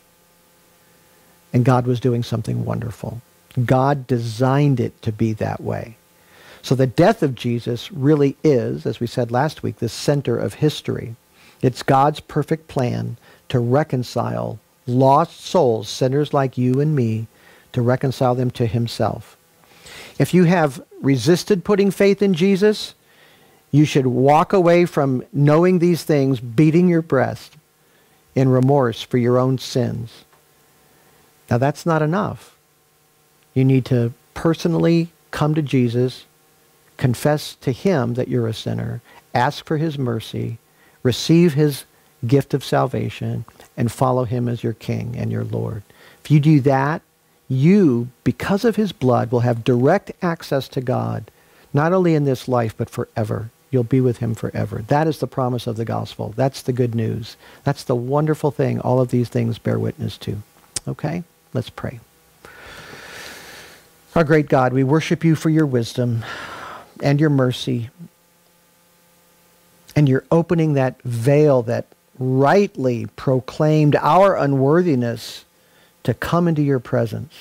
And 1.52 1.64
God 1.64 1.86
was 1.86 2.00
doing 2.00 2.22
something 2.22 2.64
wonderful. 2.64 3.20
God 3.64 4.06
designed 4.06 4.78
it 4.80 5.00
to 5.02 5.12
be 5.12 5.32
that 5.34 5.60
way. 5.60 5.96
So 6.62 6.74
the 6.74 6.86
death 6.86 7.22
of 7.22 7.34
Jesus 7.34 7.90
really 7.90 8.36
is, 8.44 8.86
as 8.86 9.00
we 9.00 9.06
said 9.06 9.30
last 9.30 9.62
week, 9.62 9.78
the 9.78 9.88
center 9.88 10.36
of 10.36 10.54
history. 10.54 11.16
It's 11.62 11.82
God's 11.82 12.20
perfect 12.20 12.68
plan 12.68 13.16
to 13.48 13.58
reconcile 13.58 14.58
lost 14.90 15.40
souls, 15.40 15.88
sinners 15.88 16.34
like 16.34 16.58
you 16.58 16.80
and 16.80 16.94
me, 16.94 17.26
to 17.72 17.82
reconcile 17.82 18.34
them 18.34 18.50
to 18.52 18.66
himself. 18.66 19.36
If 20.18 20.34
you 20.34 20.44
have 20.44 20.82
resisted 21.00 21.64
putting 21.64 21.90
faith 21.90 22.20
in 22.20 22.34
Jesus, 22.34 22.94
you 23.70 23.84
should 23.84 24.06
walk 24.06 24.52
away 24.52 24.84
from 24.84 25.24
knowing 25.32 25.78
these 25.78 26.02
things, 26.02 26.40
beating 26.40 26.88
your 26.88 27.02
breast 27.02 27.56
in 28.34 28.48
remorse 28.48 29.02
for 29.02 29.18
your 29.18 29.38
own 29.38 29.58
sins. 29.58 30.24
Now, 31.50 31.58
that's 31.58 31.86
not 31.86 32.02
enough. 32.02 32.56
You 33.54 33.64
need 33.64 33.84
to 33.86 34.12
personally 34.34 35.08
come 35.30 35.54
to 35.54 35.62
Jesus, 35.62 36.24
confess 36.96 37.54
to 37.56 37.72
him 37.72 38.14
that 38.14 38.28
you're 38.28 38.46
a 38.46 38.54
sinner, 38.54 39.02
ask 39.34 39.64
for 39.64 39.78
his 39.78 39.98
mercy, 39.98 40.58
receive 41.02 41.54
his 41.54 41.84
gift 42.26 42.54
of 42.54 42.64
salvation, 42.64 43.44
and 43.80 43.90
follow 43.90 44.24
him 44.24 44.46
as 44.46 44.62
your 44.62 44.74
king 44.74 45.14
and 45.16 45.32
your 45.32 45.42
Lord. 45.42 45.82
If 46.22 46.30
you 46.30 46.38
do 46.38 46.60
that, 46.60 47.00
you, 47.48 48.10
because 48.24 48.62
of 48.62 48.76
his 48.76 48.92
blood, 48.92 49.32
will 49.32 49.40
have 49.40 49.64
direct 49.64 50.12
access 50.20 50.68
to 50.68 50.82
God, 50.82 51.30
not 51.72 51.94
only 51.94 52.14
in 52.14 52.24
this 52.24 52.46
life, 52.46 52.76
but 52.76 52.90
forever. 52.90 53.50
You'll 53.70 53.84
be 53.84 54.02
with 54.02 54.18
him 54.18 54.34
forever. 54.34 54.84
That 54.88 55.08
is 55.08 55.18
the 55.18 55.26
promise 55.26 55.66
of 55.66 55.76
the 55.76 55.86
gospel. 55.86 56.34
That's 56.36 56.60
the 56.60 56.74
good 56.74 56.94
news. 56.94 57.38
That's 57.64 57.84
the 57.84 57.96
wonderful 57.96 58.50
thing 58.50 58.80
all 58.80 59.00
of 59.00 59.10
these 59.10 59.30
things 59.30 59.56
bear 59.56 59.78
witness 59.78 60.18
to. 60.18 60.42
Okay? 60.86 61.24
Let's 61.54 61.70
pray. 61.70 62.00
Our 64.14 64.24
great 64.24 64.50
God, 64.50 64.74
we 64.74 64.84
worship 64.84 65.24
you 65.24 65.34
for 65.34 65.48
your 65.48 65.64
wisdom 65.64 66.22
and 67.02 67.18
your 67.18 67.30
mercy. 67.30 67.88
And 69.96 70.06
you're 70.06 70.26
opening 70.30 70.74
that 70.74 71.00
veil 71.00 71.62
that 71.62 71.86
rightly 72.20 73.06
proclaimed 73.16 73.96
our 73.96 74.36
unworthiness 74.36 75.46
to 76.04 76.14
come 76.14 76.46
into 76.46 76.62
your 76.62 76.78
presence. 76.78 77.32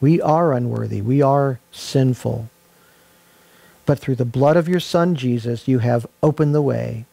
We 0.00 0.20
are 0.20 0.52
unworthy. 0.52 1.00
We 1.00 1.22
are 1.22 1.60
sinful. 1.72 2.50
But 3.86 3.98
through 3.98 4.16
the 4.16 4.24
blood 4.24 4.56
of 4.56 4.68
your 4.68 4.80
Son, 4.80 5.14
Jesus, 5.14 5.66
you 5.66 5.78
have 5.78 6.06
opened 6.22 6.54
the 6.54 6.60
way. 6.60 7.06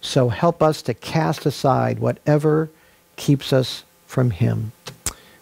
So 0.00 0.30
help 0.30 0.62
us 0.62 0.82
to 0.82 0.94
cast 0.94 1.46
aside 1.46 2.00
whatever 2.00 2.70
keeps 3.16 3.52
us 3.52 3.84
from 4.06 4.30
him. 4.30 4.72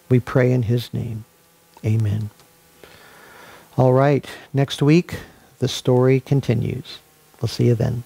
We 0.09 0.20
pray 0.20 0.53
in 0.53 0.64
his 0.64 0.93
name. 0.93 1.24
Amen. 1.84 2.30
All 3.78 3.93
right. 3.93 4.26
Next 4.53 4.82
week, 4.82 5.20
the 5.61 5.68
story 5.68 6.20
continues. 6.20 6.99
We'll 7.41 7.49
see 7.49 7.68
you 7.68 7.74
then. 7.74 8.05